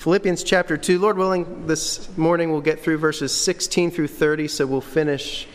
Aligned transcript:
Philippians 0.00 0.44
chapter 0.44 0.76
2. 0.76 1.00
Lord 1.00 1.18
willing, 1.18 1.66
this 1.66 2.16
morning 2.16 2.52
we'll 2.52 2.60
get 2.60 2.78
through 2.78 2.98
verses 2.98 3.34
16 3.34 3.90
through 3.90 4.06
30, 4.06 4.46
so 4.46 4.64
we'll 4.64 4.80
finish 4.80 5.48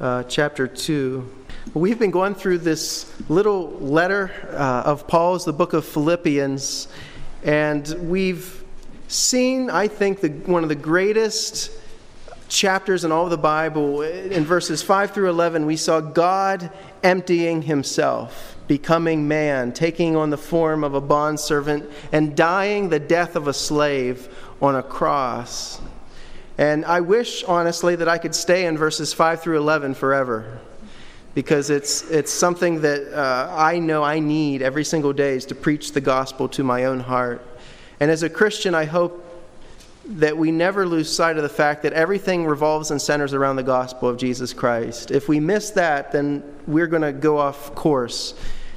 uh, 0.00 0.24
chapter 0.24 0.66
2. 0.66 1.32
We've 1.74 1.96
been 1.96 2.10
going 2.10 2.34
through 2.34 2.58
this 2.58 3.14
little 3.30 3.70
letter 3.78 4.32
uh, 4.50 4.82
of 4.84 5.06
Paul's, 5.06 5.44
the 5.44 5.52
book 5.52 5.74
of 5.74 5.84
Philippians, 5.84 6.88
and 7.44 7.86
we've 8.10 8.64
seen, 9.06 9.70
I 9.70 9.86
think, 9.86 10.22
the, 10.22 10.30
one 10.30 10.64
of 10.64 10.68
the 10.68 10.74
greatest 10.74 11.70
chapters 12.48 13.04
in 13.04 13.12
all 13.12 13.26
of 13.26 13.30
the 13.30 13.38
Bible. 13.38 14.02
In 14.02 14.44
verses 14.44 14.82
5 14.82 15.12
through 15.12 15.30
11, 15.30 15.66
we 15.66 15.76
saw 15.76 16.00
God 16.00 16.68
emptying 17.04 17.62
himself 17.62 18.53
becoming 18.66 19.28
man, 19.28 19.72
taking 19.72 20.16
on 20.16 20.30
the 20.30 20.38
form 20.38 20.84
of 20.84 20.94
a 20.94 21.00
bondservant, 21.00 21.90
and 22.12 22.36
dying 22.36 22.88
the 22.88 22.98
death 22.98 23.36
of 23.36 23.48
a 23.48 23.52
slave 23.52 24.28
on 24.60 24.76
a 24.76 24.82
cross. 24.82 25.80
And 26.56 26.84
I 26.84 27.00
wish, 27.00 27.44
honestly, 27.44 27.96
that 27.96 28.08
I 28.08 28.18
could 28.18 28.34
stay 28.34 28.66
in 28.66 28.78
verses 28.78 29.12
5 29.12 29.42
through 29.42 29.58
11 29.58 29.94
forever 29.94 30.60
because 31.34 31.68
it's, 31.68 32.02
it's 32.10 32.32
something 32.32 32.80
that 32.82 33.12
uh, 33.12 33.52
I 33.52 33.80
know 33.80 34.04
I 34.04 34.20
need 34.20 34.62
every 34.62 34.84
single 34.84 35.12
day 35.12 35.34
is 35.34 35.46
to 35.46 35.54
preach 35.54 35.92
the 35.92 36.00
gospel 36.00 36.48
to 36.50 36.62
my 36.62 36.84
own 36.84 37.00
heart. 37.00 37.44
And 37.98 38.10
as 38.10 38.22
a 38.22 38.30
Christian, 38.30 38.74
I 38.74 38.84
hope 38.84 39.23
that 40.06 40.36
we 40.36 40.50
never 40.50 40.86
lose 40.86 41.14
sight 41.14 41.36
of 41.36 41.42
the 41.42 41.48
fact 41.48 41.82
that 41.82 41.92
everything 41.94 42.46
revolves 42.46 42.90
and 42.90 43.00
centers 43.00 43.32
around 43.32 43.56
the 43.56 43.62
gospel 43.62 44.08
of 44.08 44.16
Jesus 44.18 44.52
Christ. 44.52 45.10
If 45.10 45.28
we 45.28 45.40
miss 45.40 45.70
that, 45.70 46.12
then 46.12 46.42
we're 46.66 46.86
going 46.86 47.02
to 47.02 47.12
go 47.12 47.38
off 47.38 47.74
course. 47.74 48.34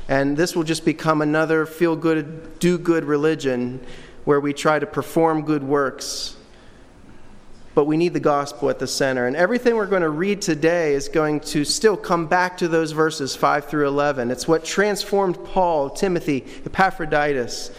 And 0.07 0.37
this 0.37 0.55
will 0.55 0.63
just 0.63 0.85
become 0.85 1.21
another 1.21 1.65
feel 1.65 1.95
good, 1.95 2.59
do 2.59 2.77
good 2.77 3.03
religion 3.03 3.85
where 4.23 4.39
we 4.39 4.53
try 4.53 4.79
to 4.79 4.85
perform 4.85 5.43
good 5.43 5.63
works. 5.63 6.37
But 7.75 7.85
we 7.85 7.97
need 7.97 8.13
the 8.13 8.21
gospel 8.21 8.69
at 8.69 8.79
the 8.79 8.87
center. 8.87 9.27
And 9.27 9.35
everything 9.35 9.75
we're 9.75 9.85
going 9.85 10.01
to 10.01 10.09
read 10.09 10.41
today 10.41 10.93
is 10.93 11.09
going 11.09 11.41
to 11.41 11.65
still 11.65 11.97
come 11.97 12.27
back 12.27 12.57
to 12.59 12.69
those 12.69 12.93
verses 12.93 13.35
5 13.35 13.65
through 13.65 13.87
11. 13.87 14.31
It's 14.31 14.47
what 14.47 14.63
transformed 14.63 15.43
Paul, 15.43 15.89
Timothy, 15.89 16.45
Epaphroditus. 16.65 17.71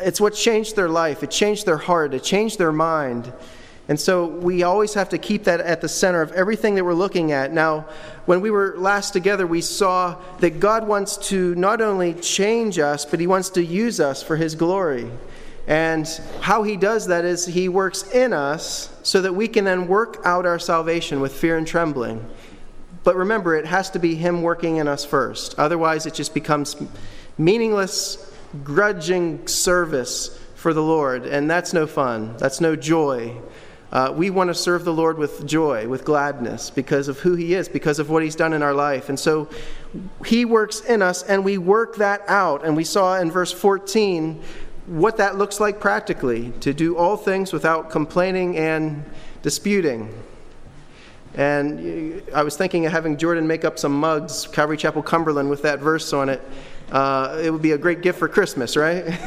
It's 0.00 0.20
what 0.20 0.34
changed 0.34 0.76
their 0.76 0.88
life, 0.88 1.22
it 1.22 1.30
changed 1.30 1.66
their 1.66 1.78
heart, 1.78 2.14
it 2.14 2.22
changed 2.22 2.58
their 2.58 2.72
mind. 2.72 3.32
And 3.86 4.00
so 4.00 4.26
we 4.26 4.62
always 4.62 4.94
have 4.94 5.10
to 5.10 5.18
keep 5.18 5.44
that 5.44 5.60
at 5.60 5.82
the 5.82 5.88
center 5.88 6.22
of 6.22 6.32
everything 6.32 6.74
that 6.76 6.84
we're 6.84 6.94
looking 6.94 7.32
at. 7.32 7.52
Now, 7.52 7.86
when 8.24 8.40
we 8.40 8.50
were 8.50 8.74
last 8.78 9.12
together, 9.12 9.46
we 9.46 9.60
saw 9.60 10.16
that 10.38 10.58
God 10.58 10.88
wants 10.88 11.18
to 11.28 11.54
not 11.54 11.82
only 11.82 12.14
change 12.14 12.78
us, 12.78 13.04
but 13.04 13.20
He 13.20 13.26
wants 13.26 13.50
to 13.50 13.64
use 13.64 14.00
us 14.00 14.22
for 14.22 14.36
His 14.36 14.54
glory. 14.54 15.10
And 15.66 16.08
how 16.40 16.62
He 16.62 16.78
does 16.78 17.08
that 17.08 17.26
is 17.26 17.44
He 17.44 17.68
works 17.68 18.10
in 18.10 18.32
us 18.32 18.90
so 19.02 19.20
that 19.20 19.34
we 19.34 19.48
can 19.48 19.66
then 19.66 19.86
work 19.86 20.18
out 20.24 20.46
our 20.46 20.58
salvation 20.58 21.20
with 21.20 21.34
fear 21.34 21.58
and 21.58 21.66
trembling. 21.66 22.24
But 23.02 23.16
remember, 23.16 23.54
it 23.54 23.66
has 23.66 23.90
to 23.90 23.98
be 23.98 24.14
Him 24.14 24.40
working 24.40 24.76
in 24.76 24.88
us 24.88 25.04
first. 25.04 25.58
Otherwise, 25.58 26.06
it 26.06 26.14
just 26.14 26.32
becomes 26.32 26.74
meaningless, 27.36 28.33
grudging 28.62 29.46
service 29.48 30.38
for 30.54 30.72
the 30.72 30.82
Lord. 30.82 31.26
And 31.26 31.50
that's 31.50 31.72
no 31.72 31.86
fun, 31.86 32.36
that's 32.38 32.60
no 32.60 32.76
joy. 32.76 33.36
Uh, 33.92 34.12
we 34.12 34.28
want 34.28 34.48
to 34.48 34.54
serve 34.54 34.84
the 34.84 34.92
Lord 34.92 35.18
with 35.18 35.46
joy, 35.46 35.86
with 35.86 36.04
gladness, 36.04 36.68
because 36.68 37.06
of 37.06 37.20
who 37.20 37.36
He 37.36 37.54
is, 37.54 37.68
because 37.68 38.00
of 38.00 38.10
what 38.10 38.24
He's 38.24 38.34
done 38.34 38.52
in 38.52 38.62
our 38.62 38.74
life. 38.74 39.08
And 39.08 39.18
so 39.18 39.48
He 40.26 40.44
works 40.44 40.80
in 40.80 41.00
us, 41.00 41.22
and 41.22 41.44
we 41.44 41.58
work 41.58 41.96
that 41.96 42.22
out. 42.26 42.64
And 42.64 42.76
we 42.76 42.82
saw 42.82 43.16
in 43.18 43.30
verse 43.30 43.52
14 43.52 44.42
what 44.86 45.16
that 45.18 45.38
looks 45.38 45.60
like 45.60 45.80
practically 45.80 46.52
to 46.60 46.74
do 46.74 46.96
all 46.96 47.16
things 47.16 47.52
without 47.52 47.90
complaining 47.90 48.56
and 48.56 49.04
disputing. 49.42 50.12
And 51.34 52.22
I 52.34 52.42
was 52.42 52.56
thinking 52.56 52.86
of 52.86 52.92
having 52.92 53.16
Jordan 53.16 53.46
make 53.46 53.64
up 53.64 53.78
some 53.78 53.92
mugs, 53.92 54.46
Calvary 54.48 54.76
Chapel 54.76 55.02
Cumberland, 55.02 55.50
with 55.50 55.62
that 55.62 55.80
verse 55.80 56.12
on 56.12 56.28
it. 56.28 56.42
Uh, 56.94 57.40
it 57.42 57.50
would 57.50 57.60
be 57.60 57.72
a 57.72 57.78
great 57.78 58.02
gift 58.02 58.20
for 58.20 58.28
Christmas, 58.28 58.76
right? 58.76 59.04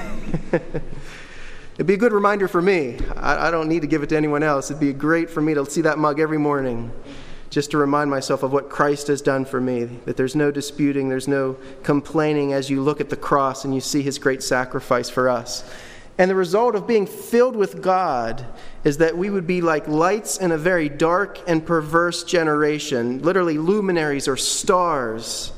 It'd 1.76 1.86
be 1.86 1.96
a 1.96 1.98
good 1.98 2.14
reminder 2.14 2.48
for 2.48 2.62
me. 2.62 2.98
I, 3.18 3.50
I, 3.50 3.52
don't 3.52 3.68
need 3.68 3.82
to 3.82 3.88
give 3.88 4.04
it 4.04 4.08
to 4.08 4.16
anyone 4.16 4.42
else. 4.42 4.72
It'd 4.72 4.80
be 4.80 4.94
great 4.94 5.30
for 5.30 5.42
me 5.42 5.54
to 5.54 5.66
see 5.70 5.82
that 5.82 5.98
mug 5.98 6.22
every 6.22 6.38
morning 6.38 6.94
just 7.50 7.72
to 7.72 7.78
remind 7.78 8.10
myself 8.10 8.42
of 8.42 8.54
what 8.54 8.70
Christ 8.70 9.08
has 9.08 9.22
done 9.22 9.44
for 9.44 9.60
me. 9.60 9.84
That 10.06 10.16
there's 10.16 10.34
no 10.34 10.50
disputing, 10.50 11.10
there's 11.10 11.28
no 11.28 11.58
complaining 11.84 12.54
as 12.54 12.70
you 12.70 12.82
look 12.82 13.02
at 13.02 13.10
the 13.10 13.18
cross 13.18 13.66
and 13.66 13.76
you 13.76 13.82
see 13.82 14.02
his 14.02 14.18
great 14.18 14.44
sacrifice 14.44 15.10
for 15.10 15.28
us. 15.28 15.70
And 16.18 16.32
the 16.32 16.36
result 16.36 16.74
of 16.74 16.88
being 16.88 17.06
filled 17.06 17.58
with 17.58 17.82
God 17.82 18.46
is 18.86 19.00
that 19.00 19.18
we 19.18 19.30
would 19.30 19.46
be 19.46 19.60
like 19.60 19.90
lights 19.90 20.38
in 20.38 20.54
a 20.54 20.58
very 20.58 20.88
dark 20.88 21.38
and 21.50 21.66
perverse 21.66 22.24
generation, 22.24 23.22
literally 23.24 23.58
luminaries 23.58 24.30
or 24.30 24.38
stars 24.38 25.52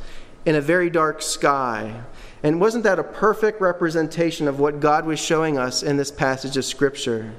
in 0.46 0.56
a 0.56 0.62
very 0.62 0.90
dark 0.90 1.22
sky. 1.22 2.02
And 2.44 2.62
wasn't 2.62 2.86
that 2.86 3.00
a 3.00 3.04
perfect 3.04 3.60
representation 3.60 4.48
of 4.48 4.60
what 4.60 4.80
God 4.80 5.06
was 5.06 5.20
showing 5.20 5.58
us 5.58 5.84
in 5.84 5.98
this 5.98 6.12
passage 6.12 6.56
of 6.58 6.66
Scripture? 6.66 7.34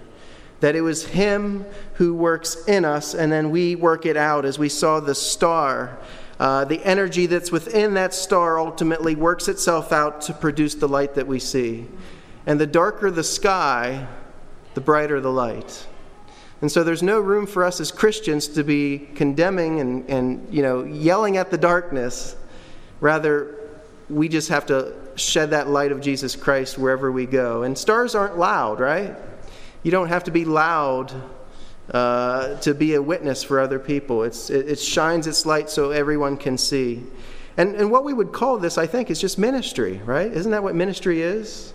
That 0.61 0.77
it 0.77 0.83
was 0.83 1.07
Him 1.07 1.65
who 1.95 2.15
works 2.15 2.65
in 2.67 2.85
us, 2.85 3.15
and 3.15 3.33
then 3.33 3.51
we 3.51 3.77
work 3.77 4.05
it 4.05 4.17
out 4.17 4.45
as 4.45 4.59
we 4.59 4.69
saw 4.69 5.01
the 5.01 5.15
star. 5.15 5.99
Uh, 6.39 6.65
the 6.65 6.85
energy 6.85 7.27
that's 7.27 7.51
within 7.51 7.95
that 7.95 8.15
star 8.15 8.59
ultimately 8.59 9.15
works 9.15 9.49
itself 9.49 9.93
out 9.93 10.21
to 10.23 10.33
produce 10.33 10.75
the 10.75 10.89
light 10.89 11.15
that 11.15 11.27
we 11.27 11.39
see. 11.39 11.87
And 12.47 12.61
the 12.61 12.67
darker 12.67 13.11
the 13.11 13.25
sky, 13.25 14.07
the 14.75 14.81
brighter 14.81 15.21
the 15.21 15.33
light. 15.33 15.87
And 16.63 16.71
so 16.71 16.85
there's 16.85 17.03
no 17.03 17.21
room 17.21 17.47
for 17.47 17.65
us 17.65 17.81
as 17.81 17.91
Christians 17.91 18.49
to 18.49 18.63
be 18.63 19.09
condemning 19.15 19.81
and, 19.81 20.09
and 20.11 20.53
you 20.53 20.63
know, 20.63 20.85
yelling 20.85 21.39
at 21.39 21.51
the 21.51 21.59
darkness. 21.59 22.37
Rather, 23.01 23.57
we 24.09 24.29
just 24.29 24.49
have 24.49 24.67
to 24.67 24.95
shed 25.17 25.51
that 25.51 25.69
light 25.69 25.93
of 25.93 26.01
Jesus 26.01 26.37
Christ 26.37 26.79
wherever 26.79 27.11
we 27.13 27.27
go. 27.27 27.63
And 27.63 27.77
stars 27.77 28.15
aren't 28.15 28.39
loud, 28.39 28.81
right? 28.81 29.17
You 29.83 29.91
don't 29.91 30.09
have 30.09 30.25
to 30.25 30.31
be 30.31 30.45
loud 30.45 31.13
uh, 31.91 32.57
to 32.61 32.75
be 32.75 32.95
a 32.95 33.03
witness 33.03 33.43
for 33.43 33.61
other 33.61 33.79
people. 33.79 34.23
It's, 34.23 34.51
it, 34.51 34.69
it 34.69 34.79
shines 34.79 35.27
its 35.27 35.47
light 35.47 35.71
so 35.71 35.91
everyone 35.91 36.37
can 36.37 36.57
see. 36.59 37.03
And, 37.57 37.75
and 37.75 37.91
what 37.91 38.05
we 38.05 38.13
would 38.13 38.33
call 38.33 38.59
this, 38.59 38.79
I 38.79 38.87
think, 38.87 39.11
is 39.11 39.21
just 39.21 39.39
ministry, 39.39 40.01
right? 40.05 40.31
Isn't 40.31 40.53
that 40.53 40.63
what 40.63 40.75
ministry 40.75 41.23
is? 41.23 41.75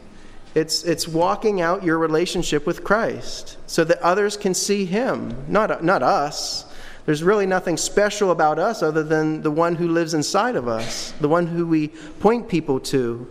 It's, 0.56 0.84
it's 0.84 1.08
walking 1.08 1.60
out 1.60 1.84
your 1.84 1.98
relationship 1.98 2.66
with 2.66 2.84
Christ 2.84 3.58
so 3.68 3.84
that 3.84 4.00
others 4.00 4.38
can 4.38 4.54
see 4.54 4.86
Him, 4.86 5.46
not, 5.50 5.84
not 5.84 6.02
us. 6.02 6.66
There's 7.06 7.22
really 7.22 7.46
nothing 7.46 7.78
special 7.78 8.32
about 8.32 8.58
us 8.58 8.82
other 8.82 9.04
than 9.04 9.44
the 9.44 9.52
one 9.52 9.76
who 9.76 9.88
lives 9.88 10.14
inside 10.14 10.56
of 10.56 10.68
us, 10.68 11.14
the 11.22 11.30
one 11.30 11.48
who 11.48 11.68
we 11.68 11.90
point 12.20 12.50
people 12.50 12.80
to. 12.82 13.28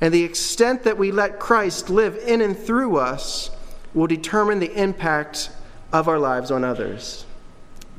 And 0.00 0.14
the 0.14 0.24
extent 0.24 0.84
that 0.84 0.96
we 0.96 1.12
let 1.12 1.38
Christ 1.38 1.90
live 1.90 2.16
in 2.16 2.40
and 2.40 2.58
through 2.58 2.96
us 2.96 3.50
will 3.92 4.06
determine 4.06 4.58
the 4.58 4.72
impact 4.74 5.50
of 5.92 6.08
our 6.08 6.18
lives 6.18 6.50
on 6.50 6.64
others. 6.64 7.26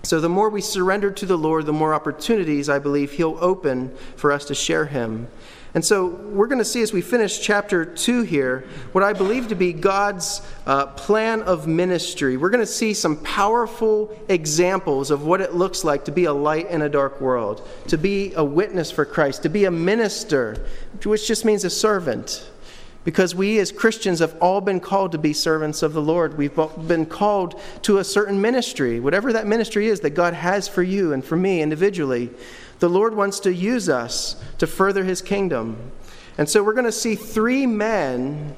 So, 0.03 0.19
the 0.19 0.29
more 0.29 0.49
we 0.49 0.61
surrender 0.61 1.11
to 1.11 1.25
the 1.25 1.37
Lord, 1.37 1.65
the 1.65 1.73
more 1.73 1.93
opportunities 1.93 2.69
I 2.69 2.79
believe 2.79 3.11
He'll 3.11 3.37
open 3.39 3.95
for 4.15 4.31
us 4.31 4.45
to 4.45 4.55
share 4.55 4.85
Him 4.85 5.27
and 5.73 5.85
so 5.85 6.05
we're 6.05 6.47
going 6.47 6.59
to 6.59 6.65
see 6.65 6.81
as 6.81 6.91
we 6.91 7.01
finish 7.01 7.39
chapter 7.39 7.85
2 7.85 8.23
here 8.23 8.65
what 8.91 9.05
I 9.05 9.13
believe 9.13 9.47
to 9.49 9.55
be 9.55 9.71
God's 9.71 10.41
uh, 10.65 10.87
plan 10.87 11.43
of 11.43 11.65
ministry. 11.65 12.35
We're 12.35 12.49
going 12.49 12.65
to 12.65 12.71
see 12.71 12.93
some 12.93 13.15
powerful 13.17 14.17
examples 14.27 15.11
of 15.11 15.23
what 15.23 15.39
it 15.39 15.53
looks 15.53 15.85
like 15.85 16.05
to 16.05 16.11
be 16.11 16.25
a 16.25 16.33
light 16.33 16.69
in 16.69 16.81
a 16.81 16.89
dark 16.89 17.21
world, 17.21 17.65
to 17.87 17.97
be 17.97 18.33
a 18.33 18.43
witness 18.43 18.91
for 18.91 19.05
Christ, 19.05 19.43
to 19.43 19.49
be 19.49 19.63
a 19.63 19.71
minister, 19.71 20.65
which 21.05 21.25
just 21.25 21.45
means 21.45 21.63
a 21.63 21.69
servant. 21.69 22.45
Because 23.03 23.33
we 23.33 23.57
as 23.59 23.71
Christians 23.71 24.19
have 24.19 24.35
all 24.39 24.61
been 24.61 24.79
called 24.79 25.11
to 25.13 25.17
be 25.17 25.33
servants 25.33 25.81
of 25.81 25.93
the 25.93 26.01
Lord. 26.01 26.37
We've 26.37 26.55
been 26.87 27.07
called 27.07 27.59
to 27.81 27.97
a 27.97 28.03
certain 28.03 28.39
ministry, 28.39 28.99
whatever 28.99 29.33
that 29.33 29.47
ministry 29.47 29.87
is 29.87 30.01
that 30.01 30.11
God 30.11 30.35
has 30.35 30.67
for 30.67 30.83
you 30.83 31.11
and 31.11 31.25
for 31.25 31.35
me 31.35 31.61
individually. 31.61 32.29
The 32.79 32.89
Lord 32.89 33.15
wants 33.15 33.39
to 33.41 33.53
use 33.53 33.89
us 33.89 34.35
to 34.59 34.67
further 34.67 35.03
his 35.03 35.21
kingdom. 35.21 35.91
And 36.37 36.47
so 36.47 36.63
we're 36.63 36.73
going 36.73 36.85
to 36.85 36.91
see 36.91 37.15
three 37.15 37.65
men 37.65 38.55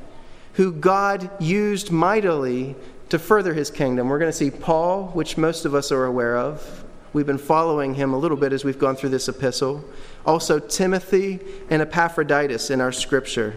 who 0.54 0.72
God 0.72 1.30
used 1.42 1.92
mightily 1.92 2.76
to 3.10 3.20
further 3.20 3.54
his 3.54 3.72
kingdom. 3.72 4.10
We're 4.10 4.20
going 4.20 4.32
to 4.32 4.38
see 4.38 4.52
Paul, 4.52 5.08
which 5.08 5.38
most 5.38 5.66
of 5.66 5.74
us 5.74 5.92
are 5.92 6.06
aware 6.06 6.38
of. 6.38 6.84
We've 7.14 7.26
been 7.26 7.38
following 7.38 7.94
him 7.94 8.14
a 8.14 8.18
little 8.18 8.38
bit 8.38 8.54
as 8.54 8.64
we've 8.66 8.80
gone 8.80 8.96
through 8.96 9.10
this 9.10 9.28
epistle. 9.28 9.86
Also, 10.26 10.60
Timothy 10.60 11.40
and 11.70 11.82
Epaphroditus 11.82 12.70
in 12.70 12.82
our 12.82 12.92
scripture. 12.92 13.56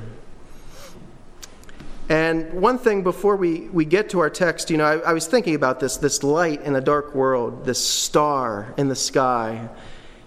And 2.08 2.52
one 2.52 2.78
thing 2.78 3.02
before 3.02 3.36
we, 3.36 3.68
we 3.72 3.84
get 3.84 4.10
to 4.10 4.20
our 4.20 4.30
text, 4.30 4.70
you 4.70 4.76
know, 4.76 4.84
I, 4.84 5.10
I 5.10 5.12
was 5.12 5.26
thinking 5.26 5.54
about 5.56 5.80
this 5.80 5.96
this 5.96 6.22
light 6.22 6.62
in 6.62 6.76
a 6.76 6.80
dark 6.80 7.14
world, 7.14 7.64
this 7.64 7.84
star 7.84 8.72
in 8.76 8.88
the 8.88 8.94
sky. 8.94 9.68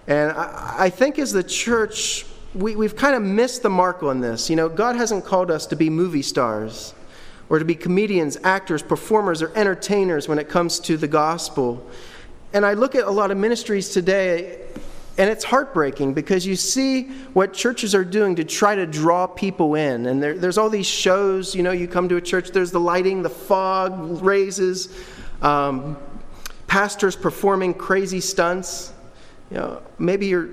And 0.06 0.32
I, 0.32 0.74
I 0.78 0.90
think 0.90 1.18
as 1.18 1.32
the 1.32 1.42
church, 1.42 2.26
we, 2.54 2.76
we've 2.76 2.96
kind 2.96 3.14
of 3.14 3.22
missed 3.22 3.62
the 3.62 3.70
mark 3.70 4.02
on 4.02 4.20
this. 4.20 4.50
You 4.50 4.56
know, 4.56 4.68
God 4.68 4.96
hasn't 4.96 5.24
called 5.24 5.50
us 5.50 5.66
to 5.66 5.76
be 5.76 5.88
movie 5.88 6.22
stars. 6.22 6.92
or 7.50 7.58
to 7.58 7.64
be 7.64 7.74
comedians, 7.74 8.38
actors, 8.44 8.80
performers, 8.80 9.42
or 9.42 9.52
entertainers 9.56 10.28
when 10.28 10.38
it 10.38 10.48
comes 10.48 10.78
to 10.78 10.96
the 10.96 11.08
gospel. 11.08 11.84
And 12.52 12.64
I 12.64 12.74
look 12.74 12.94
at 12.94 13.04
a 13.04 13.10
lot 13.10 13.30
of 13.30 13.36
ministries 13.36 13.90
today, 13.90 14.60
and 15.20 15.28
it's 15.28 15.44
heartbreaking 15.44 16.14
because 16.14 16.46
you 16.46 16.56
see 16.56 17.08
what 17.34 17.52
churches 17.52 17.94
are 17.94 18.06
doing 18.06 18.34
to 18.36 18.42
try 18.42 18.74
to 18.74 18.86
draw 18.86 19.26
people 19.26 19.74
in. 19.74 20.06
And 20.06 20.22
there, 20.22 20.32
there's 20.32 20.56
all 20.56 20.70
these 20.70 20.86
shows, 20.86 21.54
you 21.54 21.62
know, 21.62 21.72
you 21.72 21.86
come 21.86 22.08
to 22.08 22.16
a 22.16 22.22
church, 22.22 22.52
there's 22.52 22.70
the 22.70 22.80
lighting, 22.80 23.22
the 23.22 23.28
fog 23.28 24.22
raises, 24.22 24.88
um, 25.42 25.98
pastors 26.68 27.16
performing 27.16 27.74
crazy 27.74 28.18
stunts. 28.18 28.94
You 29.50 29.58
know, 29.58 29.82
maybe 29.98 30.26
you're 30.26 30.48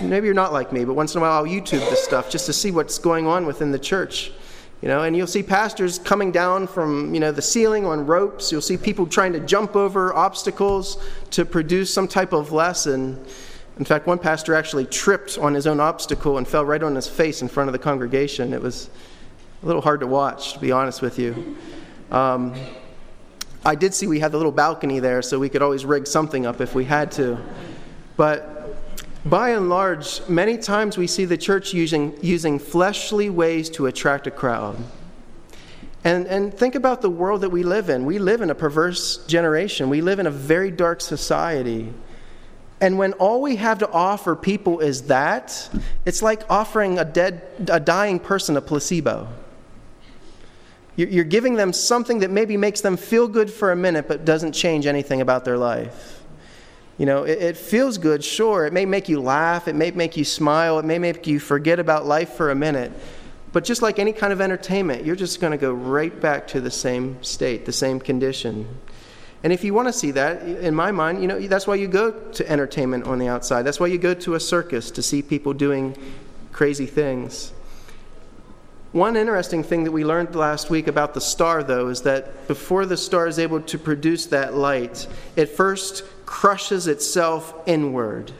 maybe 0.00 0.24
you're 0.24 0.34
not 0.34 0.54
like 0.54 0.72
me, 0.72 0.86
but 0.86 0.94
once 0.94 1.14
in 1.14 1.18
a 1.18 1.20
while 1.20 1.32
I'll 1.32 1.44
YouTube 1.44 1.86
this 1.90 2.02
stuff 2.02 2.30
just 2.30 2.46
to 2.46 2.54
see 2.54 2.70
what's 2.70 2.96
going 2.96 3.26
on 3.26 3.44
within 3.44 3.72
the 3.72 3.78
church. 3.78 4.32
You 4.80 4.88
know, 4.88 5.02
and 5.02 5.14
you'll 5.14 5.26
see 5.26 5.42
pastors 5.42 5.98
coming 5.98 6.32
down 6.32 6.66
from, 6.66 7.12
you 7.12 7.20
know, 7.20 7.32
the 7.32 7.42
ceiling 7.42 7.84
on 7.84 8.06
ropes. 8.06 8.50
You'll 8.50 8.62
see 8.62 8.78
people 8.78 9.06
trying 9.06 9.34
to 9.34 9.40
jump 9.40 9.76
over 9.76 10.14
obstacles 10.14 10.96
to 11.32 11.44
produce 11.44 11.92
some 11.92 12.08
type 12.08 12.32
of 12.32 12.52
lesson. 12.52 13.22
In 13.78 13.84
fact, 13.84 14.06
one 14.06 14.18
pastor 14.18 14.54
actually 14.54 14.86
tripped 14.86 15.36
on 15.36 15.52
his 15.52 15.66
own 15.66 15.80
obstacle 15.80 16.38
and 16.38 16.48
fell 16.48 16.64
right 16.64 16.82
on 16.82 16.94
his 16.94 17.06
face 17.06 17.42
in 17.42 17.48
front 17.48 17.68
of 17.68 17.72
the 17.72 17.78
congregation. 17.78 18.54
It 18.54 18.62
was 18.62 18.88
a 19.62 19.66
little 19.66 19.82
hard 19.82 20.00
to 20.00 20.06
watch, 20.06 20.54
to 20.54 20.58
be 20.58 20.72
honest 20.72 21.02
with 21.02 21.18
you. 21.18 21.56
Um, 22.10 22.54
I 23.66 23.74
did 23.74 23.92
see 23.92 24.06
we 24.06 24.20
had 24.20 24.32
the 24.32 24.38
little 24.38 24.52
balcony 24.52 24.98
there, 24.98 25.20
so 25.20 25.38
we 25.38 25.48
could 25.48 25.60
always 25.60 25.84
rig 25.84 26.06
something 26.06 26.46
up 26.46 26.60
if 26.60 26.74
we 26.74 26.84
had 26.84 27.10
to. 27.12 27.38
But 28.16 28.56
by 29.26 29.50
and 29.50 29.68
large, 29.68 30.26
many 30.28 30.56
times 30.56 30.96
we 30.96 31.06
see 31.06 31.24
the 31.24 31.36
church 31.36 31.74
using, 31.74 32.16
using 32.22 32.58
fleshly 32.58 33.28
ways 33.28 33.68
to 33.70 33.86
attract 33.86 34.26
a 34.26 34.30
crowd. 34.30 34.76
And, 36.04 36.26
and 36.28 36.54
think 36.54 36.76
about 36.76 37.02
the 37.02 37.10
world 37.10 37.40
that 37.40 37.50
we 37.50 37.64
live 37.64 37.90
in. 37.90 38.06
We 38.06 38.20
live 38.20 38.40
in 38.40 38.50
a 38.50 38.54
perverse 38.54 39.26
generation, 39.26 39.90
we 39.90 40.00
live 40.00 40.18
in 40.18 40.26
a 40.26 40.30
very 40.30 40.70
dark 40.70 41.00
society. 41.00 41.92
And 42.80 42.98
when 42.98 43.14
all 43.14 43.40
we 43.40 43.56
have 43.56 43.78
to 43.78 43.90
offer 43.90 44.36
people 44.36 44.80
is 44.80 45.04
that, 45.04 45.70
it's 46.04 46.20
like 46.22 46.42
offering 46.50 46.98
a 46.98 47.04
dead, 47.04 47.42
a 47.70 47.80
dying 47.80 48.18
person 48.18 48.56
a 48.56 48.60
placebo. 48.60 49.28
You're 50.96 51.24
giving 51.24 51.56
them 51.56 51.74
something 51.74 52.20
that 52.20 52.30
maybe 52.30 52.56
makes 52.56 52.80
them 52.80 52.96
feel 52.96 53.28
good 53.28 53.50
for 53.50 53.70
a 53.70 53.76
minute, 53.76 54.08
but 54.08 54.24
doesn't 54.24 54.52
change 54.52 54.86
anything 54.86 55.20
about 55.20 55.44
their 55.44 55.58
life. 55.58 56.22
You 56.96 57.04
know, 57.04 57.24
it, 57.24 57.42
it, 57.42 57.56
feels 57.58 57.98
good, 57.98 58.24
sure. 58.24 58.64
It 58.64 58.72
may 58.72 58.86
make 58.86 59.06
you 59.06 59.20
laugh, 59.20 59.68
it 59.68 59.74
may 59.74 59.90
make 59.90 60.16
you 60.16 60.24
smile, 60.24 60.78
it 60.78 60.86
may 60.86 60.98
make 60.98 61.26
you 61.26 61.38
forget 61.38 61.78
about 61.78 62.06
life 62.06 62.30
for 62.30 62.50
a 62.50 62.54
minute. 62.54 62.92
But 63.52 63.64
just 63.64 63.82
like 63.82 63.98
any 63.98 64.12
kind 64.12 64.32
of 64.32 64.40
entertainment, 64.40 65.04
you're 65.04 65.16
just 65.16 65.38
going 65.38 65.50
to 65.50 65.58
go 65.58 65.72
right 65.72 66.18
back 66.18 66.46
to 66.48 66.60
the 66.62 66.70
same 66.70 67.22
state, 67.22 67.66
the 67.66 67.72
same 67.72 68.00
condition. 68.00 68.66
And 69.46 69.52
if 69.52 69.62
you 69.62 69.72
want 69.74 69.86
to 69.86 69.92
see 69.92 70.10
that, 70.10 70.42
in 70.42 70.74
my 70.74 70.90
mind, 70.90 71.22
you 71.22 71.28
know, 71.28 71.38
that's 71.38 71.68
why 71.68 71.76
you 71.76 71.86
go 71.86 72.10
to 72.10 72.50
entertainment 72.50 73.04
on 73.04 73.20
the 73.20 73.28
outside. 73.28 73.62
That's 73.62 73.78
why 73.78 73.86
you 73.86 73.96
go 73.96 74.12
to 74.12 74.34
a 74.34 74.40
circus 74.40 74.90
to 74.90 75.02
see 75.02 75.22
people 75.22 75.52
doing 75.52 75.96
crazy 76.50 76.84
things. 76.84 77.52
One 78.90 79.16
interesting 79.16 79.62
thing 79.62 79.84
that 79.84 79.92
we 79.92 80.04
learned 80.04 80.34
last 80.34 80.68
week 80.68 80.88
about 80.88 81.14
the 81.14 81.20
star, 81.20 81.62
though, 81.62 81.86
is 81.86 82.02
that 82.02 82.48
before 82.48 82.86
the 82.86 82.96
star 82.96 83.28
is 83.28 83.38
able 83.38 83.60
to 83.60 83.78
produce 83.78 84.26
that 84.26 84.54
light, 84.54 85.06
it 85.36 85.46
first 85.46 86.02
crushes 86.26 86.88
itself 86.88 87.54
inward. 87.66 88.32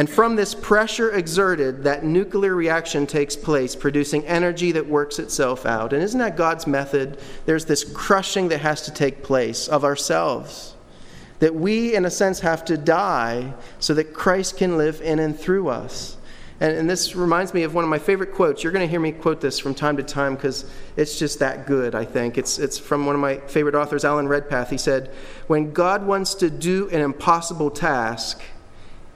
And 0.00 0.08
from 0.08 0.34
this 0.34 0.54
pressure 0.54 1.10
exerted, 1.10 1.84
that 1.84 2.04
nuclear 2.04 2.54
reaction 2.54 3.06
takes 3.06 3.36
place, 3.36 3.76
producing 3.76 4.24
energy 4.24 4.72
that 4.72 4.86
works 4.86 5.18
itself 5.18 5.66
out. 5.66 5.92
And 5.92 6.02
isn't 6.02 6.18
that 6.20 6.38
God's 6.38 6.66
method? 6.66 7.18
There's 7.44 7.66
this 7.66 7.84
crushing 7.84 8.48
that 8.48 8.62
has 8.62 8.80
to 8.86 8.92
take 8.94 9.22
place 9.22 9.68
of 9.68 9.84
ourselves. 9.84 10.74
That 11.40 11.54
we, 11.54 11.94
in 11.94 12.06
a 12.06 12.10
sense, 12.10 12.40
have 12.40 12.64
to 12.64 12.78
die 12.78 13.52
so 13.78 13.92
that 13.92 14.14
Christ 14.14 14.56
can 14.56 14.78
live 14.78 15.02
in 15.02 15.18
and 15.18 15.38
through 15.38 15.68
us. 15.68 16.16
And, 16.60 16.74
and 16.78 16.88
this 16.88 17.14
reminds 17.14 17.52
me 17.52 17.64
of 17.64 17.74
one 17.74 17.84
of 17.84 17.90
my 17.90 17.98
favorite 17.98 18.32
quotes. 18.32 18.64
You're 18.64 18.72
going 18.72 18.86
to 18.86 18.90
hear 18.90 19.00
me 19.00 19.12
quote 19.12 19.42
this 19.42 19.58
from 19.58 19.74
time 19.74 19.98
to 19.98 20.02
time 20.02 20.34
because 20.34 20.64
it's 20.96 21.18
just 21.18 21.40
that 21.40 21.66
good, 21.66 21.94
I 21.94 22.06
think. 22.06 22.38
It's, 22.38 22.58
it's 22.58 22.78
from 22.78 23.04
one 23.04 23.16
of 23.16 23.20
my 23.20 23.36
favorite 23.40 23.74
authors, 23.74 24.06
Alan 24.06 24.28
Redpath. 24.28 24.70
He 24.70 24.78
said, 24.78 25.10
When 25.46 25.74
God 25.74 26.06
wants 26.06 26.34
to 26.36 26.48
do 26.48 26.88
an 26.88 27.02
impossible 27.02 27.70
task, 27.70 28.40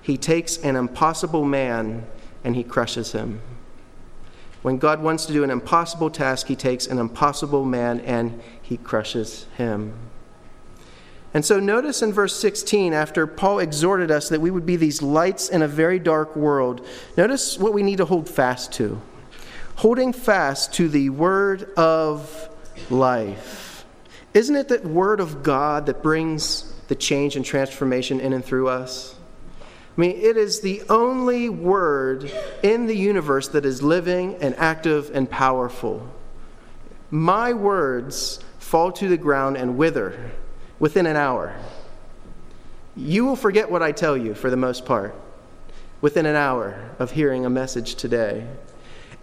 he 0.04 0.18
takes 0.18 0.58
an 0.58 0.76
impossible 0.76 1.46
man 1.46 2.06
and 2.44 2.54
he 2.54 2.62
crushes 2.62 3.12
him. 3.12 3.40
When 4.60 4.76
God 4.76 5.02
wants 5.02 5.24
to 5.26 5.32
do 5.32 5.42
an 5.44 5.50
impossible 5.50 6.10
task, 6.10 6.46
he 6.46 6.56
takes 6.56 6.86
an 6.86 6.98
impossible 6.98 7.64
man 7.64 8.00
and 8.00 8.42
he 8.60 8.76
crushes 8.76 9.46
him. 9.56 9.94
And 11.32 11.42
so 11.42 11.58
notice 11.58 12.02
in 12.02 12.12
verse 12.12 12.36
16, 12.38 12.92
after 12.92 13.26
Paul 13.26 13.60
exhorted 13.60 14.10
us 14.10 14.28
that 14.28 14.42
we 14.42 14.50
would 14.50 14.66
be 14.66 14.76
these 14.76 15.00
lights 15.00 15.48
in 15.48 15.62
a 15.62 15.68
very 15.68 15.98
dark 15.98 16.36
world, 16.36 16.86
notice 17.16 17.58
what 17.58 17.72
we 17.72 17.82
need 17.82 17.96
to 17.96 18.04
hold 18.04 18.28
fast 18.28 18.74
to. 18.74 19.00
Holding 19.76 20.12
fast 20.12 20.74
to 20.74 20.86
the 20.86 21.08
word 21.08 21.72
of 21.78 22.50
life. 22.90 23.86
Isn't 24.34 24.54
it 24.54 24.68
that 24.68 24.84
word 24.84 25.20
of 25.20 25.42
God 25.42 25.86
that 25.86 26.02
brings 26.02 26.74
the 26.88 26.94
change 26.94 27.36
and 27.36 27.44
transformation 27.44 28.20
in 28.20 28.34
and 28.34 28.44
through 28.44 28.68
us? 28.68 29.14
I 29.96 30.00
mean, 30.00 30.16
it 30.16 30.36
is 30.36 30.60
the 30.60 30.82
only 30.88 31.48
word 31.48 32.32
in 32.64 32.86
the 32.86 32.96
universe 32.96 33.48
that 33.48 33.64
is 33.64 33.80
living 33.80 34.36
and 34.40 34.56
active 34.56 35.10
and 35.14 35.30
powerful. 35.30 36.08
My 37.10 37.52
words 37.52 38.40
fall 38.58 38.90
to 38.92 39.08
the 39.08 39.16
ground 39.16 39.56
and 39.56 39.76
wither 39.76 40.32
within 40.80 41.06
an 41.06 41.14
hour. 41.14 41.54
You 42.96 43.24
will 43.24 43.36
forget 43.36 43.70
what 43.70 43.82
I 43.82 43.92
tell 43.92 44.16
you 44.16 44.34
for 44.34 44.50
the 44.50 44.56
most 44.56 44.84
part 44.84 45.14
within 46.00 46.26
an 46.26 46.34
hour 46.36 46.90
of 46.98 47.12
hearing 47.12 47.46
a 47.46 47.50
message 47.50 47.94
today. 47.94 48.46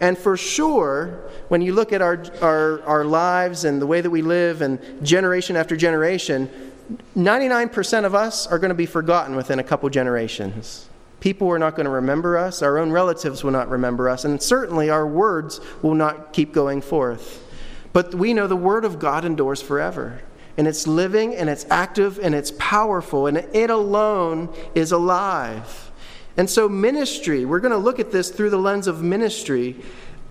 And 0.00 0.16
for 0.16 0.36
sure, 0.36 1.20
when 1.48 1.60
you 1.60 1.74
look 1.74 1.92
at 1.92 2.02
our, 2.02 2.24
our, 2.40 2.82
our 2.82 3.04
lives 3.04 3.64
and 3.64 3.80
the 3.80 3.86
way 3.86 4.00
that 4.00 4.10
we 4.10 4.22
live 4.22 4.62
and 4.62 4.80
generation 5.06 5.54
after 5.54 5.76
generation, 5.76 6.71
99% 7.16 8.04
of 8.04 8.14
us 8.14 8.46
are 8.46 8.58
going 8.58 8.70
to 8.70 8.74
be 8.74 8.86
forgotten 8.86 9.36
within 9.36 9.58
a 9.58 9.64
couple 9.64 9.88
generations. 9.88 10.88
People 11.20 11.48
are 11.48 11.58
not 11.58 11.76
going 11.76 11.84
to 11.84 11.90
remember 11.90 12.36
us, 12.36 12.62
our 12.62 12.78
own 12.78 12.90
relatives 12.90 13.44
will 13.44 13.52
not 13.52 13.68
remember 13.68 14.08
us, 14.08 14.24
and 14.24 14.42
certainly 14.42 14.90
our 14.90 15.06
words 15.06 15.60
will 15.80 15.94
not 15.94 16.32
keep 16.32 16.52
going 16.52 16.80
forth. 16.80 17.48
But 17.92 18.14
we 18.14 18.34
know 18.34 18.46
the 18.46 18.56
Word 18.56 18.84
of 18.84 18.98
God 18.98 19.24
endures 19.24 19.62
forever 19.62 20.22
and 20.56 20.68
it's 20.68 20.86
living 20.86 21.34
and 21.34 21.48
it's 21.48 21.66
active 21.70 22.18
and 22.18 22.34
it's 22.34 22.52
powerful 22.58 23.26
and 23.26 23.38
it 23.38 23.70
alone 23.70 24.52
is 24.74 24.92
alive. 24.92 25.90
And 26.36 26.48
so 26.48 26.68
ministry, 26.68 27.44
we're 27.44 27.60
going 27.60 27.72
to 27.72 27.78
look 27.78 27.98
at 27.98 28.10
this 28.10 28.30
through 28.30 28.50
the 28.50 28.58
lens 28.58 28.86
of 28.86 29.02
ministry. 29.02 29.76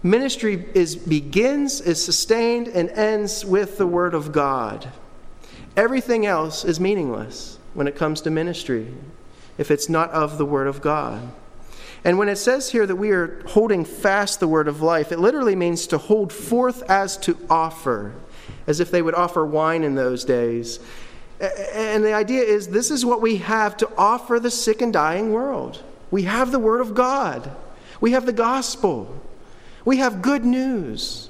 Ministry 0.04 0.66
is 0.74 0.96
begins, 0.96 1.82
is 1.82 2.04
sustained 2.04 2.68
and 2.68 2.90
ends 2.90 3.46
with 3.46 3.78
the 3.78 3.88
word 3.88 4.14
of 4.14 4.32
God. 4.32 4.92
Everything 5.78 6.26
else 6.26 6.66
is 6.66 6.80
meaningless 6.80 7.58
when 7.74 7.88
it 7.88 7.96
comes 7.96 8.22
to 8.22 8.32
ministry 8.32 8.94
if 9.58 9.72
it's 9.72 9.90
not 9.90 10.10
of 10.12 10.38
the 10.38 10.46
word 10.46 10.68
of 10.68 10.82
God. 10.82 11.32
And 12.04 12.18
when 12.18 12.30
it 12.30 12.38
says 12.38 12.72
here 12.72 12.86
that 12.88 12.96
we 12.96 13.12
are 13.12 13.44
holding 13.48 13.86
fast 13.86 14.40
the 14.40 14.48
word 14.48 14.68
of 14.68 14.82
life, 14.82 15.12
it 15.12 15.20
literally 15.20 15.56
means 15.56 15.88
to 15.88 15.98
hold 15.98 16.34
forth 16.34 16.82
as 16.90 17.16
to 17.18 17.38
offer 17.50 18.14
as 18.68 18.80
if 18.80 18.92
they 18.92 19.02
would 19.02 19.16
offer 19.16 19.46
wine 19.46 19.84
in 19.84 19.96
those 19.96 20.26
days. 20.26 20.80
And 21.74 22.04
the 22.04 22.14
idea 22.14 22.44
is 22.44 22.68
this 22.68 22.92
is 22.92 23.06
what 23.06 23.22
we 23.22 23.38
have 23.38 23.76
to 23.78 23.90
offer 23.98 24.40
the 24.40 24.52
sick 24.52 24.82
and 24.82 24.94
dying 24.94 25.32
world. 25.32 25.84
We 26.12 26.24
have 26.24 26.52
the 26.52 26.60
Word 26.60 26.82
of 26.82 26.94
God, 26.94 27.52
we 28.00 28.12
have 28.12 28.26
the 28.26 28.34
gospel, 28.34 29.20
we 29.86 29.98
have 29.98 30.22
good 30.22 30.46
news. 30.46 31.30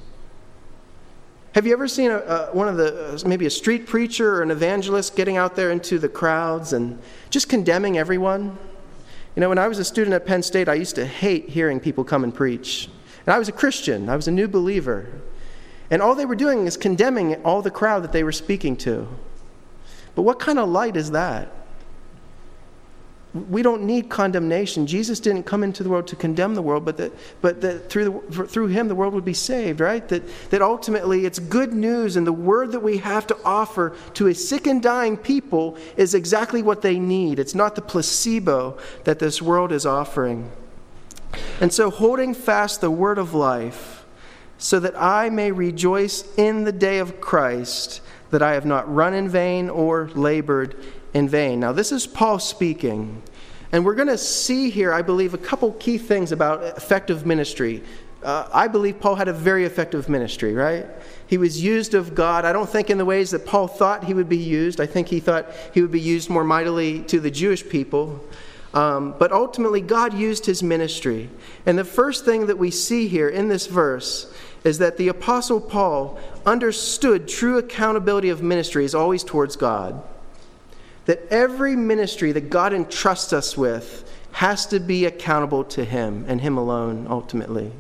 Have 1.54 1.68
you 1.68 1.74
ever 1.74 1.88
seen 1.88 2.12
a, 2.12 2.18
a, 2.18 2.46
one 2.54 2.70
of 2.70 2.78
the, 2.78 3.14
uh, 3.14 3.28
maybe 3.28 3.46
a 3.46 3.50
street 3.50 3.86
preacher 3.86 4.36
or 4.36 4.42
an 4.42 4.52
evangelist 4.52 5.18
getting 5.18 5.36
out 5.36 5.56
there 5.56 5.70
into 5.70 6.00
the 6.00 6.08
crowds 6.08 6.72
and 6.72 6.98
just 7.30 7.50
condemning 7.50 7.98
everyone? 7.98 8.58
You 9.36 9.42
know, 9.42 9.50
when 9.50 9.58
I 9.58 9.68
was 9.68 9.78
a 9.78 9.84
student 9.84 10.14
at 10.14 10.26
Penn 10.26 10.44
State, 10.44 10.70
I 10.70 10.76
used 10.76 10.96
to 10.96 11.06
hate 11.06 11.50
hearing 11.50 11.82
people 11.82 12.06
come 12.06 12.24
and 12.24 12.34
preach. 12.34 12.90
And 13.26 13.34
I 13.34 13.38
was 13.38 13.50
a 13.50 13.52
Christian, 13.52 14.08
I 14.08 14.16
was 14.16 14.30
a 14.30 14.32
new 14.32 14.48
believer. 14.48 15.08
And 15.90 16.02
all 16.02 16.16
they 16.16 16.26
were 16.26 16.36
doing 16.36 16.68
is 16.68 16.78
condemning 16.78 17.36
all 17.44 17.62
the 17.62 17.70
crowd 17.70 18.04
that 18.04 18.14
they 18.14 18.24
were 18.24 18.32
speaking 18.32 18.78
to. 18.78 19.08
But 20.16 20.22
what 20.22 20.40
kind 20.40 20.58
of 20.58 20.70
light 20.70 20.96
is 20.96 21.12
that? 21.12 21.52
We 23.34 23.62
don't 23.62 23.84
need 23.84 24.10
condemnation. 24.10 24.86
Jesus 24.86 25.22
didn't 25.22 25.44
come 25.44 25.64
into 25.64 25.84
the 25.84 25.90
world 25.90 26.06
to 26.08 26.18
condemn 26.18 26.54
the 26.54 26.62
world, 26.62 26.84
but 26.84 26.98
that, 26.98 27.14
but 27.40 27.62
that 27.62 27.90
through, 27.90 28.26
the, 28.30 28.46
through 28.46 28.68
him 28.68 28.90
the 28.90 28.96
world 28.96 29.14
would 29.14 29.24
be 29.24 29.34
saved, 29.34 29.80
right? 29.80 30.06
That, 30.10 30.24
that 30.50 30.62
ultimately 30.62 31.26
it's 31.26 31.40
good 31.40 31.74
news, 31.74 32.18
and 32.18 32.28
the 32.28 32.34
word 32.34 32.74
that 32.74 32.82
we 32.82 32.98
have 32.98 33.26
to 33.28 33.38
offer 33.46 33.96
to 34.16 34.28
a 34.28 34.36
sick 34.36 34.68
and 34.68 34.84
dying 34.84 35.16
people 35.16 35.78
is 35.96 36.14
exactly 36.14 36.62
what 36.62 36.82
they 36.82 37.00
need. 37.00 37.40
It's 37.40 37.56
not 37.56 37.76
the 37.76 37.82
placebo 37.82 38.78
that 39.06 39.20
this 39.20 39.42
world 39.42 39.72
is 39.72 39.86
offering. 39.86 40.52
And 41.62 41.72
so, 41.72 41.90
holding 41.90 42.34
fast 42.34 42.82
the 42.82 42.92
word 42.92 43.18
of 43.18 43.34
life 43.34 44.06
so 44.58 44.80
that 44.80 44.94
I 44.96 45.30
may 45.30 45.52
rejoice 45.52 46.24
in 46.36 46.66
the 46.66 46.72
day 46.72 47.00
of 47.00 47.20
Christ, 47.20 48.02
that 48.32 48.42
I 48.42 48.54
have 48.54 48.66
not 48.66 48.94
run 48.94 49.14
in 49.14 49.30
vain 49.30 49.70
or 49.70 50.10
labored 50.16 50.76
in 51.14 51.30
vain. 51.30 51.60
Now, 51.60 51.72
this 51.72 51.92
is 51.92 52.08
Paul 52.08 52.40
speaking. 52.40 53.22
And 53.72 53.86
we're 53.86 53.96
going 53.96 54.08
to 54.08 54.18
see 54.18 54.70
here, 54.70 54.92
I 54.92 55.02
believe, 55.02 55.34
a 55.34 55.38
couple 55.38 55.72
key 55.74 55.98
things 55.98 56.32
about 56.32 56.64
effective 56.78 57.26
ministry. 57.26 57.84
Uh, 58.24 58.48
I 58.54 58.68
believe 58.68 59.00
Paul 59.00 59.16
had 59.16 59.28
a 59.28 59.34
very 59.34 59.66
effective 59.66 60.10
ministry, 60.10 60.54
right? 60.54 60.86
He 61.28 61.38
was 61.38 61.64
used 61.64 61.94
of 61.94 62.14
God. 62.14 62.46
I 62.46 62.52
don't 62.52 62.70
think 62.70 62.90
in 62.90 62.98
the 62.98 63.06
ways 63.06 63.32
that 63.32 63.46
Paul 63.46 63.68
thought 63.68 64.04
he 64.04 64.14
would 64.14 64.30
be 64.30 64.38
used. 64.38 64.82
I 64.82 64.86
think 64.86 65.08
he 65.08 65.20
thought 65.20 65.52
he 65.74 65.82
would 65.82 65.92
be 65.92 66.02
used 66.02 66.30
more 66.30 66.44
mightily 66.44 67.02
to 67.04 67.20
the 67.20 67.32
Jewish 67.32 67.68
people. 67.68 68.24
Um, 68.74 69.16
but 69.18 69.32
ultimately, 69.32 69.82
God 69.82 70.14
used 70.14 70.46
his 70.46 70.62
ministry. 70.62 71.30
And 71.66 71.78
the 71.78 71.86
first 71.86 72.26
thing 72.26 72.48
that 72.48 72.58
we 72.58 72.72
see 72.72 73.08
here 73.08 73.28
in 73.28 73.48
this 73.48 73.68
verse 73.68 74.34
is 74.64 74.78
that 74.78 74.98
the 74.98 75.08
Apostle 75.08 75.60
Paul 75.60 76.20
understood 76.46 77.28
true 77.28 77.58
accountability 77.58 78.30
of 78.30 78.44
ministry 78.44 78.86
is 78.86 78.94
always 78.94 79.24
towards 79.24 79.56
God. 79.56 80.02
That 81.06 81.26
every 81.30 81.76
ministry 81.76 82.32
that 82.32 82.50
God 82.50 82.74
entrusts 82.74 83.34
us 83.34 83.58
with 83.58 84.10
has 84.34 84.66
to 84.68 84.80
be 84.80 85.06
accountable 85.06 85.64
to 85.66 85.84
Him 85.84 86.26
and 86.28 86.42
Him 86.42 86.58
alone, 86.58 87.08
ultimately. 87.10 87.72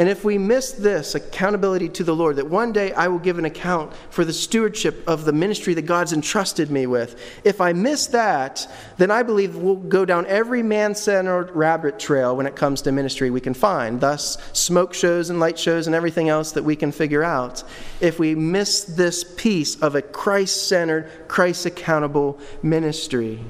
And 0.00 0.08
if 0.08 0.24
we 0.24 0.38
miss 0.38 0.70
this 0.70 1.16
accountability 1.16 1.88
to 1.88 2.04
the 2.04 2.14
Lord, 2.14 2.36
that 2.36 2.48
one 2.48 2.70
day 2.70 2.92
I 2.92 3.08
will 3.08 3.18
give 3.18 3.36
an 3.36 3.44
account 3.44 3.92
for 4.10 4.24
the 4.24 4.32
stewardship 4.32 5.02
of 5.08 5.24
the 5.24 5.32
ministry 5.32 5.74
that 5.74 5.86
God's 5.86 6.12
entrusted 6.12 6.70
me 6.70 6.86
with, 6.86 7.20
if 7.42 7.60
I 7.60 7.72
miss 7.72 8.06
that, 8.08 8.70
then 8.96 9.10
I 9.10 9.24
believe 9.24 9.56
we'll 9.56 9.74
go 9.74 10.04
down 10.04 10.24
every 10.26 10.62
man 10.62 10.94
centered 10.94 11.50
rabbit 11.50 11.98
trail 11.98 12.36
when 12.36 12.46
it 12.46 12.54
comes 12.54 12.80
to 12.82 12.92
ministry 12.92 13.30
we 13.30 13.40
can 13.40 13.54
find, 13.54 14.00
thus, 14.00 14.38
smoke 14.52 14.94
shows 14.94 15.30
and 15.30 15.40
light 15.40 15.58
shows 15.58 15.88
and 15.88 15.96
everything 15.96 16.28
else 16.28 16.52
that 16.52 16.62
we 16.62 16.76
can 16.76 16.92
figure 16.92 17.24
out. 17.24 17.64
If 18.00 18.20
we 18.20 18.36
miss 18.36 18.84
this 18.84 19.24
piece 19.24 19.74
of 19.82 19.96
a 19.96 20.02
Christ 20.02 20.68
centered, 20.68 21.10
Christ 21.26 21.66
accountable 21.66 22.38
ministry. 22.62 23.40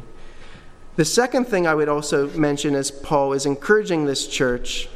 The 0.96 1.04
second 1.04 1.44
thing 1.44 1.66
I 1.66 1.74
would 1.74 1.90
also 1.90 2.30
mention 2.30 2.74
as 2.74 2.90
Paul 2.90 3.34
is 3.34 3.44
encouraging 3.44 4.06
this 4.06 4.26
church 4.26 4.88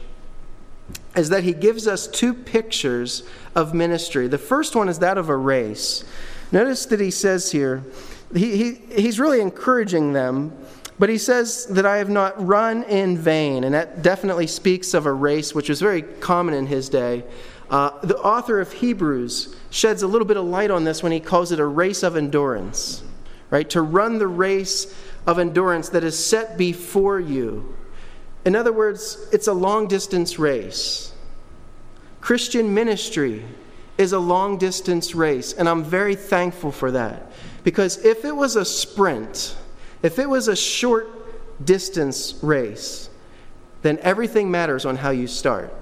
is 1.17 1.29
that 1.29 1.45
he 1.45 1.53
gives 1.53 1.87
us 1.87 2.07
two 2.07 2.33
pictures 2.33 3.23
of 3.55 3.75
ministry. 3.75 4.29
The 4.29 4.39
first 4.39 4.75
one 4.75 4.89
is 4.89 4.99
that 5.01 5.19
of 5.19 5.29
a 5.29 5.37
race. 5.37 6.05
Notice 6.51 6.87
that 6.87 7.01
he 7.01 7.11
says 7.11 7.53
here, 7.53 7.83
he, 8.35 8.57
he, 8.57 8.73
he's 8.95 9.21
really 9.21 9.41
encouraging 9.41 10.13
them, 10.13 10.57
but 10.99 11.09
he 11.09 11.19
says 11.19 11.67
that 11.67 11.85
I 11.85 11.99
have 11.99 12.09
not 12.09 12.47
run 12.47 12.83
in 12.85 13.19
vain. 13.19 13.65
And 13.65 13.75
that 13.75 14.03
definitely 14.03 14.47
speaks 14.47 14.95
of 14.95 15.05
a 15.05 15.13
race, 15.13 15.55
which 15.55 15.69
was 15.69 15.81
very 15.81 16.03
common 16.03 16.55
in 16.55 16.67
his 16.67 16.89
day. 16.89 17.25
Uh, 17.71 17.99
the 18.03 18.19
author 18.19 18.61
of 18.61 18.73
Hebrews 18.73 19.55
sheds 19.71 20.03
a 20.03 20.07
little 20.07 20.27
bit 20.27 20.37
of 20.37 20.45
light 20.45 20.71
on 20.71 20.85
this 20.85 21.03
when 21.03 21.13
he 21.13 21.21
calls 21.21 21.53
it 21.53 21.61
a 21.61 21.67
race 21.67 22.03
of 22.03 22.17
endurance, 22.17 23.03
right? 23.51 23.69
To 23.71 23.81
run 23.81 24.19
the 24.19 24.29
race 24.29 24.95
of 25.27 25.39
endurance 25.39 25.89
that 25.91 26.05
is 26.05 26.23
set 26.23 26.59
before 26.59 27.19
you. 27.19 27.75
In 28.45 28.57
other 28.57 28.73
words, 28.73 29.29
it's 29.33 29.47
a 29.47 29.53
long 29.53 29.87
distance 29.87 30.39
race. 30.39 31.13
Christian 32.21 32.73
ministry 32.75 33.45
is 33.99 34.13
a 34.13 34.19
long 34.19 34.59
distance 34.59 35.15
race, 35.15 35.53
and 35.53 35.69
I'm 35.69 35.85
very 35.85 36.15
thankful 36.15 36.73
for 36.73 36.91
that. 36.93 37.31
Because 37.63 38.05
if 38.05 38.25
it 38.25 38.35
was 38.35 38.57
a 38.57 38.65
sprint, 38.65 39.57
if 40.03 40.19
it 40.19 40.29
was 40.29 40.49
a 40.49 40.57
short 40.57 41.09
distance 41.65 42.35
race, 42.43 43.09
then 43.83 43.99
everything 44.03 44.51
matters 44.51 44.85
on 44.85 44.97
how 44.97 45.11
you 45.11 45.27
start. 45.27 45.73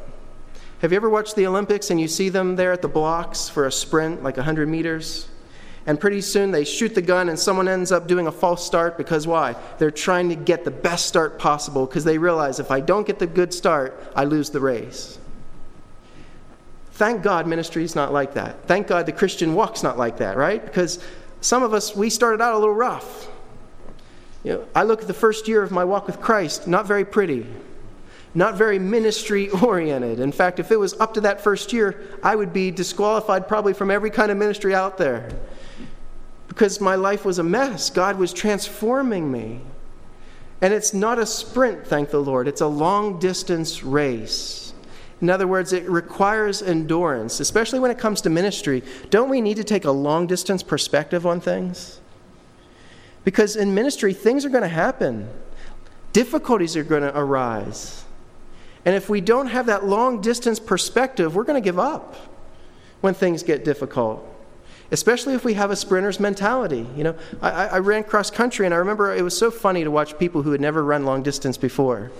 Have 0.81 0.93
you 0.93 0.97
ever 0.97 1.11
watched 1.11 1.37
the 1.37 1.47
Olympics 1.47 1.91
and 1.91 2.01
you 2.01 2.09
see 2.09 2.31
them 2.31 2.57
there 2.57 2.73
at 2.73 2.83
the 2.83 2.89
blocks 2.89 3.49
for 3.49 3.67
a 3.67 3.73
sprint, 3.73 4.23
like 4.23 4.37
100 4.37 4.69
meters? 4.69 5.29
And 5.91 5.99
pretty 5.99 6.21
soon 6.21 6.53
they 6.53 6.63
shoot 6.63 6.95
the 6.95 7.03
gun 7.03 7.29
and 7.29 7.37
someone 7.37 7.67
ends 7.67 7.91
up 7.91 8.07
doing 8.07 8.29
a 8.29 8.31
false 8.31 8.65
start 8.65 8.97
because 8.97 9.27
why? 9.27 9.57
They're 9.79 9.91
trying 9.91 10.29
to 10.29 10.37
get 10.37 10.65
the 10.65 10.71
best 10.71 11.07
start 11.07 11.37
possible 11.37 11.85
because 11.85 12.05
they 12.05 12.17
realize 12.17 12.61
if 12.61 12.71
I 12.71 12.79
don't 12.79 13.05
get 13.05 13.19
the 13.19 13.27
good 13.27 13.53
start, 13.53 14.01
I 14.15 14.23
lose 14.23 14.51
the 14.51 14.61
race. 14.61 15.19
Thank 16.93 17.25
God 17.25 17.49
ministry 17.49 17.83
is 17.83 17.97
not 17.97 18.13
like 18.13 18.35
that. 18.35 18.69
Thank 18.69 18.87
God 18.87 19.05
the 19.05 19.11
Christian 19.11 19.57
walk's 19.57 19.83
not 19.83 19.99
like 19.99 20.19
that, 20.19 20.37
right? 20.37 20.65
Because 20.65 21.01
some 21.41 21.65
of 21.65 21.75
us, 21.75 21.97
we 21.97 22.09
started 22.09 22.41
out 22.41 22.55
a 22.55 22.59
little 22.59 22.73
rough. 22.73 23.27
You 24.45 24.53
know, 24.53 24.69
I 24.77 24.85
look 24.85 25.03
at 25.03 25.09
the 25.09 25.13
first 25.13 25.49
year 25.49 25.65
of 25.65 25.73
my 25.73 25.83
walk 25.83 26.07
with 26.07 26.21
Christ, 26.21 26.69
not 26.69 26.87
very 26.87 27.05
pretty, 27.05 27.49
not 28.33 28.55
very 28.55 28.79
ministry 28.79 29.51
oriented. 29.65 30.21
In 30.21 30.31
fact, 30.31 30.61
if 30.61 30.71
it 30.71 30.79
was 30.79 30.93
up 31.01 31.15
to 31.15 31.21
that 31.23 31.41
first 31.41 31.73
year, 31.73 32.17
I 32.23 32.37
would 32.37 32.53
be 32.53 32.71
disqualified 32.71 33.49
probably 33.49 33.73
from 33.73 33.91
every 33.91 34.11
kind 34.11 34.31
of 34.31 34.39
ministry 34.39 34.73
out 34.73 34.97
there 34.97 35.29
because 36.51 36.81
my 36.81 36.97
life 36.97 37.25
was 37.25 37.39
a 37.39 37.45
mess. 37.45 37.91
God 37.91 38.19
was 38.19 38.33
transforming 38.33 39.31
me. 39.31 39.61
And 40.61 40.75
it's 40.75 40.93
not 40.93 41.17
a 41.17 41.25
sprint, 41.25 41.87
thank 41.87 42.11
the 42.11 42.21
Lord, 42.21 42.49
it's 42.49 42.61
a 42.61 42.67
long 42.67 43.21
distance 43.21 43.85
race. 43.85 44.75
In 45.21 45.31
other 45.31 45.47
words, 45.47 45.73
it 45.73 45.89
requires 45.89 46.61
endurance, 46.61 47.39
especially 47.39 47.79
when 47.79 47.93
it 47.93 47.99
comes 47.99 48.21
to 48.23 48.31
ministry. 48.31 48.83
Don't 49.11 49.31
we 49.31 49.41
need 49.41 49.59
to 49.59 49.65
take 49.65 49.85
a 49.85 49.93
long 49.93 50.27
distance 50.27 50.63
perspective 50.63 51.25
on 51.25 51.41
things? 51.41 52.01
Because 53.23 53.55
in 53.55 53.73
ministry, 53.73 54.13
things 54.13 54.45
are 54.45 54.49
going 54.49 54.63
to 54.63 54.69
happen, 54.69 55.29
difficulties 56.13 56.77
are 56.77 56.83
going 56.83 57.03
to 57.03 57.17
arise. 57.17 58.05
And 58.85 58.97
if 58.97 59.09
we 59.09 59.21
don't 59.21 59.47
have 59.47 59.67
that 59.67 59.85
long 59.85 60.21
distance 60.21 60.59
perspective, 60.59 61.37
we're 61.37 61.45
going 61.45 61.63
to 61.63 61.65
give 61.65 61.79
up 61.79 62.17
when 63.03 63.15
things 63.15 63.45
get 63.45 63.65
difficult 63.65 64.27
especially 64.91 65.35
if 65.35 65.45
we 65.45 65.55
have 65.55 65.71
a 65.71 65.77
sprinter's 65.77 66.21
mentality. 66.21 66.87
You 66.97 67.05
know, 67.05 67.15
I, 67.41 67.67
I 67.67 67.79
ran 67.79 68.05
cross 68.05 68.31
country, 68.31 68.67
and 68.67 68.75
I 68.75 68.79
remember 68.79 69.15
it 69.15 69.23
was 69.23 69.37
so 69.37 69.51
funny 69.51 69.85
to 69.85 69.91
watch 69.91 70.19
people 70.19 70.43
who 70.43 70.53
had 70.53 70.61
never 70.61 70.85
run 70.85 71.05
long 71.05 71.23
distance 71.23 71.57
before, 71.57 72.11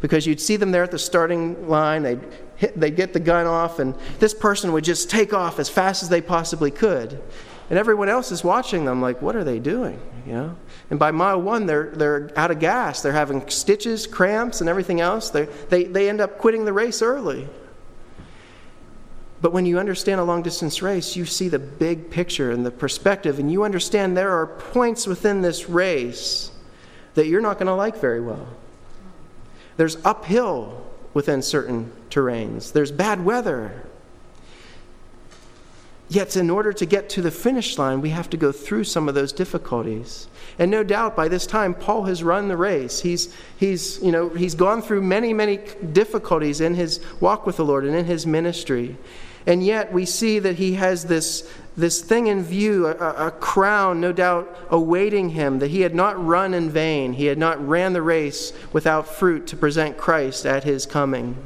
because 0.00 0.26
you'd 0.26 0.40
see 0.40 0.56
them 0.56 0.70
there 0.70 0.82
at 0.82 0.90
the 0.90 0.98
starting 0.98 1.68
line. 1.68 2.02
They'd 2.02 2.20
hit, 2.56 2.78
they'd 2.78 2.96
get 2.96 3.12
the 3.12 3.20
gun 3.20 3.46
off, 3.46 3.78
and 3.78 3.94
this 4.18 4.34
person 4.34 4.72
would 4.72 4.84
just 4.84 5.10
take 5.10 5.32
off 5.32 5.58
as 5.58 5.68
fast 5.68 6.02
as 6.02 6.08
they 6.08 6.20
possibly 6.20 6.70
could, 6.70 7.20
and 7.70 7.78
everyone 7.78 8.08
else 8.08 8.32
is 8.32 8.44
watching 8.44 8.84
them 8.84 9.00
like, 9.00 9.22
what 9.22 9.36
are 9.36 9.44
they 9.44 9.58
doing? 9.58 10.00
You 10.26 10.32
know. 10.32 10.56
And 10.90 10.98
by 10.98 11.10
mile 11.10 11.40
one, 11.40 11.66
they're, 11.66 11.90
they're 11.94 12.30
out 12.36 12.50
of 12.50 12.58
gas. 12.60 13.00
They're 13.00 13.12
having 13.12 13.48
stitches, 13.48 14.06
cramps, 14.06 14.60
and 14.60 14.68
everything 14.68 15.00
else. 15.00 15.30
They, 15.30 15.46
they, 15.68 15.84
they 15.84 16.08
end 16.10 16.20
up 16.20 16.38
quitting 16.38 16.66
the 16.66 16.74
race 16.74 17.00
early. 17.00 17.48
But 19.44 19.52
when 19.52 19.66
you 19.66 19.78
understand 19.78 20.22
a 20.22 20.24
long 20.24 20.40
distance 20.40 20.80
race, 20.80 21.16
you 21.16 21.26
see 21.26 21.50
the 21.50 21.58
big 21.58 22.10
picture 22.10 22.50
and 22.50 22.64
the 22.64 22.70
perspective, 22.70 23.38
and 23.38 23.52
you 23.52 23.62
understand 23.62 24.16
there 24.16 24.32
are 24.32 24.46
points 24.46 25.06
within 25.06 25.42
this 25.42 25.68
race 25.68 26.50
that 27.12 27.26
you're 27.26 27.42
not 27.42 27.58
going 27.58 27.66
to 27.66 27.74
like 27.74 27.98
very 27.98 28.22
well. 28.22 28.48
There's 29.76 29.98
uphill 30.02 30.90
within 31.12 31.42
certain 31.42 31.92
terrains, 32.08 32.72
there's 32.72 32.90
bad 32.90 33.22
weather. 33.22 33.86
Yet, 36.08 36.38
in 36.38 36.48
order 36.48 36.72
to 36.72 36.86
get 36.86 37.10
to 37.10 37.20
the 37.20 37.30
finish 37.30 37.76
line, 37.76 38.00
we 38.00 38.10
have 38.10 38.30
to 38.30 38.38
go 38.38 38.50
through 38.50 38.84
some 38.84 39.10
of 39.10 39.14
those 39.14 39.32
difficulties. 39.32 40.26
And 40.58 40.70
no 40.70 40.82
doubt 40.82 41.16
by 41.16 41.28
this 41.28 41.46
time, 41.46 41.74
Paul 41.74 42.04
has 42.04 42.22
run 42.22 42.48
the 42.48 42.56
race. 42.56 43.00
He's, 43.00 43.34
he's, 43.58 44.00
you 44.02 44.12
know, 44.12 44.30
he's 44.30 44.54
gone 44.54 44.80
through 44.80 45.02
many, 45.02 45.34
many 45.34 45.58
difficulties 45.92 46.62
in 46.62 46.74
his 46.74 47.00
walk 47.20 47.44
with 47.44 47.58
the 47.58 47.64
Lord 47.64 47.84
and 47.84 47.94
in 47.94 48.06
his 48.06 48.26
ministry. 48.26 48.96
And 49.46 49.64
yet 49.64 49.92
we 49.92 50.06
see 50.06 50.38
that 50.38 50.56
he 50.56 50.74
has 50.74 51.04
this, 51.04 51.48
this 51.76 52.00
thing 52.00 52.28
in 52.28 52.42
view, 52.42 52.86
a, 52.86 53.26
a, 53.26 53.30
crown, 53.30 54.00
no 54.00 54.12
doubt, 54.12 54.56
awaiting 54.70 55.30
him, 55.30 55.58
that 55.58 55.70
he 55.70 55.82
had 55.82 55.94
not 55.94 56.22
run 56.24 56.54
in 56.54 56.70
vain. 56.70 57.12
He 57.12 57.26
had 57.26 57.36
not 57.36 57.66
ran 57.66 57.92
the 57.92 58.02
race 58.02 58.52
without 58.72 59.06
fruit 59.06 59.46
to 59.48 59.56
present 59.56 59.98
Christ 59.98 60.46
at 60.46 60.64
his 60.64 60.86
coming. 60.86 61.36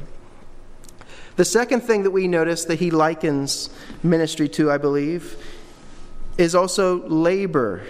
The 1.35 1.45
second 1.45 1.81
thing 1.81 2.03
that 2.03 2.11
we 2.11 2.27
notice 2.27 2.65
that 2.65 2.79
he 2.79 2.91
likens 2.91 3.69
ministry 4.01 4.47
to, 4.49 4.71
I 4.71 4.77
believe, 4.77 5.37
is 6.37 6.55
also 6.55 7.07
labor. 7.07 7.83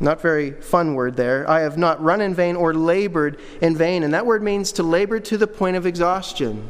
Not 0.00 0.20
very 0.20 0.52
fun 0.52 0.94
word 0.94 1.16
there. 1.16 1.48
I 1.48 1.60
have 1.60 1.78
not 1.78 2.02
run 2.02 2.20
in 2.20 2.34
vain 2.34 2.56
or 2.56 2.74
labored 2.74 3.38
in 3.62 3.76
vain. 3.76 4.02
And 4.02 4.12
that 4.12 4.26
word 4.26 4.42
means 4.42 4.72
to 4.72 4.82
labor 4.82 5.20
to 5.20 5.38
the 5.38 5.46
point 5.46 5.76
of 5.76 5.86
exhaustion. 5.86 6.66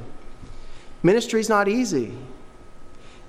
Ministry 1.02 1.40
is 1.40 1.48
not 1.48 1.68
easy. 1.68 2.14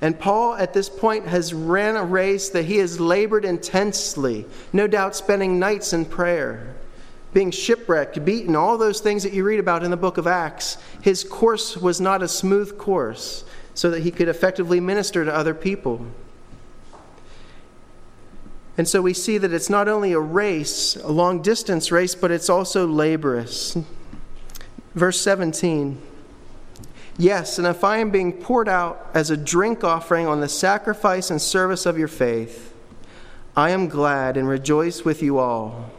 And 0.02 0.20
Paul, 0.20 0.56
at 0.56 0.74
this 0.74 0.90
point, 0.90 1.26
has 1.28 1.54
ran 1.54 1.96
a 1.96 2.04
race 2.04 2.50
that 2.50 2.66
he 2.66 2.78
has 2.78 3.00
labored 3.00 3.46
intensely, 3.46 4.46
no 4.74 4.88
doubt 4.88 5.16
spending 5.16 5.58
nights 5.58 5.94
in 5.94 6.06
prayer, 6.06 6.76
being 7.34 7.52
shipwrecked, 7.52 8.24
beaten, 8.26 8.56
all 8.56 8.78
those 8.78 9.00
things 9.00 9.24
that 9.24 9.34
you 9.34 9.44
read 9.44 9.60
about 9.60 9.84
in 9.84 9.92
the 9.92 9.98
book 9.98 10.18
of 10.18 10.28
Acts. 10.28 10.78
His 11.02 11.24
course 11.24 11.78
was 11.78 12.02
not 12.02 12.22
a 12.22 12.28
smooth 12.28 12.78
course 12.78 13.46
so 13.74 13.90
that 13.92 14.04
he 14.04 14.12
could 14.12 14.28
effectively 14.28 14.80
minister 14.80 15.26
to 15.26 15.34
other 15.34 15.54
people. 15.54 16.06
And 18.78 18.88
so 18.88 19.02
we 19.02 19.14
see 19.14 19.38
that 19.38 19.54
it's 19.54 19.70
not 19.70 19.88
only 19.88 20.12
a 20.12 20.20
race, 20.20 20.98
a 20.98 21.12
long 21.12 21.42
distance 21.42 21.92
race, 21.92 22.16
but 22.16 22.32
it's 22.32 22.50
also 22.50 22.86
laborious. 22.88 23.78
Verse 24.94 25.20
17. 25.22 26.02
Yes, 27.18 27.58
and 27.58 27.68
if 27.68 27.84
I 27.84 27.98
am 28.00 28.12
being 28.12 28.34
poured 28.34 28.68
out 28.68 29.10
as 29.14 29.30
a 29.30 29.38
drink 29.38 29.86
offering 29.86 30.28
on 30.28 30.42
the 30.42 30.50
sacrifice 30.50 31.32
and 31.32 31.42
service 31.42 31.86
of 31.86 31.98
your 31.98 32.10
faith, 32.10 32.74
I 33.56 33.70
am 33.70 33.88
glad 33.88 34.36
and 34.36 34.50
rejoice 34.50 35.06
with 35.06 35.24
you 35.24 35.38
all. 35.38 35.92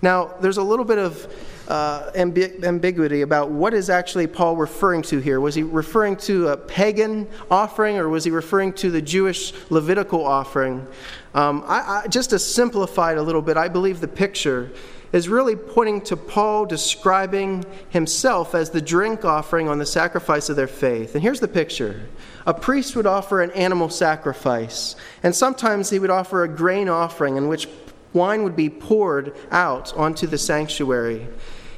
Now, 0.00 0.34
there's 0.40 0.58
a 0.58 0.62
little 0.62 0.84
bit 0.84 0.98
of 0.98 1.26
uh, 1.66 2.12
ambi- 2.12 2.62
ambiguity 2.62 3.22
about 3.22 3.50
what 3.50 3.74
is 3.74 3.90
actually 3.90 4.28
Paul 4.28 4.54
referring 4.54 5.02
to 5.02 5.18
here. 5.18 5.40
Was 5.40 5.56
he 5.56 5.64
referring 5.64 6.16
to 6.18 6.48
a 6.48 6.56
pagan 6.56 7.26
offering 7.50 7.98
or 7.98 8.08
was 8.08 8.24
he 8.24 8.30
referring 8.30 8.72
to 8.74 8.92
the 8.92 9.02
Jewish 9.02 9.52
Levitical 9.70 10.24
offering? 10.24 10.86
Um, 11.34 11.64
I, 11.66 12.02
I, 12.04 12.06
just 12.08 12.30
to 12.30 12.38
simplify 12.38 13.12
it 13.12 13.18
a 13.18 13.22
little 13.22 13.42
bit, 13.42 13.56
I 13.56 13.66
believe 13.66 14.00
the 14.00 14.08
picture 14.08 14.70
is 15.12 15.28
really 15.28 15.56
pointing 15.56 16.00
to 16.02 16.16
Paul 16.16 16.66
describing 16.66 17.64
himself 17.88 18.54
as 18.54 18.70
the 18.70 18.80
drink 18.80 19.24
offering 19.24 19.68
on 19.68 19.78
the 19.78 19.86
sacrifice 19.86 20.48
of 20.48 20.56
their 20.56 20.66
faith. 20.66 21.14
And 21.14 21.22
here's 21.22 21.40
the 21.40 21.48
picture 21.48 22.08
a 22.46 22.54
priest 22.54 22.96
would 22.96 23.06
offer 23.06 23.42
an 23.42 23.50
animal 23.52 23.90
sacrifice, 23.90 24.96
and 25.22 25.34
sometimes 25.34 25.90
he 25.90 25.98
would 25.98 26.10
offer 26.10 26.44
a 26.44 26.48
grain 26.48 26.88
offering 26.88 27.36
in 27.36 27.48
which 27.48 27.68
wine 28.12 28.42
would 28.42 28.56
be 28.56 28.70
poured 28.70 29.36
out 29.50 29.94
onto 29.94 30.26
the 30.26 30.38
sanctuary. 30.38 31.28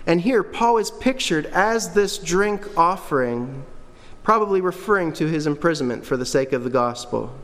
And 0.07 0.21
here, 0.21 0.43
Paul 0.43 0.79
is 0.79 0.91
pictured 0.91 1.47
as 1.47 1.93
this 1.93 2.19
drink 2.19 2.79
offering, 2.79 3.65
probably 4.23 4.61
referring 4.61 5.13
to 5.15 5.27
his 5.27 5.47
imprisonment 5.47 6.05
for 6.05 6.17
the 6.17 6.27
sake 6.27 6.53
of 6.53 6.65
the 6.65 6.71
gospel 6.71 7.37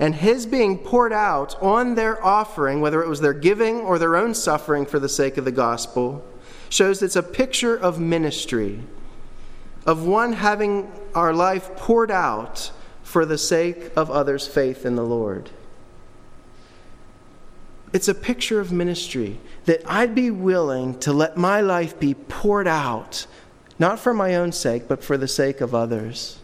and 0.00 0.14
his 0.14 0.46
being 0.46 0.78
poured 0.78 1.12
out 1.12 1.62
on 1.62 1.94
their 1.94 2.24
offering, 2.24 2.80
whether 2.80 3.02
it 3.02 3.08
was 3.08 3.20
their 3.20 3.34
giving 3.34 3.80
or 3.80 3.98
their 3.98 4.16
own 4.16 4.34
suffering 4.34 4.86
for 4.86 4.98
the 4.98 5.10
sake 5.10 5.36
of 5.36 5.44
the 5.44 5.52
gospel, 5.52 6.24
shows 6.70 7.02
it's 7.02 7.16
a 7.16 7.22
picture 7.22 7.76
of 7.76 8.00
ministry, 8.00 8.80
of 9.84 10.06
one 10.06 10.32
having 10.32 10.90
our 11.14 11.34
life 11.34 11.76
poured 11.76 12.10
out 12.10 12.72
for 13.02 13.26
the 13.26 13.36
sake 13.36 13.92
of 13.94 14.10
others' 14.10 14.46
faith 14.46 14.86
in 14.86 14.96
the 14.96 15.04
Lord. 15.04 15.50
It's 17.92 18.08
a 18.08 18.14
picture 18.14 18.60
of 18.60 18.72
ministry 18.72 19.38
that 19.66 19.82
I'd 19.84 20.14
be 20.14 20.30
willing 20.30 20.98
to 21.00 21.12
let 21.12 21.36
my 21.36 21.60
life 21.60 22.00
be 22.00 22.14
poured 22.14 22.68
out, 22.68 23.26
not 23.78 23.98
for 23.98 24.14
my 24.14 24.36
own 24.36 24.52
sake, 24.52 24.88
but 24.88 25.04
for 25.04 25.18
the 25.18 25.28
sake 25.28 25.60
of 25.60 25.74
others. 25.74 26.39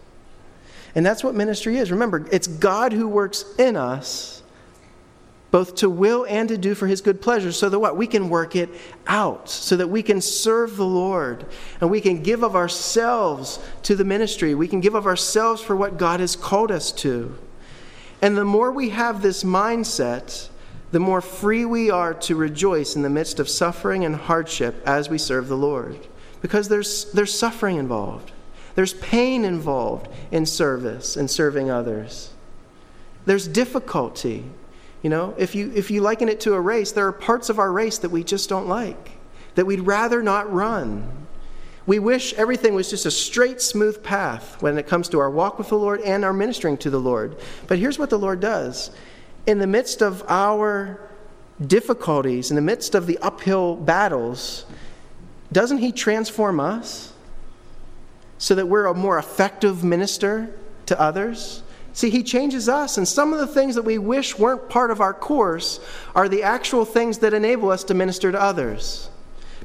And 0.96 1.04
that's 1.04 1.22
what 1.22 1.34
ministry 1.34 1.76
is. 1.76 1.92
Remember, 1.92 2.26
it's 2.32 2.46
God 2.46 2.92
who 2.92 3.06
works 3.06 3.44
in 3.58 3.76
us 3.76 4.42
both 5.50 5.76
to 5.76 5.88
will 5.88 6.26
and 6.28 6.48
to 6.48 6.58
do 6.58 6.74
for 6.74 6.86
his 6.86 7.00
good 7.00 7.22
pleasure 7.22 7.52
so 7.52 7.68
that 7.68 7.78
what? 7.78 7.96
We 7.96 8.06
can 8.06 8.28
work 8.28 8.56
it 8.56 8.68
out 9.06 9.48
so 9.48 9.76
that 9.76 9.88
we 9.88 10.02
can 10.02 10.20
serve 10.20 10.76
the 10.76 10.84
lord 10.84 11.46
and 11.80 11.90
we 11.90 12.00
can 12.00 12.22
give 12.22 12.42
of 12.42 12.56
ourselves 12.56 13.60
to 13.84 13.94
the 13.94 14.04
ministry. 14.04 14.54
We 14.54 14.68
can 14.68 14.80
give 14.80 14.94
of 14.94 15.06
ourselves 15.06 15.62
for 15.62 15.76
what 15.76 15.98
god 15.98 16.20
has 16.20 16.34
called 16.34 16.72
us 16.72 16.90
to. 16.92 17.38
And 18.20 18.36
the 18.36 18.44
more 18.44 18.72
we 18.72 18.90
have 18.90 19.22
this 19.22 19.44
mindset 19.44 20.48
the 20.92 21.00
more 21.00 21.20
free 21.20 21.64
we 21.64 21.90
are 21.90 22.14
to 22.14 22.36
rejoice 22.36 22.96
in 22.96 23.02
the 23.02 23.10
midst 23.10 23.38
of 23.40 23.48
suffering 23.48 24.04
and 24.04 24.14
hardship 24.14 24.82
as 24.86 25.08
we 25.08 25.18
serve 25.18 25.48
the 25.48 25.56
lord 25.56 26.06
because 26.40 26.68
there's, 26.68 27.10
there's 27.12 27.36
suffering 27.36 27.76
involved 27.76 28.32
there's 28.76 28.94
pain 28.94 29.44
involved 29.44 30.08
in 30.30 30.46
service 30.46 31.16
and 31.16 31.28
serving 31.30 31.70
others. 31.70 32.30
There's 33.24 33.48
difficulty. 33.48 34.44
You 35.02 35.10
know, 35.10 35.34
if 35.36 35.54
you, 35.54 35.72
if 35.74 35.90
you 35.90 36.02
liken 36.02 36.28
it 36.28 36.40
to 36.40 36.54
a 36.54 36.60
race, 36.60 36.92
there 36.92 37.06
are 37.06 37.12
parts 37.12 37.48
of 37.48 37.58
our 37.58 37.72
race 37.72 37.98
that 37.98 38.10
we 38.10 38.22
just 38.22 38.48
don't 38.48 38.68
like, 38.68 39.12
that 39.54 39.64
we'd 39.66 39.80
rather 39.80 40.22
not 40.22 40.52
run. 40.52 41.26
We 41.86 41.98
wish 41.98 42.34
everything 42.34 42.74
was 42.74 42.90
just 42.90 43.06
a 43.06 43.10
straight, 43.10 43.62
smooth 43.62 44.02
path 44.02 44.60
when 44.60 44.76
it 44.76 44.86
comes 44.86 45.08
to 45.10 45.20
our 45.20 45.30
walk 45.30 45.58
with 45.58 45.68
the 45.68 45.78
Lord 45.78 46.00
and 46.02 46.24
our 46.24 46.32
ministering 46.32 46.76
to 46.78 46.90
the 46.90 47.00
Lord. 47.00 47.36
But 47.68 47.78
here's 47.78 47.98
what 47.98 48.10
the 48.10 48.18
Lord 48.18 48.40
does 48.40 48.90
in 49.46 49.58
the 49.58 49.66
midst 49.66 50.02
of 50.02 50.24
our 50.28 51.00
difficulties, 51.64 52.50
in 52.50 52.56
the 52.56 52.62
midst 52.62 52.94
of 52.94 53.06
the 53.06 53.16
uphill 53.18 53.76
battles, 53.76 54.66
doesn't 55.52 55.78
He 55.78 55.92
transform 55.92 56.60
us? 56.60 57.12
So 58.38 58.54
that 58.54 58.66
we're 58.66 58.86
a 58.86 58.94
more 58.94 59.18
effective 59.18 59.82
minister 59.84 60.54
to 60.86 61.00
others? 61.00 61.62
See, 61.92 62.10
he 62.10 62.22
changes 62.22 62.68
us, 62.68 62.98
and 62.98 63.08
some 63.08 63.32
of 63.32 63.38
the 63.38 63.46
things 63.46 63.74
that 63.74 63.82
we 63.82 63.96
wish 63.96 64.38
weren't 64.38 64.68
part 64.68 64.90
of 64.90 65.00
our 65.00 65.14
course 65.14 65.80
are 66.14 66.28
the 66.28 66.42
actual 66.42 66.84
things 66.84 67.18
that 67.18 67.32
enable 67.32 67.70
us 67.70 67.84
to 67.84 67.94
minister 67.94 68.30
to 68.30 68.38
others. 68.38 69.08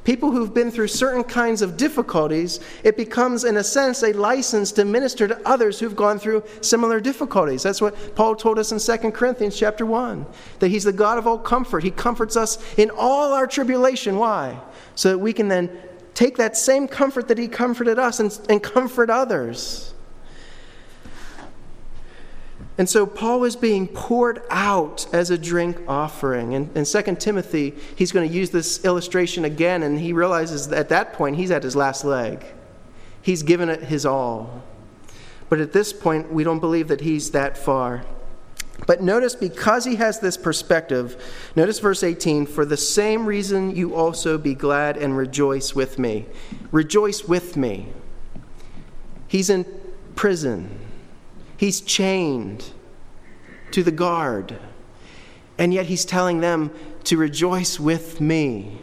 People 0.04 0.32
who've 0.32 0.54
been 0.54 0.72
through 0.72 0.88
certain 0.88 1.24
kinds 1.24 1.62
of 1.62 1.78
difficulties, 1.78 2.60
it 2.84 2.98
becomes, 2.98 3.44
in 3.44 3.58
a 3.58 3.64
sense, 3.64 4.02
a 4.02 4.14
license 4.14 4.72
to 4.72 4.86
minister 4.86 5.28
to 5.28 5.40
others 5.46 5.80
who've 5.80 5.96
gone 5.96 6.18
through 6.18 6.44
similar 6.62 7.00
difficulties. 7.00 7.62
That's 7.64 7.82
what 7.82 8.16
Paul 8.16 8.36
told 8.36 8.58
us 8.58 8.72
in 8.72 8.80
2 8.80 9.12
Corinthians 9.12 9.60
chapter 9.60 9.86
1, 9.86 10.26
that 10.60 10.70
he's 10.70 10.86
the 10.86 10.94
God 10.94 11.20
of 11.20 11.28
all 11.28 11.38
comfort. 11.38 11.84
He 11.84 11.92
comforts 11.92 12.36
us 12.36 12.58
in 12.78 12.90
all 12.90 13.34
our 13.34 13.46
tribulation. 13.46 14.16
Why? 14.16 14.60
So 14.96 15.10
that 15.10 15.20
we 15.20 15.34
can 15.34 15.50
then 15.50 15.70
take 16.22 16.38
that 16.38 16.56
same 16.56 16.88
comfort 16.88 17.28
that 17.30 17.40
he 17.40 17.48
comforted 17.48 17.98
us 17.98 18.20
and, 18.20 18.40
and 18.48 18.62
comfort 18.62 19.10
others. 19.10 19.92
And 22.78 22.88
so 22.88 23.08
Paul 23.08 23.44
is 23.44 23.56
being 23.56 23.88
poured 23.88 24.44
out 24.52 25.12
as 25.14 25.32
a 25.32 25.38
drink 25.38 25.78
offering. 25.88 26.54
And 26.54 26.78
in 26.78 26.86
2 26.86 27.16
Timothy, 27.16 27.74
he's 27.96 28.12
going 28.12 28.30
to 28.30 28.34
use 28.34 28.52
this 28.52 28.86
illustration 28.86 29.46
again, 29.46 29.82
and 29.82 30.00
he 30.00 30.14
realizes 30.14 30.68
that 30.68 30.78
at 30.78 30.90
that 30.90 31.14
point 31.14 31.38
he's 31.38 31.50
at 31.50 31.64
his 31.64 31.76
last 31.76 32.06
leg. 32.06 32.46
He's 33.24 33.42
given 33.42 33.68
it 33.68 33.84
his 33.84 34.06
all. 34.06 34.64
But 35.50 35.60
at 35.60 35.74
this 35.74 35.92
point, 35.92 36.32
we 36.32 36.44
don't 36.44 36.60
believe 36.60 36.88
that 36.90 37.02
he's 37.02 37.32
that 37.32 37.58
far. 37.58 38.06
But 38.88 39.02
notice, 39.02 39.36
because 39.36 39.86
he 39.86 39.96
has 39.96 40.20
this 40.20 40.38
perspective, 40.38 41.22
notice 41.56 41.80
verse 41.80 42.04
18 42.04 42.46
for 42.46 42.66
the 42.66 42.78
same 42.78 43.26
reason 43.26 43.76
you 43.76 43.96
also 43.96 44.38
be 44.38 44.56
glad 44.56 44.98
and 44.98 45.16
rejoice 45.16 45.76
with 45.76 46.00
me. 46.00 46.26
Rejoice 46.72 47.26
with 47.26 47.56
me. 47.56 47.88
He's 49.28 49.50
in 49.50 49.66
prison, 50.16 50.78
he's 51.58 51.80
chained 51.80 52.72
to 53.72 53.84
the 53.84 53.92
guard, 53.92 54.58
and 55.58 55.74
yet 55.74 55.86
he's 55.86 56.04
telling 56.04 56.42
them 56.42 56.72
to 57.06 57.18
rejoice 57.18 57.80
with 57.80 58.20
me 58.20 58.82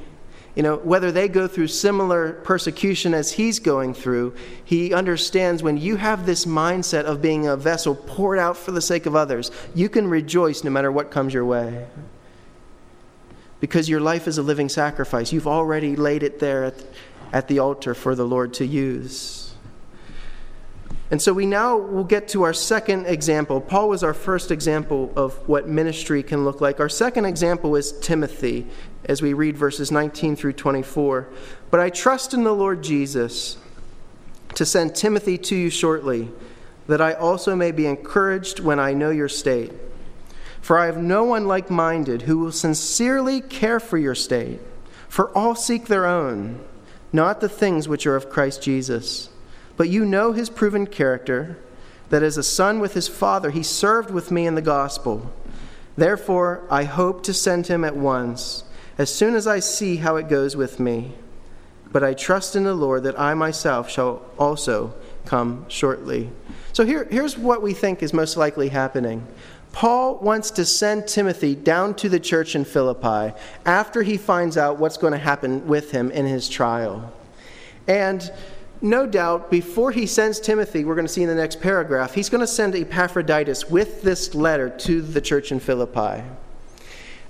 you 0.59 0.65
know, 0.65 0.79
whether 0.79 1.13
they 1.13 1.29
go 1.29 1.47
through 1.47 1.69
similar 1.69 2.33
persecution 2.33 3.15
as 3.15 3.31
he's 3.31 3.61
going 3.61 3.95
through, 3.95 4.35
he 4.65 4.93
understands 4.93 5.63
when 5.63 5.77
you 5.77 5.95
have 5.95 6.27
this 6.27 6.47
mindset 6.47 7.05
of 7.05 7.23
being 7.23 7.47
a 7.47 7.57
vessel 7.57 7.95
poured 7.95 8.41
out 8.41 8.57
for 8.57 8.73
the 8.73 8.83
sake 8.83 9.07
of 9.07 9.15
others, 9.15 9.53
you 9.73 9.89
can 9.89 10.11
rejoice 10.11 10.65
no 10.65 10.71
matter 10.73 10.91
what 10.91 11.13
comes 11.13 11.33
your 11.33 11.45
way. 11.45 11.87
Because 13.61 13.89
your 13.89 14.01
life 14.01 14.27
is 14.27 14.37
a 14.37 14.43
living 14.43 14.69
sacrifice. 14.69 15.33
You've 15.33 15.47
already 15.47 15.95
laid 15.95 16.25
it 16.25 16.41
there 16.41 16.65
at, 16.65 16.85
at 17.33 17.47
the 17.47 17.61
altar 17.61 17.95
for 17.95 18.17
the 18.17 18.25
Lord 18.25 18.53
to 18.55 18.67
use. 18.67 19.49
And 21.11 21.23
so 21.23 21.33
we 21.33 21.47
now 21.47 21.77
will 21.77 22.05
get 22.05 22.29
to 22.29 22.43
our 22.43 22.53
second 22.53 23.07
example. 23.07 23.61
Paul 23.61 23.89
was 23.89 24.03
our 24.03 24.13
first 24.13 24.51
example 24.51 25.11
of 25.17 25.35
what 25.49 25.67
ministry 25.67 26.23
can 26.23 26.45
look 26.45 26.61
like. 26.61 26.81
Our 26.81 26.89
second 26.91 27.25
example 27.25 27.77
is 27.77 27.93
Timothy, 28.01 28.67
as 29.05 29.23
we 29.23 29.33
read 29.33 29.57
verses 29.57 29.91
19 29.91 30.37
through 30.37 30.53
24. 30.55 31.29
But 31.71 31.81
I 31.81 31.91
trust 31.91 32.35
in 32.35 32.45
the 32.45 32.55
Lord 32.55 32.83
Jesus 32.83 33.57
to 34.55 34.65
send 34.67 34.95
Timothy 34.95 35.39
to 35.39 35.57
you 35.57 35.71
shortly, 35.71 36.31
that 36.87 37.01
I 37.01 37.13
also 37.13 37.55
may 37.55 37.71
be 37.71 37.87
encouraged 37.87 38.61
when 38.61 38.79
I 38.81 38.93
know 38.93 39.11
your 39.11 39.29
state. 39.29 39.73
For 40.61 40.79
I 40.79 40.87
have 40.87 40.99
no 40.99 41.25
one 41.25 41.47
like 41.47 41.71
minded 41.71 42.23
who 42.23 42.39
will 42.39 42.53
sincerely 42.53 43.41
care 43.41 43.81
for 43.81 43.99
your 43.99 44.15
state, 44.15 44.61
for 45.09 45.37
all 45.37 45.55
seek 45.55 45.87
their 45.87 46.07
own, 46.07 46.61
not 47.13 47.41
the 47.41 47.49
things 47.49 47.89
which 47.89 48.07
are 48.07 48.17
of 48.17 48.29
Christ 48.29 48.63
Jesus. 48.63 49.31
But 49.77 49.89
you 49.89 50.05
know 50.05 50.33
his 50.33 50.51
proven 50.51 50.87
character, 50.87 51.59
that 52.11 52.23
as 52.23 52.37
a 52.37 52.43
son 52.43 52.81
with 52.81 52.95
his 52.95 53.07
father, 53.07 53.51
he 53.51 53.63
served 53.63 54.11
with 54.11 54.31
me 54.31 54.47
in 54.47 54.55
the 54.55 54.63
gospel. 54.63 55.33
Therefore, 55.97 56.65
I 56.71 56.85
hope 56.85 57.23
to 57.25 57.35
send 57.35 57.67
him 57.67 57.85
at 57.85 57.97
once, 57.97 58.65
as 58.99 59.15
soon 59.15 59.35
as 59.35 59.47
I 59.47 59.61
see 59.61 59.97
how 59.97 60.17
it 60.17 60.29
goes 60.29 60.57
with 60.57 60.81
me. 60.81 61.13
But 61.91 62.05
I 62.05 62.13
trust 62.13 62.55
in 62.57 62.65
the 62.65 62.75
Lord 62.75 63.05
that 63.05 63.19
I 63.19 63.33
myself 63.33 63.89
shall 63.89 64.23
also 64.39 64.93
come 65.25 65.65
shortly. 65.69 66.31
So 66.73 66.85
here, 66.85 67.07
here's 67.11 67.39
what 67.39 67.63
we 67.63 67.73
think 67.73 68.03
is 68.03 68.13
most 68.13 68.37
likely 68.37 68.69
happening. 68.69 69.27
Paul 69.73 70.19
wants 70.19 70.51
to 70.53 70.65
send 70.65 71.07
Timothy 71.07 71.55
down 71.55 71.95
to 71.95 72.09
the 72.09 72.21
church 72.21 72.57
in 72.57 72.65
Philippi 72.65 73.35
after 73.65 74.03
he 74.03 74.17
finds 74.17 74.57
out 74.57 74.79
what's 74.79 74.97
going 74.97 75.13
to 75.13 75.19
happen 75.19 75.67
with 75.67 75.93
him 75.93 76.11
in 76.11 76.27
his 76.27 76.49
trial. 76.49 77.13
And 77.87 78.31
no 78.81 79.07
doubt, 79.07 79.51
before 79.51 79.93
he 79.93 80.07
sends 80.07 80.41
Timothy, 80.41 80.85
we're 80.85 80.95
going 80.95 81.07
to 81.07 81.13
see 81.13 81.23
in 81.23 81.29
the 81.29 81.35
next 81.35 81.61
paragraph, 81.61 82.15
he's 82.15 82.29
going 82.29 82.41
to 82.41 82.47
send 82.47 82.75
Epaphroditus 82.75 83.69
with 83.69 84.03
this 84.03 84.35
letter 84.35 84.71
to 84.71 85.01
the 85.01 85.21
church 85.21 85.53
in 85.53 85.61
Philippi. 85.61 86.23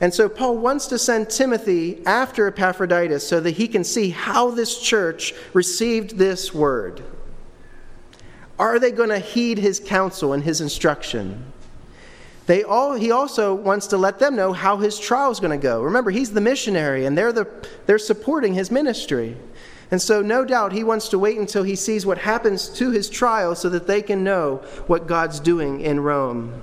And 0.01 0.15
so 0.15 0.29
Paul 0.29 0.59
wants 0.59 0.87
to 0.89 0.99
send 0.99 1.29
Timothy 1.29 2.05
after 2.07 2.47
Epaphroditus 2.47 3.27
so 3.27 3.41
that 3.41 3.53
he 3.53 3.67
can 3.67 3.83
see 3.83 4.11
how 4.11 4.51
this 4.51 4.81
church 4.81 5.35
received 5.53 6.19
this 6.19 6.55
word. 6.55 7.03
Are 8.59 8.79
they 8.79 8.91
going 8.91 9.09
to 9.09 9.19
heed 9.19 9.59
his 9.59 9.81
counsel 9.81 10.33
and 10.33 10.43
his 10.43 10.61
instruction? 10.61 11.53
They 12.47 12.63
all, 12.63 12.95
he 12.95 13.11
also 13.11 13.55
wants 13.55 13.89
to 13.89 13.99
let 13.99 14.19
them 14.19 14.35
know 14.35 14.53
how 14.53 14.79
his 14.79 14.99
trial 14.99 15.31
is 15.31 15.39
going 15.39 15.51
to 15.51 15.63
go. 15.63 15.83
Remember, 15.83 16.11
he's 16.11 16.33
the 16.33 16.41
missionary, 16.41 17.05
and 17.05 17.17
they're, 17.17 17.33
the, 17.33 17.47
they're 17.87 17.99
supporting 17.99 18.55
his 18.55 18.71
ministry. 18.71 19.37
And 19.91 20.01
so, 20.01 20.23
no 20.23 20.45
doubt, 20.45 20.73
he 20.73 20.83
wants 20.85 21.09
to 21.11 21.19
wait 21.19 21.39
until 21.39 21.63
he 21.63 21.77
sees 21.77 22.07
what 22.07 22.19
happens 22.19 22.69
to 22.71 22.91
his 22.91 23.11
trial 23.11 23.55
so 23.55 23.69
that 23.69 23.87
they 23.87 24.01
can 24.01 24.25
know 24.25 24.63
what 24.87 25.07
God's 25.07 25.41
doing 25.41 25.81
in 25.81 26.01
Rome. 26.01 26.63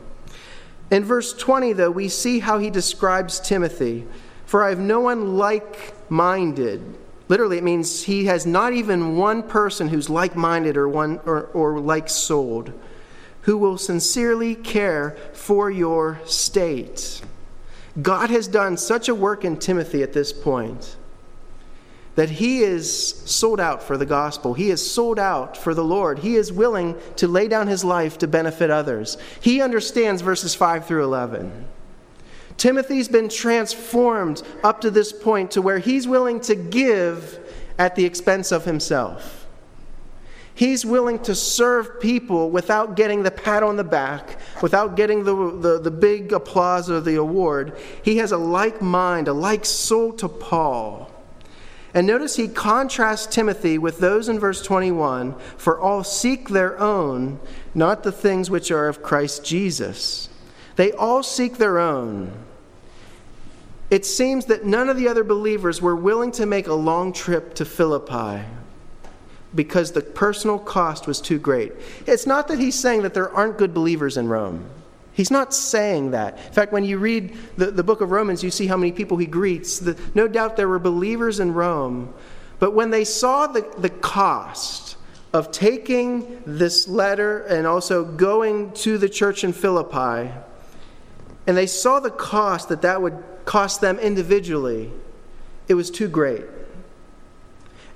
In 0.91 1.03
verse 1.03 1.33
20, 1.33 1.73
though, 1.73 1.91
we 1.91 2.09
see 2.09 2.39
how 2.39 2.59
he 2.59 2.69
describes 2.69 3.39
Timothy. 3.39 4.05
For 4.45 4.63
I 4.63 4.69
have 4.69 4.79
no 4.79 4.99
one 4.99 5.37
like 5.37 5.93
minded. 6.09 6.81
Literally, 7.27 7.57
it 7.57 7.63
means 7.63 8.03
he 8.03 8.25
has 8.25 8.45
not 8.45 8.73
even 8.73 9.17
one 9.17 9.41
person 9.41 9.87
who's 9.87 10.09
like 10.09 10.35
minded 10.35 10.77
or, 10.77 10.87
one, 10.87 11.19
or, 11.25 11.45
or 11.47 11.79
like 11.79 12.07
souled, 12.07 12.71
who 13.41 13.57
will 13.57 13.77
sincerely 13.77 14.53
care 14.53 15.17
for 15.33 15.71
your 15.71 16.19
state. 16.25 17.21
God 18.01 18.29
has 18.29 18.47
done 18.47 18.77
such 18.77 19.09
a 19.09 19.15
work 19.15 19.43
in 19.43 19.57
Timothy 19.57 20.03
at 20.03 20.13
this 20.13 20.31
point 20.31 20.97
that 22.15 22.30
he 22.30 22.63
is 22.63 23.10
sold 23.25 23.60
out 23.60 23.84
for 23.84 23.97
the 23.97 24.06
gospel. 24.06 24.54
He 24.54 24.69
is 24.69 24.89
sold 24.89 25.19
out 25.19 25.58
for 25.58 25.73
the 25.73 25.84
Lord. 25.84 26.19
He 26.19 26.36
is 26.36 26.51
willing 26.51 26.95
to 27.17 27.28
lay 27.28 27.47
down 27.47 27.67
his 27.67 27.84
life 27.84 28.17
to 28.19 28.28
benefit 28.28 28.71
others. 28.71 29.17
He 29.41 29.62
understands 29.62 30.21
verses 30.21 30.56
5 30.56 30.86
through 30.86 31.04
11. 31.04 31.67
Timothy's 32.58 33.10
been 33.10 33.28
transformed 33.28 34.41
up 34.63 34.82
to 34.82 34.89
this 34.89 35.12
point 35.12 35.51
to 35.51 35.62
where 35.62 35.80
he's 35.80 36.08
willing 36.08 36.39
to 36.41 36.56
give 36.56 37.39
at 37.78 37.95
the 37.95 38.06
expense 38.06 38.51
of 38.54 38.63
himself. 38.63 39.45
He's 40.54 40.86
willing 40.86 41.19
to 41.23 41.36
serve 41.36 41.99
people 41.99 42.49
without 42.49 42.95
getting 42.95 43.23
the 43.23 43.32
pat 43.32 43.62
on 43.62 43.75
the 43.75 43.84
back, 43.84 44.39
without 44.62 44.95
getting 44.95 45.25
the, 45.25 45.36
the, 45.36 45.80
the 45.82 45.91
big 45.91 46.32
applause 46.32 46.89
or 46.89 47.01
the 47.01 47.15
award. 47.15 47.78
He 48.04 48.17
has 48.17 48.32
a 48.32 48.38
like 48.38 48.82
mind, 48.82 49.28
a 49.28 49.34
like 49.34 49.65
soul 49.65 50.13
to 50.13 50.30
Paul. 50.30 51.04
And 51.95 52.05
notice 52.05 52.36
he 52.36 52.49
contrasts 52.49 53.25
Timothy 53.25 53.77
with 53.77 53.99
those 53.99 54.27
in 54.27 54.38
verse 54.38 54.62
21 54.62 55.34
for 55.55 55.79
all 55.79 56.03
seek 56.03 56.49
their 56.49 56.77
own, 56.77 57.39
not 57.73 58.03
the 58.03 58.12
things 58.12 58.49
which 58.49 58.69
are 58.69 58.89
of 58.89 59.01
Christ 59.01 59.45
Jesus. 59.45 60.27
They 60.75 60.91
all 60.91 61.23
seek 61.23 61.58
their 61.58 61.79
own. 61.79 62.34
It 63.89 64.05
seems 64.05 64.47
that 64.47 64.65
none 64.65 64.89
of 64.89 64.97
the 64.97 65.08
other 65.08 65.23
believers 65.23 65.81
were 65.81 65.95
willing 65.95 66.34
to 66.34 66.45
make 66.45 66.67
a 66.67 66.73
long 66.73 67.13
trip 67.13 67.53
to 67.55 67.65
Philippi 67.65 68.43
because 69.53 69.93
the 69.93 70.01
personal 70.01 70.60
cost 70.60 71.08
was 71.08 71.21
too 71.21 71.39
great. 71.39 71.71
It's 72.05 72.27
not 72.27 72.49
that 72.49 72.60
he's 72.60 72.77
saying 72.77 73.03
that 73.03 73.13
there 73.13 73.31
aren't 73.31 73.58
good 73.58 73.73
believers 73.73 74.17
in 74.17 74.27
Rome. 74.27 74.65
He's 75.15 75.32
not 75.32 75.54
saying 75.54 76.12
that. 76.12 76.38
In 76.38 76.51
fact, 76.51 76.73
when 76.73 76.84
you 76.84 76.97
read 76.97 77.38
the, 77.56 77.71
the 77.71 77.84
book 77.84 78.01
of 78.01 78.12
Romans, 78.12 78.43
you 78.43 78.51
see 78.51 78.67
how 78.67 78.75
many 78.75 78.91
people 78.91 79.15
he 79.15 79.25
greets. 79.25 79.80
The, 79.80 79.97
no 80.13 80.28
doubt 80.28 80.58
there 80.58 80.67
were 80.67 80.78
believers 80.78 81.39
in 81.39 81.54
Rome, 81.54 82.13
but 82.60 82.73
when 82.73 82.89
they 82.89 83.06
saw 83.06 83.47
the, 83.47 83.62
the 83.78 83.89
cost 83.89 84.97
of 85.32 85.51
taking 85.51 86.43
this 86.45 86.89
letter 86.89 87.43
and 87.43 87.65
also 87.65 88.04
going 88.04 88.73
to 88.73 88.97
the 88.97 89.08
church 89.08 89.45
in 89.45 89.54
Philippi, 89.54 90.34
and 91.47 91.56
they 91.56 91.67
saw 91.67 92.01
the 92.01 92.12
cost 92.12 92.67
that 92.67 92.82
that 92.82 93.01
would 93.01 93.23
cost 93.45 93.80
them 93.80 93.97
individually, 93.99 94.91
it 95.69 95.75
was 95.75 95.89
too 95.89 96.10
great. 96.10 96.43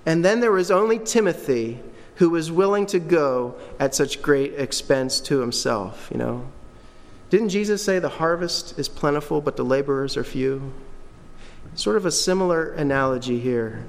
And 0.05 0.23
then 0.23 0.39
there 0.39 0.53
was 0.53 0.71
only 0.71 0.99
Timothy 0.99 1.81
who 2.15 2.29
was 2.29 2.49
willing 2.49 2.85
to 2.85 2.99
go 2.99 3.55
at 3.77 3.93
such 3.93 4.21
great 4.21 4.53
expense 4.53 5.19
to 5.21 5.39
himself, 5.39 6.07
you 6.11 6.17
know. 6.17 6.47
Didn't 7.29 7.49
Jesus 7.49 7.83
say 7.83 7.99
the 7.99 8.09
harvest 8.09 8.79
is 8.79 8.89
plentiful, 8.89 9.39
but 9.41 9.55
the 9.55 9.63
laborers 9.63 10.17
are 10.17 10.23
few? 10.23 10.73
Sort 11.75 11.95
of 11.95 12.05
a 12.05 12.11
similar 12.11 12.71
analogy 12.71 13.39
here. 13.39 13.85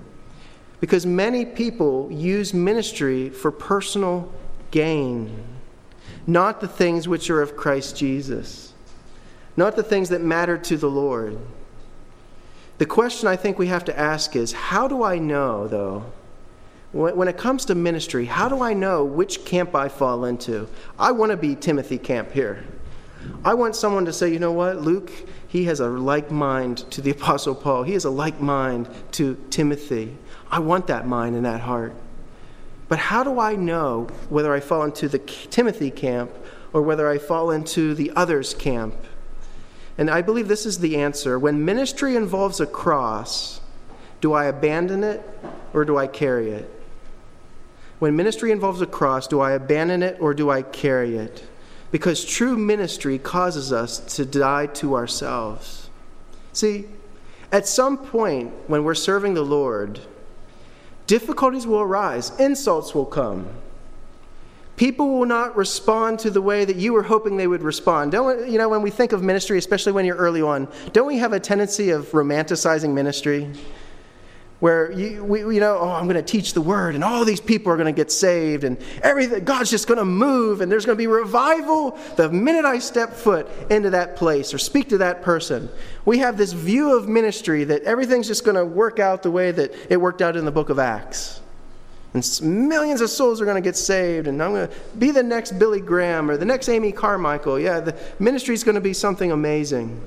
Because 0.81 1.07
many 1.07 1.45
people 1.45 2.11
use 2.11 2.53
ministry 2.53 3.31
for 3.31 3.51
personal 3.51 4.31
gain, 4.71 5.43
not 6.27 6.61
the 6.61 6.69
things 6.69 7.09
which 7.09 7.31
are 7.31 7.43
of 7.43 7.57
Christ 7.57 7.97
Jesus, 7.97 8.73
not 9.57 9.77
the 9.77 9.83
things 9.83 10.11
that 10.11 10.21
matter 10.21 10.57
to 10.59 10.77
the 10.77 10.91
Lord. 10.91 11.39
The 12.79 12.87
question 12.87 13.29
I 13.29 13.37
think 13.37 13.59
we 13.59 13.67
have 13.67 13.85
to 13.87 13.99
ask 13.99 14.37
is 14.37 14.53
how 14.53 14.89
do 14.89 15.03
I 15.03 15.19
know, 15.19 15.67
though, 15.69 16.05
when 16.93 17.29
it 17.29 17.37
comes 17.37 17.67
to 17.67 17.75
ministry, 17.75 18.25
how 18.25 18.49
do 18.49 18.63
I 18.63 18.75
know 18.75 19.05
which 19.05 19.45
camp 19.45 19.75
I 19.75 19.89
fall 19.89 20.25
into? 20.25 20.67
I 20.99 21.13
want 21.13 21.31
to 21.31 21.37
be 21.37 21.55
Timothy 21.55 21.99
Camp 21.99 22.33
here. 22.33 22.65
I 23.45 23.55
want 23.55 23.77
someone 23.77 24.05
to 24.05 24.13
say, 24.13 24.33
you 24.33 24.39
know 24.39 24.53
what, 24.53 24.81
Luke, 24.81 25.11
he 25.49 25.65
has 25.65 25.81
a 25.81 25.89
like 25.89 26.31
mind 26.31 26.79
to 26.91 27.01
the 27.01 27.11
Apostle 27.11 27.55
Paul. 27.55 27.83
He 27.83 27.95
has 27.95 28.05
a 28.05 28.11
like 28.11 28.41
mind 28.41 28.89
to 29.13 29.37
Timothy. 29.51 30.17
I 30.51 30.59
want 30.59 30.87
that 30.89 31.07
mind 31.07 31.37
and 31.37 31.45
that 31.45 31.61
heart. 31.61 31.95
But 32.89 32.99
how 32.99 33.23
do 33.23 33.39
I 33.39 33.55
know 33.55 34.09
whether 34.29 34.53
I 34.53 34.61
fall 34.61 34.83
into 34.83 35.09
the 35.09 35.19
Timothy 35.19 35.91
camp 35.91 36.31
or 36.73 36.83
whether 36.83 37.09
I 37.09 37.19
fall 37.19 37.51
into 37.51 37.95
the 37.95 38.11
others 38.17 38.53
camp? 38.53 38.97
And 39.97 40.11
I 40.11 40.23
believe 40.23 40.49
this 40.49 40.67
is 40.67 40.79
the 40.79 40.97
answer. 40.97 41.39
When 41.39 41.65
ministry 41.65 42.17
involves 42.17 42.59
a 42.59 42.67
cross, 42.67 43.61
do 44.21 44.33
I 44.33 44.47
abandon 44.47 45.05
it 45.05 45.23
or 45.73 45.85
do 45.85 45.97
I 45.97 46.07
carry 46.07 46.51
it? 46.51 46.69
When 48.01 48.17
ministry 48.17 48.51
involves 48.51 48.81
a 48.81 48.87
cross, 48.87 49.29
do 49.29 49.41
I 49.41 49.53
abandon 49.53 50.03
it 50.03 50.17
or 50.21 50.35
do 50.35 50.51
I 50.51 50.63
carry 50.63 51.17
it? 51.17 51.45
Because 51.91 52.25
true 52.25 52.57
ministry 52.57 53.19
causes 53.19 53.73
us 53.73 53.99
to 54.17 54.25
die 54.25 54.67
to 54.67 54.95
ourselves. 54.95 55.89
See, 56.53 56.87
at 57.53 57.67
some 57.67 57.99
point 57.99 58.53
when 58.69 58.85
we're 58.85 58.95
serving 58.95 59.35
the 59.35 59.43
Lord, 59.43 60.01
difficulties 61.07 61.67
will 61.67 61.81
arise, 61.81 62.31
insults 62.39 62.95
will 62.95 63.07
come. 63.07 63.49
People 64.77 65.19
will 65.19 65.27
not 65.27 65.57
respond 65.57 66.21
to 66.21 66.31
the 66.31 66.41
way 66.41 66.65
that 66.65 66.77
you 66.77 66.95
were 66.95 67.03
hoping 67.03 67.37
they 67.37 67.47
would 67.47 67.63
respond. 67.63 68.13
Don't 68.13 68.49
you 68.49 68.57
know 68.57 68.69
when 68.69 68.81
we 68.81 68.91
think 68.91 69.13
of 69.13 69.23
ministry, 69.23 69.59
especially 69.59 69.93
when 69.93 70.07
you're 70.07 70.17
early 70.17 70.41
on, 70.41 70.69
don't 70.93 71.07
we 71.07 71.19
have 71.19 71.35
a 71.35 71.41
tendency 71.41 71.91
of 71.91 72.07
romanticizing 72.13 72.95
ministry? 72.95 73.53
Where 74.61 74.93
you, 74.93 75.25
we, 75.25 75.41
you 75.41 75.61
know, 75.61 75.79
oh, 75.79 75.91
I'm 75.91 76.05
going 76.05 76.17
to 76.17 76.23
teach 76.23 76.53
the 76.53 76.61
word, 76.61 76.95
and 76.95 77.03
all 77.03 77.25
these 77.25 77.41
people 77.41 77.73
are 77.73 77.77
going 77.77 77.93
to 77.93 77.99
get 77.99 78.13
saved, 78.13 78.63
and 78.65 78.77
everything, 79.03 79.43
God's 79.45 79.71
just 79.71 79.89
going 79.89 79.99
to 79.99 80.05
move, 80.05 80.61
and 80.61 80.71
there's 80.71 80.85
going 80.85 80.97
to 80.97 81.03
be 81.03 81.07
revival 81.07 81.99
the 82.17 82.31
minute 82.31 82.67
I 82.67 82.79
step 82.79 83.15
foot 83.15 83.49
into 83.71 83.91
that 83.91 84.17
place 84.17 84.53
or 84.53 84.59
speak 84.59 84.91
to 84.91 84.99
that 84.99 85.23
person. 85.23 85.71
We 86.05 86.19
have 86.19 86.37
this 86.37 86.53
view 86.53 86.97
of 86.97 87.09
ministry 87.09 87.65
that 87.65 87.83
everything's 87.85 88.27
just 88.27 88.45
going 88.45 88.57
to 88.57 88.65
work 88.65 88.99
out 88.99 89.23
the 89.23 89.31
way 89.31 89.51
that 89.51 89.73
it 89.91 89.97
worked 89.97 90.21
out 90.21 90.37
in 90.37 90.45
the 90.45 90.53
book 90.53 90.69
of 90.69 90.79
Acts. 90.79 91.41
And 92.13 92.41
millions 92.43 93.01
of 93.01 93.09
souls 93.09 93.41
are 93.41 93.45
going 93.45 93.63
to 93.63 93.67
get 93.67 93.77
saved, 93.77 94.27
and 94.27 94.43
I'm 94.43 94.53
going 94.53 94.69
to 94.69 94.75
be 94.99 95.11
the 95.11 95.23
next 95.23 95.59
Billy 95.59 95.81
Graham 95.81 96.31
or 96.31 96.37
the 96.37 96.45
next 96.45 96.69
Amy 96.69 96.93
Carmichael. 96.93 97.59
Yeah, 97.59 97.81
the 97.81 97.97
ministry 98.19 98.55
is 98.55 98.65
going 98.65 98.75
to 98.75 98.81
be 98.81 98.93
something 98.93 99.31
amazing. 99.33 100.01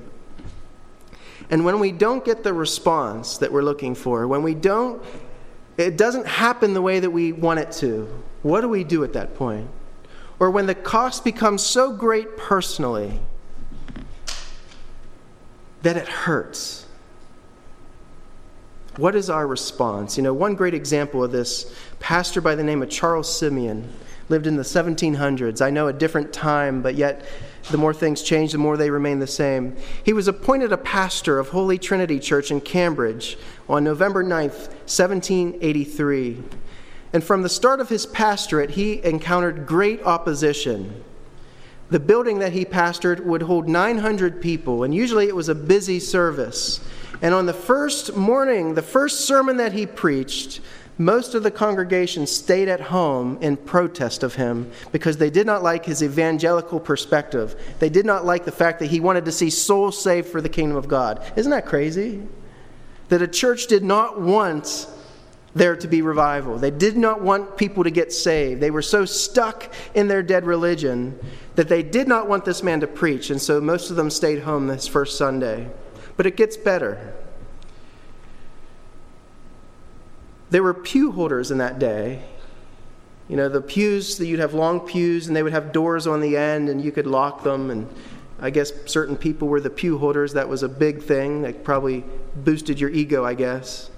And 1.50 1.66
when 1.66 1.80
we 1.80 1.92
don't 1.92 2.24
get 2.24 2.44
the 2.44 2.54
response 2.54 3.38
that 3.38 3.52
we're 3.52 3.64
looking 3.64 3.96
for, 3.96 4.28
when 4.28 4.44
we 4.44 4.54
don't, 4.54 5.04
it 5.78 5.98
doesn't 5.98 6.28
happen 6.28 6.74
the 6.74 6.82
way 6.82 7.00
that 7.00 7.10
we 7.10 7.32
want 7.32 7.60
it 7.60 7.72
to, 7.74 8.24
what 8.42 8.62
do 8.62 8.70
we 8.70 8.84
do 8.84 9.04
at 9.04 9.14
that 9.14 9.36
point? 9.36 9.70
Or 10.40 10.50
when 10.52 10.66
the 10.66 10.76
cost 10.76 11.24
becomes 11.24 11.64
so 11.64 11.92
great 11.92 12.38
personally 12.38 13.20
that 15.84 15.98
it 15.98 16.08
hurts. 16.08 16.86
What 18.98 19.16
is 19.16 19.30
our 19.30 19.46
response? 19.46 20.18
You 20.18 20.24
know, 20.24 20.34
one 20.34 20.56
great 20.56 20.74
example 20.74 21.24
of 21.24 21.32
this, 21.32 21.74
pastor 22.00 22.42
by 22.42 22.56
the 22.56 22.64
name 22.64 22.82
of 22.82 22.90
Charles 22.90 23.34
Simeon, 23.34 23.92
lived 24.34 24.48
in 24.48 24.56
the 24.56 24.64
1700s. 24.64 25.64
I 25.64 25.70
know 25.70 25.90
a 25.90 25.94
different 25.94 26.34
time, 26.34 26.82
but 26.82 26.96
yet 26.96 27.24
the 27.70 27.78
more 27.78 27.94
things 27.94 28.24
change, 28.24 28.52
the 28.52 28.58
more 28.58 28.78
they 28.78 28.90
remain 28.90 29.20
the 29.20 29.28
same. 29.28 29.76
He 30.04 30.12
was 30.12 30.28
appointed 30.28 30.72
a 30.72 30.78
pastor 30.78 31.38
of 31.38 31.50
Holy 31.50 31.78
Trinity 31.78 32.20
Church 32.20 32.50
in 32.50 32.60
Cambridge 32.60 33.38
on 33.70 33.84
November 33.84 34.24
9th, 34.24 34.70
1783. 34.90 36.42
And 37.14 37.24
from 37.24 37.44
the 37.44 37.50
start 37.50 37.80
of 37.80 37.90
his 37.90 38.08
pastorate, 38.08 38.72
he 38.72 39.06
encountered 39.06 39.68
great 39.68 40.02
opposition. 40.02 41.04
The 41.92 42.00
building 42.00 42.40
that 42.40 42.54
he 42.54 42.66
pastored 42.66 43.20
would 43.20 43.44
hold 43.44 43.70
900 43.70 44.42
people, 44.42 44.82
and 44.84 44.96
usually 44.96 45.28
it 45.28 45.36
was 45.36 45.48
a 45.48 45.54
busy 45.54 46.00
service. 46.00 46.80
And 47.22 47.36
on 47.36 47.46
the 47.46 47.54
first 47.54 48.16
morning, 48.16 48.74
the 48.74 48.82
first 48.82 49.28
sermon 49.28 49.58
that 49.58 49.74
he 49.74 49.86
preached, 49.86 50.60
most 50.98 51.34
of 51.34 51.42
the 51.42 51.52
congregation 51.52 52.28
stayed 52.28 52.68
at 52.68 52.80
home 52.80 53.38
in 53.42 53.58
protest 53.58 54.22
of 54.22 54.36
him 54.36 54.72
because 54.92 55.18
they 55.18 55.30
did 55.30 55.48
not 55.48 55.64
like 55.64 55.86
his 55.86 56.04
evangelical 56.04 56.80
perspective. 56.80 57.56
They 57.80 57.90
did 57.90 58.06
not 58.06 58.26
like 58.26 58.46
the 58.46 58.52
fact 58.52 58.80
that 58.80 58.92
he 58.92 59.00
wanted 59.00 59.26
to 59.26 59.32
see 59.32 59.50
souls 59.50 60.02
saved 60.02 60.28
for 60.28 60.40
the 60.40 60.50
kingdom 60.50 60.78
of 60.78 60.88
God. 60.88 61.24
Isn't 61.36 61.50
that 61.52 61.66
crazy? 61.66 62.22
That 63.10 63.22
a 63.22 63.28
church 63.28 63.68
did 63.68 63.84
not 63.84 64.22
want 64.22 64.88
there 65.56 65.76
to 65.76 65.88
be 65.88 66.02
revival. 66.02 66.58
They 66.58 66.72
did 66.72 66.98
not 66.98 67.22
want 67.22 67.58
people 67.58 67.84
to 67.84 67.92
get 67.92 68.12
saved. 68.12 68.62
They 68.62 68.72
were 68.72 68.82
so 68.82 69.06
stuck 69.06 69.72
in 69.94 70.08
their 70.08 70.24
dead 70.24 70.46
religion 70.46 71.20
that 71.56 71.70
they 71.70 71.84
did 71.84 72.08
not 72.08 72.28
want 72.28 72.46
this 72.46 72.64
man 72.64 72.80
to 72.80 72.88
preach, 72.88 73.30
and 73.30 73.42
so 73.42 73.62
most 73.62 73.90
of 73.90 73.96
them 73.96 74.10
stayed 74.10 74.42
home 74.42 74.68
this 74.68 74.88
first 74.88 75.18
Sunday. 75.18 75.70
But 76.18 76.26
it 76.26 76.38
gets 76.38 76.58
better. 76.58 77.14
There 80.54 80.62
were 80.62 80.76
pew 80.76 81.12
holders 81.12 81.50
in 81.50 81.58
that 81.58 81.80
day. 81.80 82.22
You 83.28 83.38
know, 83.38 83.50
the 83.50 83.60
pews, 83.60 84.20
that 84.20 84.28
you'd 84.28 84.40
have 84.40 84.54
long 84.54 84.82
pews, 84.82 85.26
and 85.26 85.36
they 85.36 85.42
would 85.42 85.52
have 85.52 85.72
doors 85.72 86.06
on 86.06 86.22
the 86.22 86.38
end, 86.38 86.70
and 86.70 86.80
you 86.80 86.92
could 86.92 87.08
lock 87.08 87.42
them. 87.42 87.72
And 87.72 87.90
I 88.40 88.52
guess 88.52 88.72
certain 88.86 89.18
people 89.18 89.48
were 89.48 89.60
the 89.60 89.72
pew 89.72 89.98
holders. 89.98 90.34
That 90.34 90.48
was 90.48 90.62
a 90.62 90.70
big 90.70 91.02
thing 91.02 91.42
that 91.42 91.64
probably 91.64 92.04
boosted 92.36 92.80
your 92.80 92.92
ego, 92.92 93.26
I 93.26 93.34
guess. 93.34 93.90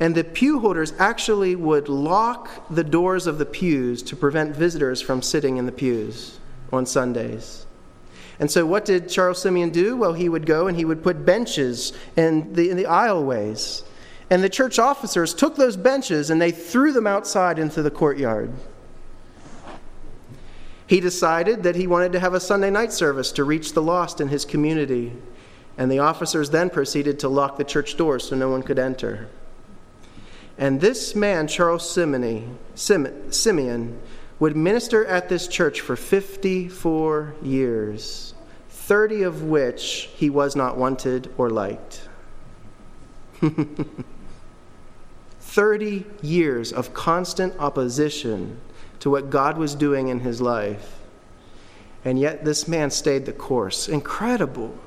And 0.00 0.14
the 0.14 0.24
pew 0.24 0.60
holders 0.60 0.94
actually 0.98 1.54
would 1.54 1.90
lock 1.90 2.48
the 2.70 2.82
doors 2.82 3.26
of 3.26 3.36
the 3.36 3.44
pews 3.44 4.02
to 4.04 4.16
prevent 4.16 4.56
visitors 4.56 5.02
from 5.02 5.20
sitting 5.20 5.58
in 5.58 5.66
the 5.66 5.72
pews 5.72 6.40
on 6.72 6.86
Sundays. 6.86 7.66
And 8.38 8.50
so, 8.50 8.64
what 8.64 8.86
did 8.86 9.10
Charles 9.10 9.42
Simeon 9.42 9.68
do? 9.68 9.98
Well, 9.98 10.14
he 10.14 10.30
would 10.30 10.46
go 10.46 10.66
and 10.66 10.78
he 10.78 10.86
would 10.86 11.02
put 11.02 11.26
benches 11.26 11.92
in 12.16 12.54
the, 12.54 12.70
in 12.70 12.78
the 12.78 12.84
aisleways. 12.84 13.82
And 14.30 14.44
the 14.44 14.48
church 14.48 14.78
officers 14.78 15.34
took 15.34 15.56
those 15.56 15.76
benches 15.76 16.30
and 16.30 16.40
they 16.40 16.52
threw 16.52 16.92
them 16.92 17.06
outside 17.06 17.58
into 17.58 17.82
the 17.82 17.90
courtyard. 17.90 18.52
He 20.86 21.00
decided 21.00 21.64
that 21.64 21.76
he 21.76 21.88
wanted 21.88 22.12
to 22.12 22.20
have 22.20 22.34
a 22.34 22.40
Sunday 22.40 22.70
night 22.70 22.92
service 22.92 23.32
to 23.32 23.44
reach 23.44 23.74
the 23.74 23.82
lost 23.82 24.20
in 24.20 24.28
his 24.28 24.44
community. 24.44 25.12
And 25.76 25.90
the 25.90 25.98
officers 25.98 26.50
then 26.50 26.70
proceeded 26.70 27.18
to 27.20 27.28
lock 27.28 27.56
the 27.56 27.64
church 27.64 27.96
doors 27.96 28.28
so 28.28 28.36
no 28.36 28.50
one 28.50 28.62
could 28.62 28.78
enter. 28.78 29.28
And 30.58 30.80
this 30.80 31.14
man, 31.14 31.48
Charles 31.48 31.88
Simeon, 31.90 32.58
Simeon, 32.74 34.00
would 34.38 34.56
minister 34.56 35.06
at 35.06 35.28
this 35.28 35.48
church 35.48 35.80
for 35.80 35.96
54 35.96 37.34
years, 37.42 38.34
30 38.68 39.22
of 39.22 39.42
which 39.44 40.10
he 40.16 40.28
was 40.28 40.54
not 40.56 40.76
wanted 40.76 41.32
or 41.38 41.50
liked. 41.50 42.08
30 45.50 46.06
years 46.22 46.72
of 46.72 46.94
constant 46.94 47.52
opposition 47.58 48.56
to 49.00 49.10
what 49.10 49.30
God 49.30 49.58
was 49.58 49.74
doing 49.74 50.06
in 50.06 50.20
his 50.20 50.40
life. 50.40 51.00
And 52.04 52.20
yet, 52.20 52.44
this 52.44 52.68
man 52.68 52.92
stayed 52.92 53.26
the 53.26 53.32
course. 53.32 53.88
Incredible. 53.88 54.78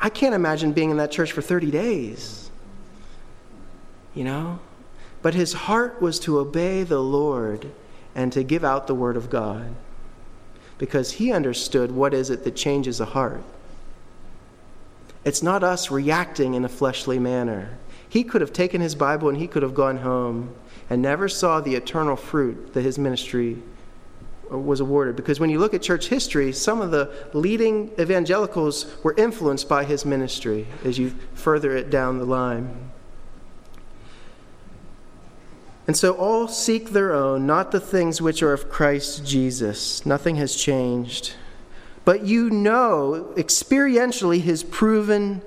I 0.00 0.08
can't 0.08 0.36
imagine 0.36 0.72
being 0.72 0.90
in 0.92 0.98
that 0.98 1.10
church 1.10 1.32
for 1.32 1.42
30 1.42 1.72
days. 1.72 2.48
You 4.14 4.22
know? 4.22 4.60
But 5.20 5.34
his 5.34 5.52
heart 5.52 6.00
was 6.00 6.20
to 6.20 6.38
obey 6.38 6.84
the 6.84 7.00
Lord 7.00 7.68
and 8.14 8.32
to 8.34 8.44
give 8.44 8.64
out 8.64 8.86
the 8.86 8.94
word 8.94 9.16
of 9.16 9.30
God 9.30 9.74
because 10.78 11.10
he 11.10 11.32
understood 11.32 11.90
what 11.90 12.14
is 12.14 12.30
it 12.30 12.44
that 12.44 12.54
changes 12.54 13.00
a 13.00 13.04
heart. 13.04 13.42
It's 15.24 15.42
not 15.42 15.64
us 15.64 15.90
reacting 15.90 16.54
in 16.54 16.64
a 16.64 16.68
fleshly 16.68 17.18
manner. 17.18 17.78
He 18.08 18.24
could 18.24 18.40
have 18.40 18.52
taken 18.52 18.80
his 18.80 18.94
Bible 18.94 19.28
and 19.28 19.38
he 19.38 19.46
could 19.46 19.62
have 19.62 19.74
gone 19.74 19.98
home 19.98 20.54
and 20.88 21.02
never 21.02 21.28
saw 21.28 21.60
the 21.60 21.74
eternal 21.74 22.16
fruit 22.16 22.72
that 22.74 22.82
his 22.82 22.98
ministry 22.98 23.62
uh, 24.50 24.58
was 24.58 24.80
awarded. 24.80 25.16
Because 25.16 25.40
when 25.40 25.50
you 25.50 25.58
look 25.58 25.74
at 25.74 25.82
church 25.82 26.08
history, 26.08 26.52
some 26.52 26.80
of 26.80 26.90
the 26.90 27.12
leading 27.32 27.90
evangelicals 27.98 28.96
were 29.02 29.14
influenced 29.16 29.68
by 29.68 29.84
his 29.84 30.04
ministry 30.04 30.66
as 30.84 30.98
you 30.98 31.14
further 31.34 31.76
it 31.76 31.90
down 31.90 32.18
the 32.18 32.24
line. 32.24 32.90
And 35.86 35.96
so 35.96 36.14
all 36.14 36.48
seek 36.48 36.90
their 36.90 37.12
own, 37.14 37.46
not 37.46 37.70
the 37.70 37.80
things 37.80 38.20
which 38.20 38.42
are 38.42 38.52
of 38.52 38.68
Christ 38.68 39.24
Jesus. 39.24 40.04
Nothing 40.04 40.36
has 40.36 40.56
changed. 40.56 41.34
But 42.04 42.24
you 42.24 42.50
know 42.50 43.32
experientially 43.36 44.40
his 44.40 44.62
proven 44.62 45.42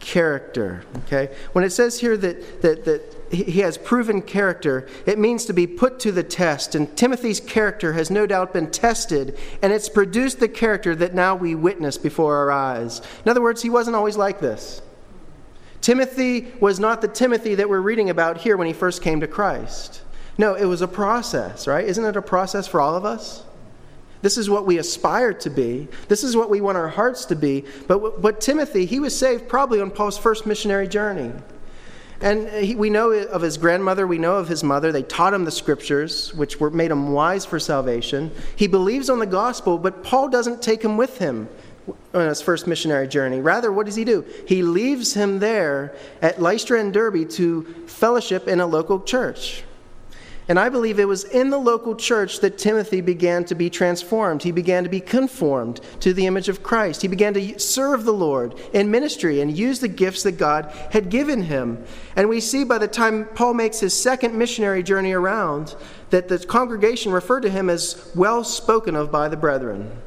character. 0.00 0.84
Okay? 1.06 1.34
When 1.52 1.64
it 1.64 1.70
says 1.70 2.00
here 2.00 2.16
that, 2.16 2.62
that, 2.62 2.84
that 2.84 3.18
he 3.30 3.60
has 3.60 3.76
proven 3.76 4.22
character, 4.22 4.88
it 5.06 5.18
means 5.18 5.44
to 5.46 5.52
be 5.52 5.66
put 5.66 6.00
to 6.00 6.12
the 6.12 6.22
test. 6.22 6.74
And 6.74 6.96
Timothy's 6.96 7.40
character 7.40 7.92
has 7.92 8.10
no 8.10 8.26
doubt 8.26 8.52
been 8.52 8.70
tested, 8.70 9.38
and 9.62 9.72
it's 9.72 9.88
produced 9.88 10.40
the 10.40 10.48
character 10.48 10.94
that 10.96 11.14
now 11.14 11.34
we 11.34 11.54
witness 11.54 11.98
before 11.98 12.36
our 12.36 12.50
eyes. 12.50 13.00
In 13.24 13.30
other 13.30 13.42
words, 13.42 13.62
he 13.62 13.70
wasn't 13.70 13.96
always 13.96 14.16
like 14.16 14.40
this. 14.40 14.82
Timothy 15.80 16.52
was 16.60 16.80
not 16.80 17.00
the 17.02 17.08
Timothy 17.08 17.54
that 17.56 17.68
we're 17.68 17.80
reading 17.80 18.10
about 18.10 18.38
here 18.38 18.56
when 18.56 18.66
he 18.66 18.72
first 18.72 19.02
came 19.02 19.20
to 19.20 19.28
Christ. 19.28 20.02
No, 20.36 20.54
it 20.54 20.64
was 20.64 20.82
a 20.82 20.88
process, 20.88 21.66
right? 21.66 21.84
Isn't 21.84 22.04
it 22.04 22.16
a 22.16 22.22
process 22.22 22.66
for 22.66 22.80
all 22.80 22.96
of 22.96 23.04
us? 23.04 23.44
This 24.22 24.36
is 24.36 24.50
what 24.50 24.66
we 24.66 24.78
aspire 24.78 25.32
to 25.34 25.50
be. 25.50 25.88
This 26.08 26.24
is 26.24 26.36
what 26.36 26.50
we 26.50 26.60
want 26.60 26.76
our 26.76 26.88
hearts 26.88 27.24
to 27.26 27.36
be. 27.36 27.64
But, 27.86 28.20
but 28.20 28.40
Timothy, 28.40 28.84
he 28.84 29.00
was 29.00 29.16
saved 29.16 29.48
probably 29.48 29.80
on 29.80 29.90
Paul's 29.90 30.18
first 30.18 30.46
missionary 30.46 30.88
journey. 30.88 31.32
And 32.20 32.48
he, 32.48 32.74
we 32.74 32.90
know 32.90 33.12
of 33.12 33.42
his 33.42 33.56
grandmother, 33.56 34.06
we 34.06 34.18
know 34.18 34.36
of 34.36 34.48
his 34.48 34.64
mother. 34.64 34.90
They 34.90 35.04
taught 35.04 35.32
him 35.32 35.44
the 35.44 35.52
scriptures, 35.52 36.34
which 36.34 36.58
were, 36.58 36.70
made 36.70 36.90
him 36.90 37.12
wise 37.12 37.44
for 37.44 37.60
salvation. 37.60 38.32
He 38.56 38.66
believes 38.66 39.08
on 39.08 39.20
the 39.20 39.26
gospel, 39.26 39.78
but 39.78 40.02
Paul 40.02 40.28
doesn't 40.28 40.60
take 40.60 40.82
him 40.82 40.96
with 40.96 41.18
him 41.18 41.48
on 42.12 42.28
his 42.28 42.42
first 42.42 42.66
missionary 42.66 43.06
journey. 43.06 43.40
Rather, 43.40 43.70
what 43.70 43.86
does 43.86 43.94
he 43.94 44.04
do? 44.04 44.24
He 44.46 44.62
leaves 44.62 45.14
him 45.14 45.38
there 45.38 45.94
at 46.20 46.42
Lystra 46.42 46.80
and 46.80 46.92
Derbe 46.92 47.28
to 47.30 47.62
fellowship 47.86 48.48
in 48.48 48.60
a 48.60 48.66
local 48.66 49.00
church. 49.00 49.62
And 50.48 50.58
I 50.58 50.70
believe 50.70 50.98
it 50.98 51.06
was 51.06 51.24
in 51.24 51.50
the 51.50 51.58
local 51.58 51.94
church 51.94 52.40
that 52.40 52.56
Timothy 52.56 53.02
began 53.02 53.44
to 53.44 53.54
be 53.54 53.68
transformed. 53.68 54.42
He 54.42 54.50
began 54.50 54.82
to 54.82 54.88
be 54.88 55.00
conformed 55.00 55.80
to 56.00 56.14
the 56.14 56.26
image 56.26 56.48
of 56.48 56.62
Christ. 56.62 57.02
He 57.02 57.08
began 57.08 57.34
to 57.34 57.58
serve 57.60 58.04
the 58.04 58.12
Lord 58.12 58.54
in 58.72 58.90
ministry 58.90 59.42
and 59.42 59.56
use 59.56 59.80
the 59.80 59.88
gifts 59.88 60.22
that 60.22 60.32
God 60.32 60.72
had 60.90 61.10
given 61.10 61.42
him. 61.42 61.84
And 62.16 62.30
we 62.30 62.40
see 62.40 62.64
by 62.64 62.78
the 62.78 62.88
time 62.88 63.26
Paul 63.34 63.52
makes 63.52 63.80
his 63.80 63.92
second 63.92 64.34
missionary 64.34 64.82
journey 64.82 65.12
around 65.12 65.76
that 66.08 66.28
the 66.28 66.38
congregation 66.38 67.12
referred 67.12 67.40
to 67.40 67.50
him 67.50 67.68
as 67.68 68.10
well 68.14 68.42
spoken 68.42 68.96
of 68.96 69.12
by 69.12 69.28
the 69.28 69.36
brethren 69.36 70.00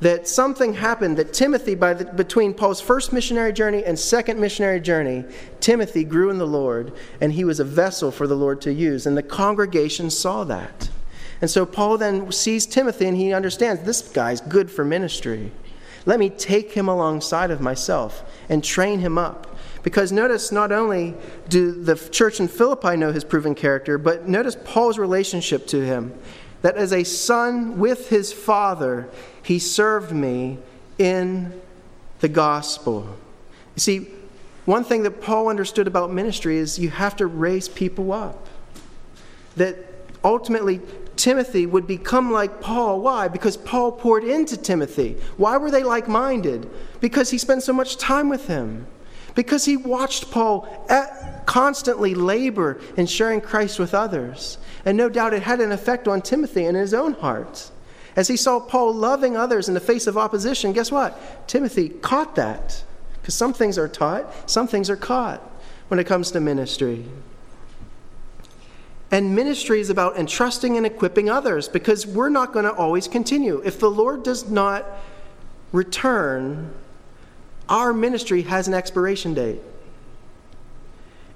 that 0.00 0.26
something 0.26 0.74
happened 0.74 1.16
that 1.18 1.32
Timothy, 1.32 1.74
by 1.74 1.94
the, 1.94 2.04
between 2.06 2.54
Paul's 2.54 2.80
first 2.80 3.12
missionary 3.12 3.52
journey 3.52 3.84
and 3.84 3.98
second 3.98 4.40
missionary 4.40 4.80
journey, 4.80 5.24
Timothy 5.60 6.04
grew 6.04 6.30
in 6.30 6.38
the 6.38 6.46
Lord 6.46 6.92
and 7.20 7.32
he 7.32 7.44
was 7.44 7.60
a 7.60 7.64
vessel 7.64 8.10
for 8.10 8.26
the 8.26 8.34
Lord 8.34 8.60
to 8.62 8.72
use. 8.72 9.06
And 9.06 9.16
the 9.16 9.22
congregation 9.22 10.10
saw 10.10 10.44
that. 10.44 10.88
And 11.40 11.50
so 11.50 11.64
Paul 11.64 11.98
then 11.98 12.32
sees 12.32 12.66
Timothy 12.66 13.06
and 13.06 13.16
he 13.16 13.32
understands 13.32 13.82
this 13.82 14.02
guy's 14.02 14.40
good 14.40 14.70
for 14.70 14.84
ministry. 14.84 15.52
Let 16.06 16.18
me 16.18 16.30
take 16.30 16.72
him 16.72 16.88
alongside 16.88 17.50
of 17.50 17.60
myself 17.60 18.22
and 18.48 18.64
train 18.64 19.00
him 19.00 19.18
up. 19.18 19.46
Because 19.82 20.12
notice, 20.12 20.52
not 20.52 20.72
only 20.72 21.14
do 21.48 21.72
the 21.72 21.96
church 21.96 22.38
in 22.38 22.48
Philippi 22.48 22.96
know 22.96 23.12
his 23.12 23.24
proven 23.24 23.54
character, 23.54 23.96
but 23.96 24.28
notice 24.28 24.56
Paul's 24.64 24.98
relationship 24.98 25.66
to 25.68 25.84
him 25.84 26.12
that 26.62 26.76
as 26.76 26.92
a 26.92 27.04
son 27.04 27.78
with 27.78 28.08
his 28.08 28.32
father, 28.32 29.08
he 29.42 29.58
served 29.58 30.12
me 30.12 30.58
in 30.98 31.60
the 32.20 32.28
gospel. 32.28 33.16
You 33.74 33.80
see, 33.80 34.08
one 34.66 34.84
thing 34.84 35.02
that 35.04 35.22
Paul 35.22 35.48
understood 35.48 35.86
about 35.86 36.12
ministry 36.12 36.58
is 36.58 36.78
you 36.78 36.90
have 36.90 37.16
to 37.16 37.26
raise 37.26 37.68
people 37.68 38.12
up. 38.12 38.46
That 39.56 39.76
ultimately, 40.22 40.80
Timothy 41.16 41.66
would 41.66 41.86
become 41.86 42.30
like 42.30 42.60
Paul. 42.60 43.00
Why? 43.00 43.28
Because 43.28 43.56
Paul 43.56 43.92
poured 43.92 44.24
into 44.24 44.56
Timothy. 44.56 45.16
Why 45.36 45.56
were 45.56 45.70
they 45.70 45.82
like 45.82 46.08
minded? 46.08 46.68
Because 47.00 47.30
he 47.30 47.38
spent 47.38 47.62
so 47.62 47.72
much 47.72 47.96
time 47.96 48.28
with 48.28 48.46
him. 48.46 48.86
Because 49.34 49.64
he 49.64 49.76
watched 49.76 50.30
Paul 50.30 50.68
eh, 50.88 51.06
constantly 51.46 52.14
labor 52.14 52.80
in 52.96 53.06
sharing 53.06 53.40
Christ 53.40 53.78
with 53.78 53.94
others. 53.94 54.58
And 54.84 54.96
no 54.96 55.08
doubt 55.08 55.34
it 55.34 55.42
had 55.42 55.60
an 55.60 55.72
effect 55.72 56.08
on 56.08 56.22
Timothy 56.22 56.64
in 56.64 56.74
his 56.74 56.94
own 56.94 57.14
heart. 57.14 57.70
As 58.16 58.28
he 58.28 58.36
saw 58.36 58.60
Paul 58.60 58.94
loving 58.94 59.36
others 59.36 59.68
in 59.68 59.74
the 59.74 59.80
face 59.80 60.06
of 60.06 60.18
opposition, 60.18 60.72
guess 60.72 60.90
what? 60.90 61.48
Timothy 61.48 61.88
caught 61.88 62.34
that. 62.36 62.82
Because 63.20 63.34
some 63.34 63.52
things 63.52 63.78
are 63.78 63.88
taught, 63.88 64.50
some 64.50 64.66
things 64.66 64.90
are 64.90 64.96
caught 64.96 65.40
when 65.88 66.00
it 66.00 66.06
comes 66.06 66.30
to 66.32 66.40
ministry. 66.40 67.04
And 69.10 69.34
ministry 69.34 69.80
is 69.80 69.90
about 69.90 70.16
entrusting 70.16 70.76
and 70.76 70.86
equipping 70.86 71.28
others 71.28 71.68
because 71.68 72.06
we're 72.06 72.28
not 72.28 72.52
going 72.52 72.64
to 72.64 72.72
always 72.72 73.08
continue. 73.08 73.60
If 73.64 73.80
the 73.80 73.90
Lord 73.90 74.22
does 74.22 74.48
not 74.48 74.86
return, 75.72 76.72
our 77.70 77.94
ministry 77.94 78.42
has 78.42 78.68
an 78.68 78.74
expiration 78.74 79.32
date. 79.32 79.60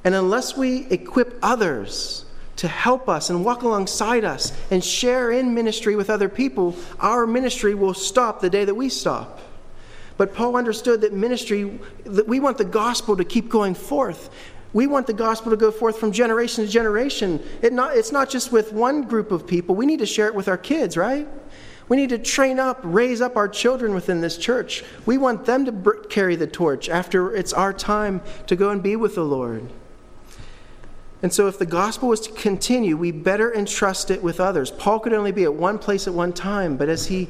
And 0.02 0.14
unless 0.14 0.56
we 0.56 0.86
equip 0.88 1.38
others 1.42 2.26
to 2.56 2.68
help 2.68 3.08
us 3.08 3.30
and 3.30 3.44
walk 3.44 3.62
alongside 3.62 4.24
us 4.24 4.52
and 4.70 4.84
share 4.84 5.30
in 5.30 5.54
ministry 5.54 5.96
with 5.96 6.10
other 6.10 6.28
people, 6.28 6.76
our 7.00 7.26
ministry 7.26 7.74
will 7.74 7.94
stop 7.94 8.40
the 8.40 8.50
day 8.50 8.64
that 8.64 8.74
we 8.74 8.88
stop. 8.88 9.40
But 10.16 10.34
Paul 10.34 10.56
understood 10.56 11.00
that 11.00 11.12
ministry, 11.12 11.80
that 12.04 12.28
we 12.28 12.38
want 12.38 12.58
the 12.58 12.64
gospel 12.64 13.16
to 13.16 13.24
keep 13.24 13.48
going 13.48 13.74
forth. 13.74 14.30
We 14.72 14.86
want 14.86 15.06
the 15.06 15.12
gospel 15.12 15.50
to 15.50 15.56
go 15.56 15.70
forth 15.70 15.98
from 15.98 16.12
generation 16.12 16.64
to 16.64 16.70
generation. 16.70 17.42
It 17.62 17.72
not, 17.72 17.96
it's 17.96 18.12
not 18.12 18.28
just 18.28 18.52
with 18.52 18.72
one 18.72 19.02
group 19.02 19.32
of 19.32 19.46
people. 19.46 19.74
We 19.74 19.86
need 19.86 20.00
to 20.00 20.06
share 20.06 20.26
it 20.26 20.34
with 20.34 20.48
our 20.48 20.58
kids, 20.58 20.96
right? 20.96 21.26
We 21.88 21.96
need 21.96 22.10
to 22.10 22.18
train 22.18 22.58
up, 22.58 22.80
raise 22.82 23.20
up 23.20 23.36
our 23.36 23.48
children 23.48 23.94
within 23.94 24.20
this 24.20 24.38
church. 24.38 24.84
We 25.04 25.18
want 25.18 25.44
them 25.44 25.64
to 25.66 26.02
carry 26.08 26.34
the 26.36 26.46
torch 26.46 26.88
after 26.88 27.34
it's 27.34 27.52
our 27.52 27.72
time 27.72 28.22
to 28.46 28.56
go 28.56 28.70
and 28.70 28.82
be 28.82 28.96
with 28.96 29.14
the 29.14 29.24
Lord. 29.24 29.70
And 31.22 31.32
so, 31.32 31.46
if 31.46 31.58
the 31.58 31.66
gospel 31.66 32.10
was 32.10 32.20
to 32.20 32.32
continue, 32.32 32.96
we 32.96 33.10
better 33.10 33.54
entrust 33.54 34.10
it 34.10 34.22
with 34.22 34.40
others. 34.40 34.70
Paul 34.70 35.00
could 35.00 35.14
only 35.14 35.32
be 35.32 35.44
at 35.44 35.54
one 35.54 35.78
place 35.78 36.06
at 36.06 36.12
one 36.12 36.32
time, 36.32 36.76
but 36.76 36.88
as 36.88 37.06
he 37.06 37.28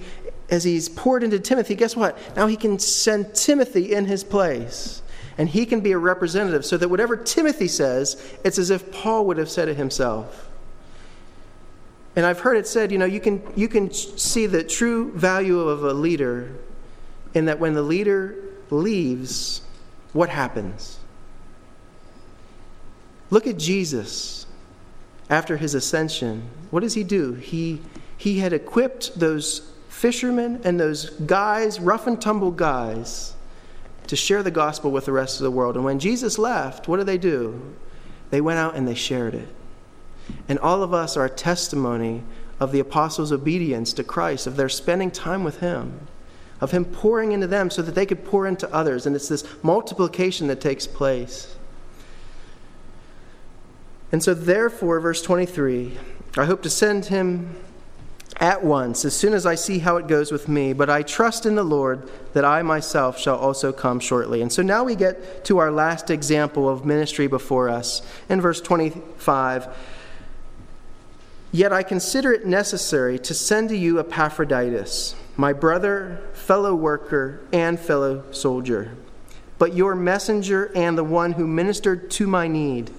as 0.50 0.64
he's 0.64 0.88
poured 0.88 1.22
into 1.22 1.38
Timothy, 1.38 1.74
guess 1.74 1.96
what? 1.96 2.18
Now 2.36 2.46
he 2.46 2.56
can 2.56 2.78
send 2.78 3.34
Timothy 3.34 3.94
in 3.94 4.04
his 4.04 4.22
place. 4.22 5.02
And 5.38 5.48
he 5.48 5.66
can 5.66 5.80
be 5.80 5.92
a 5.92 5.98
representative 5.98 6.64
so 6.64 6.76
that 6.76 6.88
whatever 6.88 7.16
Timothy 7.16 7.66
says, 7.66 8.22
it's 8.44 8.58
as 8.58 8.70
if 8.70 8.92
Paul 8.92 9.26
would 9.26 9.38
have 9.38 9.50
said 9.50 9.68
it 9.68 9.76
himself. 9.76 10.48
And 12.16 12.24
I've 12.24 12.40
heard 12.40 12.57
it 12.57 12.66
said, 12.66 12.92
you 12.92 12.98
know, 12.98 13.05
you 13.05 13.20
can, 13.20 13.42
you 13.57 13.68
can 13.68 13.92
see 13.92 14.46
the 14.46 14.62
true 14.62 15.12
value 15.12 15.61
of 15.61 15.85
a 15.85 15.92
leader 15.92 16.57
in 17.35 17.46
that 17.46 17.59
when 17.59 17.74
the 17.74 17.83
leader 17.83 18.37
leaves, 18.70 19.62
what 20.12 20.29
happens? 20.29 20.98
Look 23.31 23.46
at 23.46 23.59
Jesus 23.59 24.46
after 25.29 25.57
his 25.57 25.74
ascension. 25.74 26.48
What 26.70 26.81
does 26.81 26.94
he 26.94 27.03
do? 27.03 27.35
He, 27.35 27.81
he 28.16 28.38
had 28.38 28.53
equipped 28.53 29.18
those 29.18 29.72
fishermen 29.88 30.61
and 30.64 30.79
those 30.79 31.11
guys, 31.11 31.81
rough 31.81 32.07
and 32.07 32.20
tumble 32.20 32.53
guys, 32.53 33.35
to 34.07 34.16
share 34.16 34.42
the 34.42 34.50
gospel 34.50 34.90
with 34.90 35.07
the 35.07 35.12
rest 35.12 35.40
of 35.40 35.44
the 35.44 35.50
world. 35.50 35.77
And 35.77 35.85
when 35.85 35.98
Jesus 35.98 36.38
left, 36.38 36.87
what 36.87 36.98
did 36.98 37.07
they 37.07 37.18
do? 37.18 37.74
They 38.31 38.40
went 38.40 38.59
out 38.59 38.77
and 38.77 38.87
they 38.87 38.94
shared 38.94 39.35
it. 39.35 39.48
And 40.48 40.58
all 40.58 40.82
of 40.82 40.94
us 40.94 41.16
are 41.16 41.24
a 41.24 41.30
testimony 41.30 42.22
of 42.60 42.72
the 42.72 42.80
apostles' 42.80 43.32
obedience 43.32 43.92
to 43.94 44.04
Christ, 44.04 44.46
of 44.46 44.56
their 44.56 44.68
spending 44.68 45.10
time 45.10 45.44
with 45.44 45.60
Him, 45.60 46.06
of 46.60 46.70
Him 46.70 46.84
pouring 46.84 47.32
into 47.32 47.46
them 47.46 47.70
so 47.70 47.82
that 47.82 47.94
they 47.94 48.06
could 48.06 48.24
pour 48.24 48.46
into 48.46 48.72
others. 48.72 49.06
And 49.06 49.16
it's 49.16 49.28
this 49.28 49.44
multiplication 49.62 50.46
that 50.48 50.60
takes 50.60 50.87
place. 50.87 51.56
And 54.12 54.22
so, 54.22 54.32
therefore, 54.34 55.00
verse 55.00 55.22
23 55.22 55.98
I 56.37 56.44
hope 56.46 56.62
to 56.62 56.70
send 56.70 57.06
him 57.06 57.54
at 58.38 58.64
once, 58.64 59.04
as 59.04 59.14
soon 59.14 59.32
as 59.32 59.46
I 59.46 59.54
see 59.54 59.78
how 59.78 59.96
it 59.96 60.08
goes 60.08 60.32
with 60.32 60.48
me, 60.48 60.72
but 60.72 60.90
I 60.90 61.02
trust 61.02 61.46
in 61.46 61.54
the 61.54 61.62
Lord 61.62 62.10
that 62.32 62.44
I 62.44 62.62
myself 62.62 63.18
shall 63.18 63.37
also 63.37 63.72
come 63.72 64.00
shortly. 64.00 64.42
And 64.42 64.52
so 64.52 64.62
now 64.62 64.82
we 64.82 64.96
get 64.96 65.44
to 65.44 65.58
our 65.58 65.70
last 65.70 66.10
example 66.10 66.68
of 66.68 66.84
ministry 66.84 67.28
before 67.28 67.68
us 67.68 68.02
in 68.28 68.40
verse 68.40 68.60
25. 68.60 69.68
Yet 71.54 71.72
I 71.72 71.84
consider 71.84 72.32
it 72.32 72.44
necessary 72.44 73.16
to 73.20 73.32
send 73.32 73.68
to 73.68 73.76
you 73.76 74.00
Epaphroditus, 74.00 75.14
my 75.36 75.52
brother, 75.52 76.20
fellow 76.32 76.74
worker, 76.74 77.42
and 77.52 77.78
fellow 77.78 78.24
soldier, 78.32 78.96
but 79.56 79.72
your 79.72 79.94
messenger 79.94 80.72
and 80.74 80.98
the 80.98 81.04
one 81.04 81.34
who 81.34 81.46
ministered 81.46 82.10
to 82.10 82.26
my 82.26 82.48
need 82.48 82.90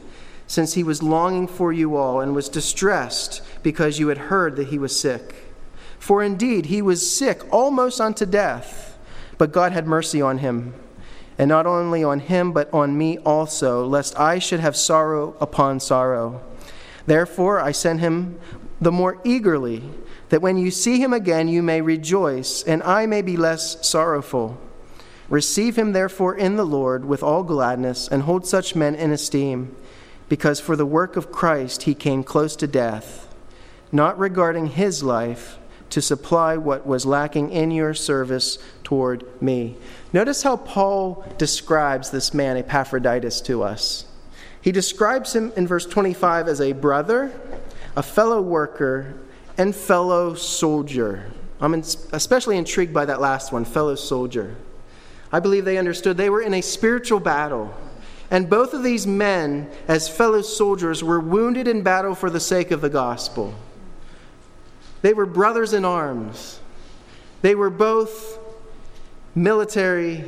since 0.47 0.75
he 0.75 0.85
was 0.85 1.03
longing 1.03 1.49
for 1.49 1.73
you 1.73 1.97
all 1.97 2.21
and 2.21 2.33
was 2.33 2.47
distressed 2.47 3.41
because 3.61 3.99
you 3.99 4.07
had 4.07 4.29
heard 4.29 4.55
that 4.55 4.69
he 4.69 4.77
was 4.77 4.97
sick. 4.97 5.35
For 5.99 6.23
indeed, 6.23 6.67
he 6.67 6.81
was 6.81 7.13
sick 7.13 7.41
almost 7.51 7.99
unto 7.99 8.25
death, 8.25 8.97
but 9.37 9.51
God 9.51 9.73
had 9.73 9.85
mercy 9.85 10.21
on 10.21 10.37
him. 10.37 10.73
And 11.37 11.49
not 11.49 11.65
only 11.65 12.05
on 12.05 12.21
him, 12.21 12.53
but 12.53 12.73
on 12.73 12.97
me 12.97 13.17
also, 13.17 13.85
lest 13.85 14.17
I 14.17 14.39
should 14.39 14.61
have 14.61 14.77
sorrow 14.77 15.35
upon 15.41 15.81
sorrow. 15.81 16.41
Therefore, 17.05 17.59
I 17.59 17.71
sent 17.71 17.99
him 17.99 18.39
the 18.81 18.91
more 18.91 19.19
eagerly, 19.23 19.83
that 20.29 20.41
when 20.41 20.57
you 20.57 20.71
see 20.71 21.01
him 21.01 21.13
again, 21.13 21.47
you 21.47 21.63
may 21.63 21.81
rejoice, 21.81 22.63
and 22.63 22.83
I 22.83 23.05
may 23.05 23.21
be 23.21 23.37
less 23.37 23.87
sorrowful. 23.87 24.59
Receive 25.29 25.75
him, 25.75 25.93
therefore, 25.93 26.35
in 26.35 26.55
the 26.55 26.65
Lord 26.65 27.05
with 27.05 27.23
all 27.23 27.43
gladness, 27.43 28.07
and 28.07 28.23
hold 28.23 28.45
such 28.45 28.75
men 28.75 28.95
in 28.95 29.11
esteem 29.11 29.75
because 30.29 30.59
for 30.59 30.75
the 30.75 30.85
work 30.85 31.15
of 31.15 31.31
Christ 31.31 31.83
he 31.83 31.93
came 31.93 32.23
close 32.23 32.55
to 32.57 32.67
death, 32.67 33.33
not 33.91 34.17
regarding 34.17 34.67
his 34.67 35.03
life 35.03 35.57
to 35.91 36.01
supply 36.01 36.57
what 36.57 36.85
was 36.85 37.05
lacking 37.05 37.51
in 37.51 37.71
your 37.71 37.93
service 37.93 38.57
toward 38.83 39.23
me. 39.41 39.77
Notice 40.11 40.43
how 40.43 40.57
Paul 40.57 41.23
describes 41.37 42.09
this 42.09 42.33
man, 42.33 42.57
Epaphroditus, 42.57 43.39
to 43.41 43.63
us. 43.63 44.05
He 44.65 44.71
describes 44.71 45.35
him 45.35 45.53
in 45.55 45.67
verse 45.67 45.85
25 45.85 46.47
as 46.47 46.59
a 46.59 46.71
brother, 46.71 47.31
a 47.95 48.01
fellow 48.01 48.41
worker, 48.41 49.13
and 49.59 49.75
fellow 49.75 50.33
soldier. 50.33 51.31
I'm 51.61 51.75
especially 51.75 52.57
intrigued 52.57 52.91
by 52.91 53.05
that 53.05 53.21
last 53.21 53.51
one, 53.51 53.63
fellow 53.63 53.93
soldier. 53.93 54.55
I 55.31 55.39
believe 55.39 55.65
they 55.65 55.77
understood 55.77 56.17
they 56.17 56.31
were 56.31 56.41
in 56.41 56.55
a 56.55 56.61
spiritual 56.61 57.19
battle 57.19 57.75
and 58.31 58.49
both 58.49 58.73
of 58.73 58.81
these 58.81 59.05
men, 59.05 59.69
as 59.87 60.09
fellow 60.09 60.41
soldiers, 60.41 61.03
were 61.03 61.19
wounded 61.19 61.67
in 61.67 61.83
battle 61.83 62.15
for 62.15 62.31
the 62.31 62.39
sake 62.39 62.71
of 62.71 62.81
the 62.81 62.89
gospel. 62.89 63.53
They 65.03 65.13
were 65.13 65.27
brothers 65.27 65.73
in 65.73 65.85
arms. 65.85 66.59
They 67.43 67.53
were 67.53 67.69
both 67.69 68.39
military 69.35 70.23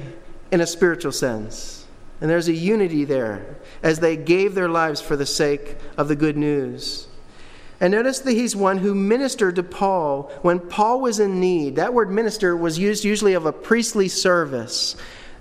in 0.51 0.61
a 0.61 0.67
spiritual 0.67 1.11
sense. 1.11 1.76
And 2.19 2.29
there's 2.29 2.47
a 2.47 2.53
unity 2.53 3.05
there 3.05 3.57
as 3.83 3.99
they 3.99 4.17
gave 4.17 4.55
their 4.55 4.69
lives 4.69 5.01
for 5.01 5.15
the 5.15 5.25
sake 5.25 5.77
of 5.97 6.07
the 6.07 6.15
good 6.15 6.37
news. 6.37 7.07
And 7.79 7.91
notice 7.91 8.19
that 8.19 8.31
he's 8.31 8.55
one 8.55 8.79
who 8.79 8.95
ministered 8.95 9.55
to 9.57 9.63
Paul 9.63 10.31
when 10.41 10.59
Paul 10.59 11.01
was 11.01 11.19
in 11.19 11.39
need. 11.39 11.75
That 11.75 11.93
word 11.93 12.09
minister 12.09 12.57
was 12.57 12.79
used 12.79 13.03
usually 13.03 13.33
of 13.33 13.45
a 13.45 13.53
priestly 13.53 14.07
service 14.07 14.95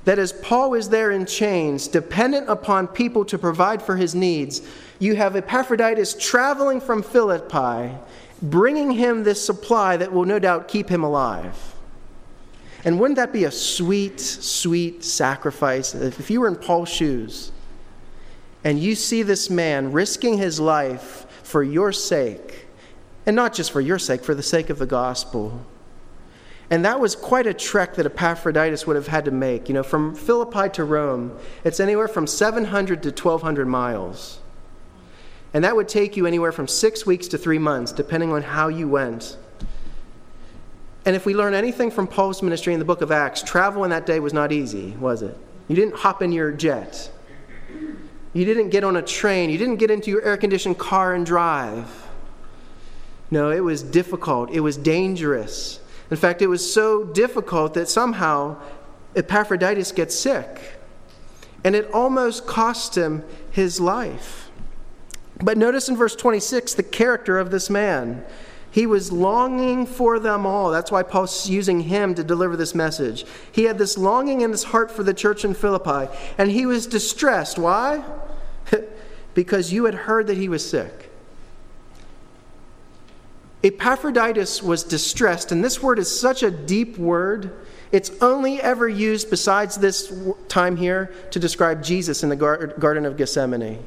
that 0.05 0.19
as 0.21 0.33
Paul 0.33 0.75
is 0.75 0.89
there 0.89 1.11
in 1.11 1.27
chains, 1.27 1.89
dependent 1.89 2.49
upon 2.49 2.87
people 2.87 3.25
to 3.25 3.39
provide 3.39 3.83
for 3.83 3.97
his 3.97 4.15
needs, 4.15 4.63
you 5.01 5.17
have 5.17 5.35
Epaphroditus 5.35 6.15
traveling 6.15 6.81
from 6.81 7.03
Philippi, 7.03 7.93
bringing 8.41 8.93
him 8.93 9.25
this 9.25 9.45
supply 9.45 9.97
that 9.97 10.13
will 10.13 10.25
no 10.25 10.39
doubt 10.39 10.69
keep 10.69 10.89
him 10.89 11.03
alive. 11.03 11.76
And 12.85 13.01
wouldn't 13.01 13.17
that 13.17 13.33
be 13.33 13.45
a 13.45 13.51
sweet, 13.51 14.21
sweet 14.21 15.03
sacrifice 15.05 15.95
if 15.95 16.31
you 16.31 16.41
were 16.41 16.49
in 16.49 16.57
Paul's 16.57 16.89
shoes 16.89 17.53
and 18.65 18.79
you 18.79 18.95
see 18.95 19.23
this 19.23 19.49
man 19.49 19.93
risking 19.93 20.39
his 20.39 20.61
life 20.61 21.27
for 21.43 21.63
your 21.63 21.93
sake, 21.93 22.67
and 23.25 23.37
not 23.37 23.55
just 23.55 23.71
for 23.73 23.81
your 23.81 23.99
sake, 23.99 24.25
for 24.25 24.35
the 24.35 24.43
sake 24.43 24.71
of 24.71 24.79
the 24.79 24.87
gospel? 24.87 25.65
And 26.69 26.85
that 26.85 26.99
was 26.99 27.15
quite 27.15 27.47
a 27.47 27.55
trek 27.55 27.95
that 27.95 28.07
Epaphroditus 28.07 28.87
would 28.87 28.97
have 28.97 29.07
had 29.07 29.25
to 29.27 29.31
make. 29.31 29.69
You 29.69 29.75
know, 29.75 29.85
from 29.85 30.15
Philippi 30.15 30.69
to 30.71 30.85
Rome, 30.85 31.39
it's 31.63 31.79
anywhere 31.79 32.09
from 32.09 32.27
700 32.27 33.03
to 33.05 33.11
1,200 33.11 33.69
miles. 33.69 34.41
And 35.55 35.63
that 35.63 35.77
would 35.77 35.89
take 35.89 36.17
you 36.17 36.27
anywhere 36.27 36.53
from 36.53 36.67
six 36.67 37.07
weeks 37.07 37.29
to 37.29 37.39
three 37.39 37.59
months, 37.59 37.93
depending 37.93 38.33
on 38.33 38.43
how 38.43 38.69
you 38.69 38.89
went. 38.89 39.37
And 41.07 41.15
if 41.15 41.25
we 41.25 41.35
learn 41.35 41.55
anything 41.55 41.93
from 41.93 42.09
Paul's 42.09 42.43
ministry 42.43 42.73
in 42.73 42.81
the 42.81 42.85
book 42.85 43.01
of 43.01 43.13
Acts, 43.13 43.41
travel 43.41 43.85
in 43.85 43.91
that 43.91 44.07
day 44.07 44.19
was 44.19 44.33
not 44.33 44.51
easy, 44.51 44.91
was 44.99 45.23
it? 45.23 45.39
You 45.69 45.77
didn't 45.77 45.95
hop 45.95 46.21
in 46.21 46.33
your 46.33 46.51
jet. 46.51 47.11
You 48.33 48.45
didn't 48.45 48.71
get 48.71 48.83
on 48.83 48.97
a 48.97 49.03
train. 49.03 49.49
You 49.49 49.57
didn't 49.57 49.77
get 49.77 49.91
into 49.91 50.11
your 50.11 50.23
air 50.23 50.37
conditioned 50.37 50.79
car 50.79 51.15
and 51.15 51.25
drive. 51.25 51.89
No, 53.31 53.51
it 53.51 53.61
was 53.61 53.83
difficult. 53.83 54.51
It 54.51 54.61
was 54.61 54.77
dangerous. 54.77 55.79
In 56.11 56.17
fact, 56.17 56.43
it 56.43 56.49
was 56.49 56.73
so 56.73 57.05
difficult 57.05 57.75
that 57.75 57.89
somehow 57.89 58.61
Epaphroditus 59.15 59.93
gets 59.93 60.15
sick. 60.15 60.61
And 61.65 61.77
it 61.77 61.89
almost 61.93 62.47
cost 62.47 62.97
him 62.97 63.25
his 63.51 63.81
life. 63.81 64.51
But 65.43 65.57
notice 65.57 65.89
in 65.89 65.97
verse 65.97 66.17
26 66.17 66.75
the 66.75 66.83
character 66.83 67.39
of 67.39 67.51
this 67.53 67.71
man. 67.71 68.25
He 68.77 68.87
was 68.87 69.11
longing 69.11 69.87
for 69.87 70.19
them 70.19 70.45
all. 70.45 70.71
That's 70.71 70.91
why 70.91 71.03
Paul's 71.03 71.49
using 71.49 71.81
him 71.81 72.15
to 72.15 72.23
deliver 72.23 72.59
this 72.59 72.75
message. 72.75 73.25
He 73.51 73.65
had 73.65 73.79
this 73.79 73.97
longing 73.97 74.43
in 74.43 74.51
his 74.51 74.65
heart 74.65 74.91
for 74.91 75.03
the 75.03 75.15
church 75.15 75.47
in 75.47 75.55
Philippi, 75.55 76.15
and 76.37 76.51
he 76.51 76.67
was 76.67 76.87
distressed. 76.87 77.59
Why? 77.59 78.05
because 79.35 79.73
you 79.73 79.87
had 79.87 79.95
heard 79.95 80.27
that 80.27 80.37
he 80.37 80.51
was 80.51 80.69
sick. 80.69 81.11
Epaphroditus 83.63 84.63
was 84.63 84.85
distressed, 84.85 85.51
and 85.51 85.65
this 85.65 85.83
word 85.83 85.99
is 85.99 86.21
such 86.21 86.43
a 86.43 86.51
deep 86.51 86.99
word. 86.99 87.53
It's 87.93 88.11
only 88.21 88.61
ever 88.61 88.87
used, 88.87 89.31
besides 89.31 89.79
this 89.79 90.13
time 90.49 90.77
here, 90.77 91.15
to 91.31 91.39
describe 91.39 91.83
Jesus 91.83 92.23
in 92.23 92.29
the 92.29 92.37
Garden 92.37 93.07
of 93.07 93.17
Gethsemane. 93.17 93.83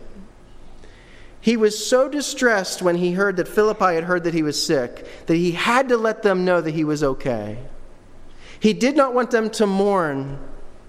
He 1.42 1.56
was 1.56 1.88
so 1.88 2.10
distressed 2.10 2.82
when 2.82 2.96
he 2.96 3.14
heard 3.14 3.38
that 3.38 3.48
Philippi 3.48 3.96
had 3.96 4.04
heard 4.04 4.26
that 4.26 4.34
he 4.34 4.44
was 4.44 4.64
sick 4.64 5.08
that 5.28 5.36
he 5.36 5.52
had 5.52 5.90
to 5.90 5.98
let 5.98 6.22
them 6.22 6.44
know 6.44 6.60
that 6.60 6.74
he 6.74 6.84
was 6.84 7.04
okay. 7.04 7.60
He 8.60 8.74
did 8.74 8.98
not 8.98 9.14
want 9.14 9.32
them 9.32 9.50
to 9.52 9.66
mourn 9.66 10.38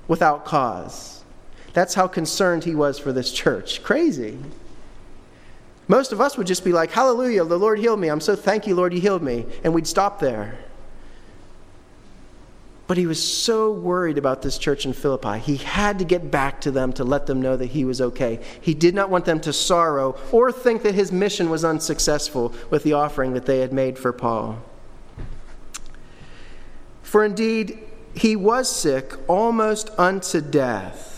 without 0.09 0.45
cause. 0.45 1.23
That's 1.73 1.95
how 1.95 2.09
concerned 2.09 2.65
he 2.65 2.75
was 2.75 2.99
for 2.99 3.13
this 3.13 3.31
church. 3.31 3.83
Crazy. 3.85 4.39
Most 5.87 6.13
of 6.13 6.21
us 6.21 6.37
would 6.37 6.49
just 6.49 6.65
be 6.65 6.73
like, 6.73 6.91
Hallelujah, 6.91 7.45
the 7.45 7.59
Lord 7.59 7.79
healed 7.79 8.01
me. 8.01 8.09
I'm 8.09 8.21
so 8.21 8.35
thank 8.35 8.67
you, 8.67 8.75
Lord, 8.75 8.93
you 8.93 9.01
healed 9.01 9.23
me. 9.23 9.47
And 9.63 9.73
we'd 9.73 9.87
stop 9.87 10.19
there. 10.19 10.59
But 12.91 12.99
he 12.99 13.07
was 13.07 13.23
so 13.23 13.71
worried 13.71 14.19
about 14.19 14.43
this 14.43 14.59
church 14.59 14.85
in 14.85 14.95
Philippi. 14.95 15.39
He 15.39 15.59
had 15.59 16.01
to 16.01 16.05
get 16.05 16.29
back 16.29 16.61
to 16.63 16.73
them 16.73 16.93
to 16.95 17.05
let 17.05 17.27
them 17.27 17.41
know 17.41 17.57
that 17.57 17.67
he 17.67 17.85
was 17.85 18.01
okay. 18.01 18.41
He 18.61 18.75
did 18.75 18.97
not 18.97 19.11
want 19.11 19.27
them 19.27 19.39
to 19.43 19.53
sorrow 19.53 20.19
or 20.33 20.51
think 20.51 20.83
that 20.83 20.97
his 20.97 21.13
mission 21.13 21.51
was 21.51 21.65
unsuccessful 21.65 22.53
with 22.69 22.83
the 22.83 22.95
offering 22.95 23.35
that 23.35 23.47
they 23.47 23.61
had 23.61 23.73
made 23.73 23.97
for 23.97 24.13
Paul. 24.13 24.59
For 27.05 27.25
indeed, 27.25 27.79
he 28.17 28.35
was 28.35 28.69
sick 28.69 29.15
almost 29.29 29.91
unto 29.97 30.41
death. 30.41 31.10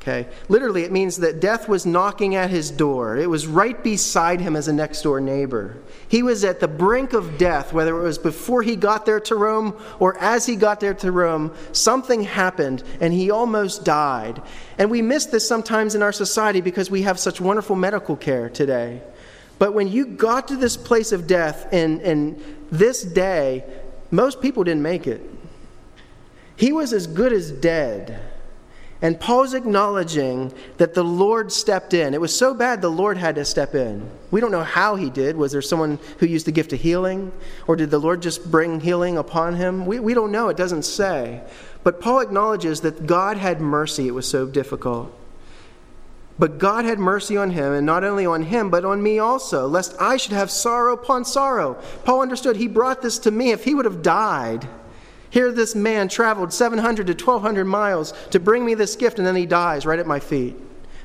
Okay? 0.00 0.26
Literally, 0.48 0.84
it 0.84 0.92
means 0.92 1.18
that 1.18 1.40
death 1.40 1.68
was 1.68 1.84
knocking 1.84 2.34
at 2.34 2.48
his 2.48 2.70
door. 2.70 3.18
It 3.18 3.28
was 3.28 3.46
right 3.46 3.82
beside 3.84 4.40
him 4.40 4.56
as 4.56 4.66
a 4.66 4.72
next 4.72 5.02
door 5.02 5.20
neighbor. 5.20 5.76
He 6.08 6.22
was 6.22 6.42
at 6.42 6.58
the 6.58 6.68
brink 6.68 7.12
of 7.12 7.36
death, 7.36 7.74
whether 7.74 7.98
it 7.98 8.02
was 8.02 8.16
before 8.16 8.62
he 8.62 8.76
got 8.76 9.04
there 9.04 9.20
to 9.20 9.34
Rome 9.34 9.78
or 9.98 10.16
as 10.18 10.46
he 10.46 10.56
got 10.56 10.80
there 10.80 10.94
to 10.94 11.12
Rome. 11.12 11.54
Something 11.72 12.22
happened 12.22 12.82
and 13.00 13.12
he 13.12 13.30
almost 13.30 13.84
died. 13.84 14.40
And 14.78 14.90
we 14.90 15.02
miss 15.02 15.26
this 15.26 15.46
sometimes 15.46 15.94
in 15.94 16.02
our 16.02 16.12
society 16.12 16.62
because 16.62 16.90
we 16.90 17.02
have 17.02 17.18
such 17.18 17.38
wonderful 17.38 17.76
medical 17.76 18.16
care 18.16 18.48
today. 18.48 19.02
But 19.58 19.74
when 19.74 19.88
you 19.88 20.06
got 20.06 20.48
to 20.48 20.56
this 20.56 20.78
place 20.78 21.12
of 21.12 21.26
death 21.26 21.70
in, 21.74 22.00
in 22.00 22.42
this 22.72 23.02
day, 23.02 23.64
most 24.10 24.40
people 24.40 24.64
didn't 24.64 24.82
make 24.82 25.06
it. 25.06 25.20
He 26.56 26.72
was 26.72 26.94
as 26.94 27.06
good 27.06 27.34
as 27.34 27.52
dead. 27.52 28.18
And 29.02 29.18
Paul's 29.18 29.54
acknowledging 29.54 30.52
that 30.76 30.92
the 30.92 31.02
Lord 31.02 31.50
stepped 31.50 31.94
in. 31.94 32.12
It 32.12 32.20
was 32.20 32.36
so 32.36 32.52
bad 32.52 32.82
the 32.82 32.90
Lord 32.90 33.16
had 33.16 33.36
to 33.36 33.46
step 33.46 33.74
in. 33.74 34.10
We 34.30 34.42
don't 34.42 34.50
know 34.50 34.62
how 34.62 34.96
he 34.96 35.08
did. 35.08 35.36
Was 35.36 35.52
there 35.52 35.62
someone 35.62 35.98
who 36.18 36.26
used 36.26 36.46
the 36.46 36.52
gift 36.52 36.74
of 36.74 36.80
healing? 36.80 37.32
Or 37.66 37.76
did 37.76 37.90
the 37.90 37.98
Lord 37.98 38.20
just 38.20 38.50
bring 38.50 38.80
healing 38.80 39.16
upon 39.16 39.54
him? 39.54 39.86
We, 39.86 40.00
we 40.00 40.12
don't 40.12 40.30
know. 40.30 40.50
It 40.50 40.58
doesn't 40.58 40.82
say. 40.82 41.40
But 41.82 42.00
Paul 42.00 42.20
acknowledges 42.20 42.82
that 42.82 43.06
God 43.06 43.38
had 43.38 43.62
mercy. 43.62 44.06
It 44.06 44.14
was 44.14 44.28
so 44.28 44.46
difficult. 44.46 45.16
But 46.38 46.58
God 46.58 46.84
had 46.84 46.98
mercy 46.98 47.36
on 47.36 47.50
him, 47.50 47.72
and 47.72 47.84
not 47.84 48.02
only 48.02 48.24
on 48.24 48.44
him, 48.44 48.70
but 48.70 48.84
on 48.84 49.02
me 49.02 49.18
also, 49.18 49.66
lest 49.66 49.94
I 50.00 50.16
should 50.16 50.32
have 50.32 50.50
sorrow 50.50 50.94
upon 50.94 51.26
sorrow. 51.26 51.74
Paul 52.04 52.22
understood 52.22 52.56
he 52.56 52.66
brought 52.66 53.02
this 53.02 53.18
to 53.20 53.30
me. 53.30 53.50
If 53.50 53.64
he 53.64 53.74
would 53.74 53.84
have 53.84 54.02
died, 54.02 54.66
here, 55.30 55.52
this 55.52 55.76
man 55.76 56.08
traveled 56.08 56.52
700 56.52 57.06
to 57.06 57.12
1,200 57.12 57.64
miles 57.64 58.12
to 58.30 58.40
bring 58.40 58.64
me 58.64 58.74
this 58.74 58.96
gift, 58.96 59.18
and 59.18 59.26
then 59.26 59.36
he 59.36 59.46
dies 59.46 59.86
right 59.86 59.98
at 59.98 60.06
my 60.06 60.18
feet. 60.18 60.56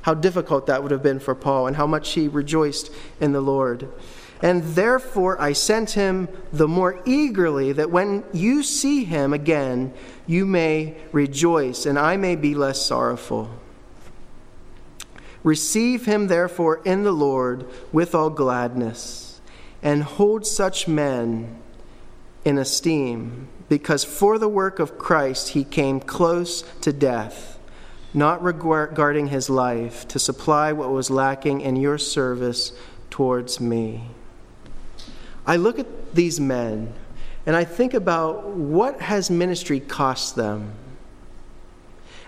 How 0.02 0.16
difficult 0.16 0.66
that 0.66 0.82
would 0.82 0.92
have 0.92 1.04
been 1.04 1.20
for 1.20 1.36
Paul, 1.36 1.68
and 1.68 1.76
how 1.76 1.86
much 1.86 2.12
he 2.14 2.28
rejoiced 2.28 2.92
in 3.22 3.34
the 3.34 3.42
Lord. 3.42 3.88
And 4.42 4.64
therefore, 4.64 5.40
I 5.40 5.54
sent 5.54 5.92
him 5.92 6.28
the 6.52 6.68
more 6.68 7.02
eagerly, 7.06 7.72
that 7.74 7.92
when 7.92 8.24
you 8.34 8.64
see 8.64 9.04
him 9.04 9.32
again, 9.32 9.94
you 10.26 10.46
may 10.48 10.98
rejoice, 11.12 11.86
and 11.86 11.98
I 11.98 12.18
may 12.18 12.36
be 12.36 12.56
less 12.56 12.84
sorrowful. 12.84 13.50
Receive 15.44 16.06
him, 16.06 16.28
therefore, 16.28 16.82
in 16.84 17.04
the 17.04 17.12
Lord 17.12 17.68
with 17.92 18.16
all 18.16 18.32
gladness, 18.32 19.40
and 19.84 20.02
hold 20.02 20.48
such 20.48 20.88
men 20.88 21.60
in 22.44 22.58
esteem 22.58 23.50
because 23.70 24.04
for 24.04 24.38
the 24.38 24.48
work 24.48 24.80
of 24.80 24.98
Christ 24.98 25.50
he 25.50 25.64
came 25.64 26.00
close 26.00 26.64
to 26.82 26.94
death, 26.94 27.60
not 28.14 28.42
regarding 28.42 29.28
his 29.28 29.50
life, 29.50 30.08
to 30.10 30.20
supply 30.20 30.72
what 30.72 30.92
was 30.92 31.10
lacking 31.10 31.62
in 31.62 31.76
your 31.76 31.98
service 31.98 32.72
towards 33.10 33.60
me. 33.60 34.08
I 35.46 35.56
look 35.58 35.80
at 35.80 36.16
these 36.16 36.40
men 36.40 36.94
and 37.46 37.56
I 37.56 37.64
think 37.64 37.94
about 37.94 38.48
what 38.48 39.02
has 39.02 39.30
ministry 39.30 39.80
cost 39.80 40.36
them? 40.36 40.74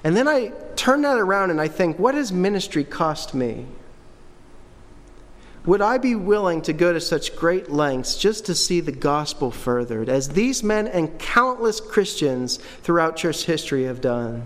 And 0.04 0.16
then 0.16 0.28
I 0.28 0.52
turn 0.76 1.02
that 1.02 1.18
around 1.18 1.50
and 1.50 1.60
I 1.60 1.68
think, 1.68 1.98
what 1.98 2.14
has 2.14 2.32
ministry 2.32 2.84
cost 2.84 3.34
me? 3.34 3.66
Would 5.68 5.82
I 5.82 5.98
be 5.98 6.16
willing 6.16 6.62
to 6.62 6.72
go 6.72 6.94
to 6.94 7.02
such 7.02 7.36
great 7.36 7.70
lengths 7.70 8.16
just 8.18 8.46
to 8.46 8.56
see 8.56 8.80
the 8.80 8.94
gospel 8.94 9.52
furthered, 9.52 10.08
as 10.08 10.30
these 10.30 10.64
men 10.64 10.88
and 10.88 11.20
countless 11.20 11.82
Christians 11.82 12.56
throughout 12.84 13.18
church 13.18 13.44
history 13.44 13.84
have 13.84 14.00
done? 14.00 14.46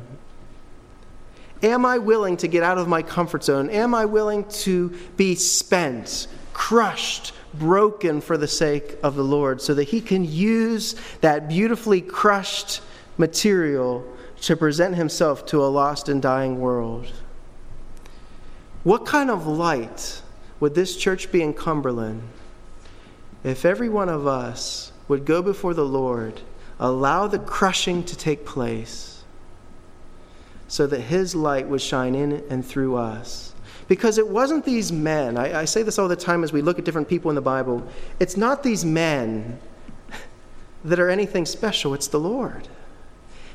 Am 1.62 1.86
I 1.86 2.00
willing 2.00 2.38
to 2.38 2.48
get 2.48 2.64
out 2.64 2.80
of 2.80 2.88
my 2.88 3.04
comfort 3.04 3.44
zone? 3.44 3.70
Am 3.70 3.94
I 3.94 4.06
willing 4.06 4.46
to 4.46 4.98
be 5.16 5.36
spent, 5.36 6.26
crushed, 6.54 7.34
broken 7.54 8.20
for 8.20 8.36
the 8.36 8.48
sake 8.48 8.98
of 9.04 9.16
the 9.16 9.24
Lord 9.24 9.62
so 9.62 9.76
that 9.76 9.90
He 9.90 10.02
can 10.02 10.26
use 10.26 10.96
that 11.22 11.48
beautifully 11.48 12.02
crushed 12.02 12.82
material 13.20 14.04
to 14.42 14.58
present 14.58 14.96
Himself 14.96 15.46
to 15.48 15.64
a 15.64 15.68
lost 15.70 16.10
and 16.10 16.20
dying 16.20 16.60
world? 16.60 17.06
What 18.84 19.06
kind 19.06 19.30
of 19.30 19.46
light? 19.46 20.21
Would 20.62 20.76
this 20.76 20.96
church 20.96 21.32
be 21.32 21.42
in 21.42 21.54
Cumberland 21.54 22.22
if 23.44 23.66
every 23.66 23.90
one 23.90 24.08
of 24.08 24.26
us 24.26 24.94
would 25.08 25.26
go 25.26 25.42
before 25.42 25.74
the 25.74 25.84
Lord, 25.84 26.40
allow 26.80 27.28
the 27.28 27.40
crushing 27.40 28.04
to 28.06 28.16
take 28.16 28.46
place, 28.46 29.24
so 30.68 30.88
that 30.88 31.02
His 31.02 31.36
light 31.36 31.68
would 31.68 31.82
shine 31.82 32.16
in 32.16 32.44
and 32.50 32.66
through 32.66 32.96
us? 32.96 33.54
Because 33.88 34.18
it 34.18 34.28
wasn't 34.28 34.64
these 34.64 34.92
men, 34.92 35.36
I, 35.36 35.62
I 35.62 35.66
say 35.66 35.84
this 35.84 36.00
all 36.00 36.08
the 36.08 36.16
time 36.16 36.44
as 36.44 36.54
we 36.54 36.62
look 36.62 36.80
at 36.80 36.86
different 36.86 37.10
people 37.10 37.30
in 37.30 37.36
the 37.36 37.42
Bible, 37.42 37.86
it's 38.20 38.38
not 38.38 38.64
these 38.64 38.86
men 38.86 39.60
that 40.86 41.00
are 41.00 41.10
anything 41.10 41.46
special, 41.46 41.94
it's 41.94 42.08
the 42.08 42.20
Lord. 42.20 42.70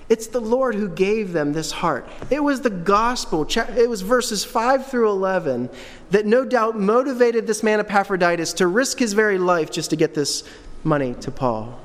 It's 0.08 0.28
the 0.28 0.40
Lord 0.40 0.76
who 0.76 0.88
gave 0.88 1.32
them 1.32 1.52
this 1.52 1.72
heart. 1.72 2.08
It 2.30 2.42
was 2.42 2.60
the 2.60 2.70
gospel, 2.70 3.44
it 3.44 3.88
was 3.88 4.02
verses 4.02 4.44
5 4.44 4.86
through 4.86 5.10
11 5.10 5.68
that 6.10 6.26
no 6.26 6.44
doubt 6.44 6.78
motivated 6.78 7.46
this 7.46 7.62
man 7.62 7.80
Epaphroditus 7.80 8.52
to 8.54 8.68
risk 8.68 9.00
his 9.00 9.14
very 9.14 9.38
life 9.38 9.70
just 9.70 9.90
to 9.90 9.96
get 9.96 10.14
this 10.14 10.44
money 10.84 11.14
to 11.14 11.30
Paul. 11.32 11.80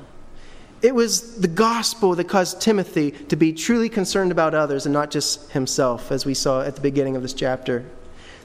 It 0.82 0.94
was 0.94 1.36
the 1.36 1.48
gospel 1.48 2.14
that 2.16 2.28
caused 2.28 2.60
Timothy 2.60 3.12
to 3.12 3.36
be 3.36 3.52
truly 3.52 3.88
concerned 3.88 4.32
about 4.32 4.54
others 4.54 4.86
and 4.86 4.92
not 4.92 5.10
just 5.10 5.50
himself, 5.52 6.10
as 6.10 6.26
we 6.26 6.34
saw 6.34 6.62
at 6.62 6.74
the 6.74 6.80
beginning 6.80 7.16
of 7.16 7.22
this 7.22 7.34
chapter. 7.34 7.84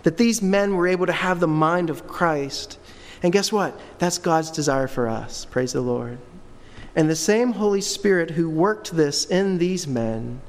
That 0.03 0.17
these 0.17 0.41
men 0.41 0.75
were 0.75 0.87
able 0.87 1.07
to 1.07 1.13
have 1.13 1.39
the 1.39 1.47
mind 1.47 1.89
of 1.89 2.07
Christ. 2.07 2.77
And 3.23 3.33
guess 3.33 3.51
what? 3.51 3.79
That's 3.97 4.19
God's 4.19 4.51
desire 4.51 4.87
for 4.87 5.07
us. 5.07 5.45
Praise 5.45 5.73
the 5.73 5.81
Lord. 5.81 6.19
And 6.97 7.07
the 7.07 7.15
same 7.15 7.51
Holy 7.51 7.79
Spirit 7.79 8.31
who 8.31 8.49
worked 8.49 8.91
this 8.91 9.25
in 9.25 9.59
these 9.59 9.87
men 9.87 10.41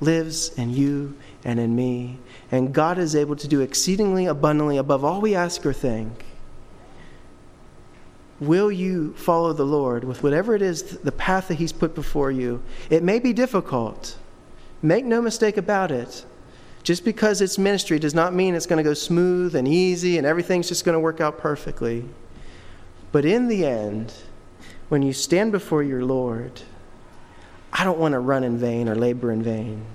lives 0.00 0.48
in 0.56 0.70
you 0.70 1.14
and 1.44 1.60
in 1.60 1.76
me. 1.76 2.18
And 2.50 2.72
God 2.72 2.96
is 2.96 3.14
able 3.14 3.36
to 3.36 3.46
do 3.46 3.60
exceedingly 3.60 4.24
abundantly 4.24 4.78
above 4.78 5.04
all 5.04 5.20
we 5.20 5.34
ask 5.34 5.64
or 5.66 5.74
think. 5.74 6.24
Will 8.40 8.72
you 8.72 9.12
follow 9.12 9.52
the 9.52 9.66
Lord 9.66 10.02
with 10.04 10.22
whatever 10.22 10.54
it 10.54 10.62
is, 10.62 10.82
the 10.82 11.12
path 11.12 11.48
that 11.48 11.56
He's 11.56 11.70
put 11.70 11.94
before 11.94 12.30
you? 12.30 12.62
It 12.88 13.02
may 13.02 13.18
be 13.18 13.34
difficult. 13.34 14.16
Make 14.80 15.04
no 15.04 15.20
mistake 15.20 15.58
about 15.58 15.90
it. 15.90 16.24
Just 16.82 17.04
because 17.04 17.42
it's 17.42 17.58
ministry 17.58 17.98
does 17.98 18.14
not 18.14 18.32
mean 18.32 18.54
it's 18.54 18.64
going 18.64 18.82
to 18.82 18.88
go 18.88 18.94
smooth 18.94 19.54
and 19.54 19.68
easy 19.68 20.16
and 20.16 20.26
everything's 20.26 20.68
just 20.68 20.86
going 20.86 20.94
to 20.94 21.00
work 21.00 21.20
out 21.20 21.36
perfectly. 21.36 22.06
But 23.12 23.26
in 23.26 23.48
the 23.48 23.66
end, 23.66 24.14
when 24.90 25.02
you 25.02 25.12
stand 25.12 25.52
before 25.52 25.84
your 25.84 26.04
Lord, 26.04 26.60
I 27.72 27.84
don't 27.84 27.98
want 27.98 28.12
to 28.12 28.18
run 28.18 28.42
in 28.42 28.58
vain 28.58 28.88
or 28.88 28.96
labor 28.96 29.30
in 29.30 29.40
vain. 29.40 29.86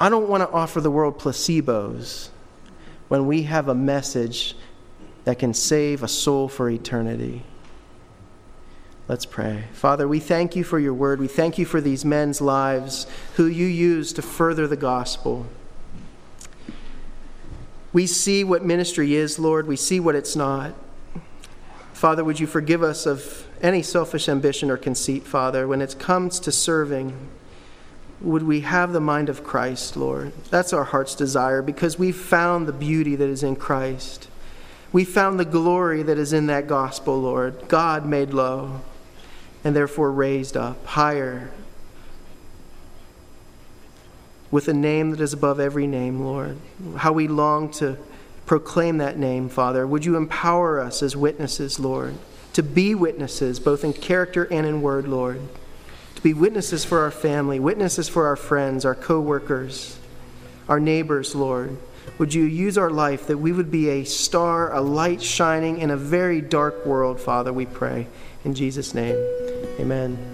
I 0.00 0.08
don't 0.08 0.28
want 0.28 0.42
to 0.42 0.50
offer 0.50 0.80
the 0.80 0.90
world 0.90 1.18
placebos 1.18 2.30
when 3.08 3.26
we 3.26 3.42
have 3.42 3.68
a 3.68 3.74
message 3.74 4.56
that 5.24 5.38
can 5.38 5.52
save 5.52 6.02
a 6.02 6.08
soul 6.08 6.48
for 6.48 6.70
eternity. 6.70 7.44
Let's 9.08 9.26
pray. 9.26 9.64
Father, 9.74 10.08
we 10.08 10.20
thank 10.20 10.56
you 10.56 10.64
for 10.64 10.78
your 10.78 10.94
word. 10.94 11.20
We 11.20 11.28
thank 11.28 11.58
you 11.58 11.66
for 11.66 11.82
these 11.82 12.02
men's 12.02 12.40
lives 12.40 13.06
who 13.36 13.44
you 13.44 13.66
use 13.66 14.14
to 14.14 14.22
further 14.22 14.66
the 14.66 14.76
gospel. 14.76 15.44
We 17.92 18.06
see 18.06 18.42
what 18.42 18.64
ministry 18.64 19.14
is, 19.14 19.38
Lord. 19.38 19.66
We 19.66 19.76
see 19.76 20.00
what 20.00 20.14
it's 20.14 20.34
not. 20.34 20.74
Father, 21.94 22.22
would 22.22 22.38
you 22.38 22.46
forgive 22.46 22.82
us 22.82 23.06
of 23.06 23.46
any 23.62 23.82
selfish 23.82 24.28
ambition 24.28 24.70
or 24.70 24.76
conceit, 24.76 25.22
Father, 25.24 25.66
when 25.66 25.80
it 25.80 25.98
comes 25.98 26.38
to 26.40 26.52
serving? 26.52 27.16
Would 28.20 28.42
we 28.42 28.60
have 28.60 28.92
the 28.92 29.00
mind 29.00 29.28
of 29.28 29.42
Christ, 29.42 29.96
Lord? 29.96 30.32
That's 30.50 30.72
our 30.72 30.84
heart's 30.84 31.14
desire 31.14 31.62
because 31.62 31.98
we've 31.98 32.16
found 32.16 32.66
the 32.66 32.72
beauty 32.72 33.16
that 33.16 33.28
is 33.28 33.42
in 33.42 33.56
Christ. 33.56 34.28
We 34.92 35.04
found 35.04 35.40
the 35.40 35.44
glory 35.44 36.02
that 36.02 36.18
is 36.18 36.32
in 36.32 36.46
that 36.46 36.66
gospel, 36.66 37.20
Lord. 37.20 37.68
God 37.68 38.04
made 38.04 38.34
low 38.34 38.82
and 39.64 39.74
therefore 39.74 40.12
raised 40.12 40.56
up 40.56 40.84
higher. 40.84 41.50
with 44.54 44.68
a 44.68 44.72
name 44.72 45.10
that 45.10 45.20
is 45.20 45.32
above 45.32 45.58
every 45.58 45.84
name, 45.84 46.20
Lord. 46.20 46.56
How 46.98 47.12
we 47.12 47.26
long 47.26 47.72
to 47.72 47.98
proclaim 48.46 48.98
that 48.98 49.18
name, 49.18 49.48
Father. 49.48 49.86
Would 49.86 50.04
you 50.04 50.16
empower 50.16 50.80
us 50.80 51.02
as 51.02 51.16
witnesses, 51.16 51.78
Lord, 51.78 52.14
to 52.52 52.62
be 52.62 52.94
witnesses, 52.94 53.58
both 53.58 53.84
in 53.84 53.92
character 53.92 54.44
and 54.44 54.66
in 54.66 54.82
word, 54.82 55.08
Lord, 55.08 55.40
to 56.14 56.22
be 56.22 56.34
witnesses 56.34 56.84
for 56.84 57.00
our 57.00 57.10
family, 57.10 57.58
witnesses 57.58 58.08
for 58.08 58.26
our 58.26 58.36
friends, 58.36 58.84
our 58.84 58.94
co 58.94 59.20
workers, 59.20 59.98
our 60.68 60.80
neighbors, 60.80 61.34
Lord. 61.34 61.76
Would 62.18 62.34
you 62.34 62.44
use 62.44 62.78
our 62.78 62.90
life 62.90 63.26
that 63.26 63.38
we 63.38 63.50
would 63.50 63.70
be 63.70 63.88
a 63.88 64.04
star, 64.04 64.72
a 64.72 64.80
light 64.80 65.22
shining 65.22 65.78
in 65.78 65.90
a 65.90 65.96
very 65.96 66.40
dark 66.40 66.86
world, 66.86 67.18
Father, 67.18 67.52
we 67.52 67.66
pray. 67.66 68.06
In 68.44 68.54
Jesus' 68.54 68.94
name, 68.94 69.16
amen. 69.80 70.33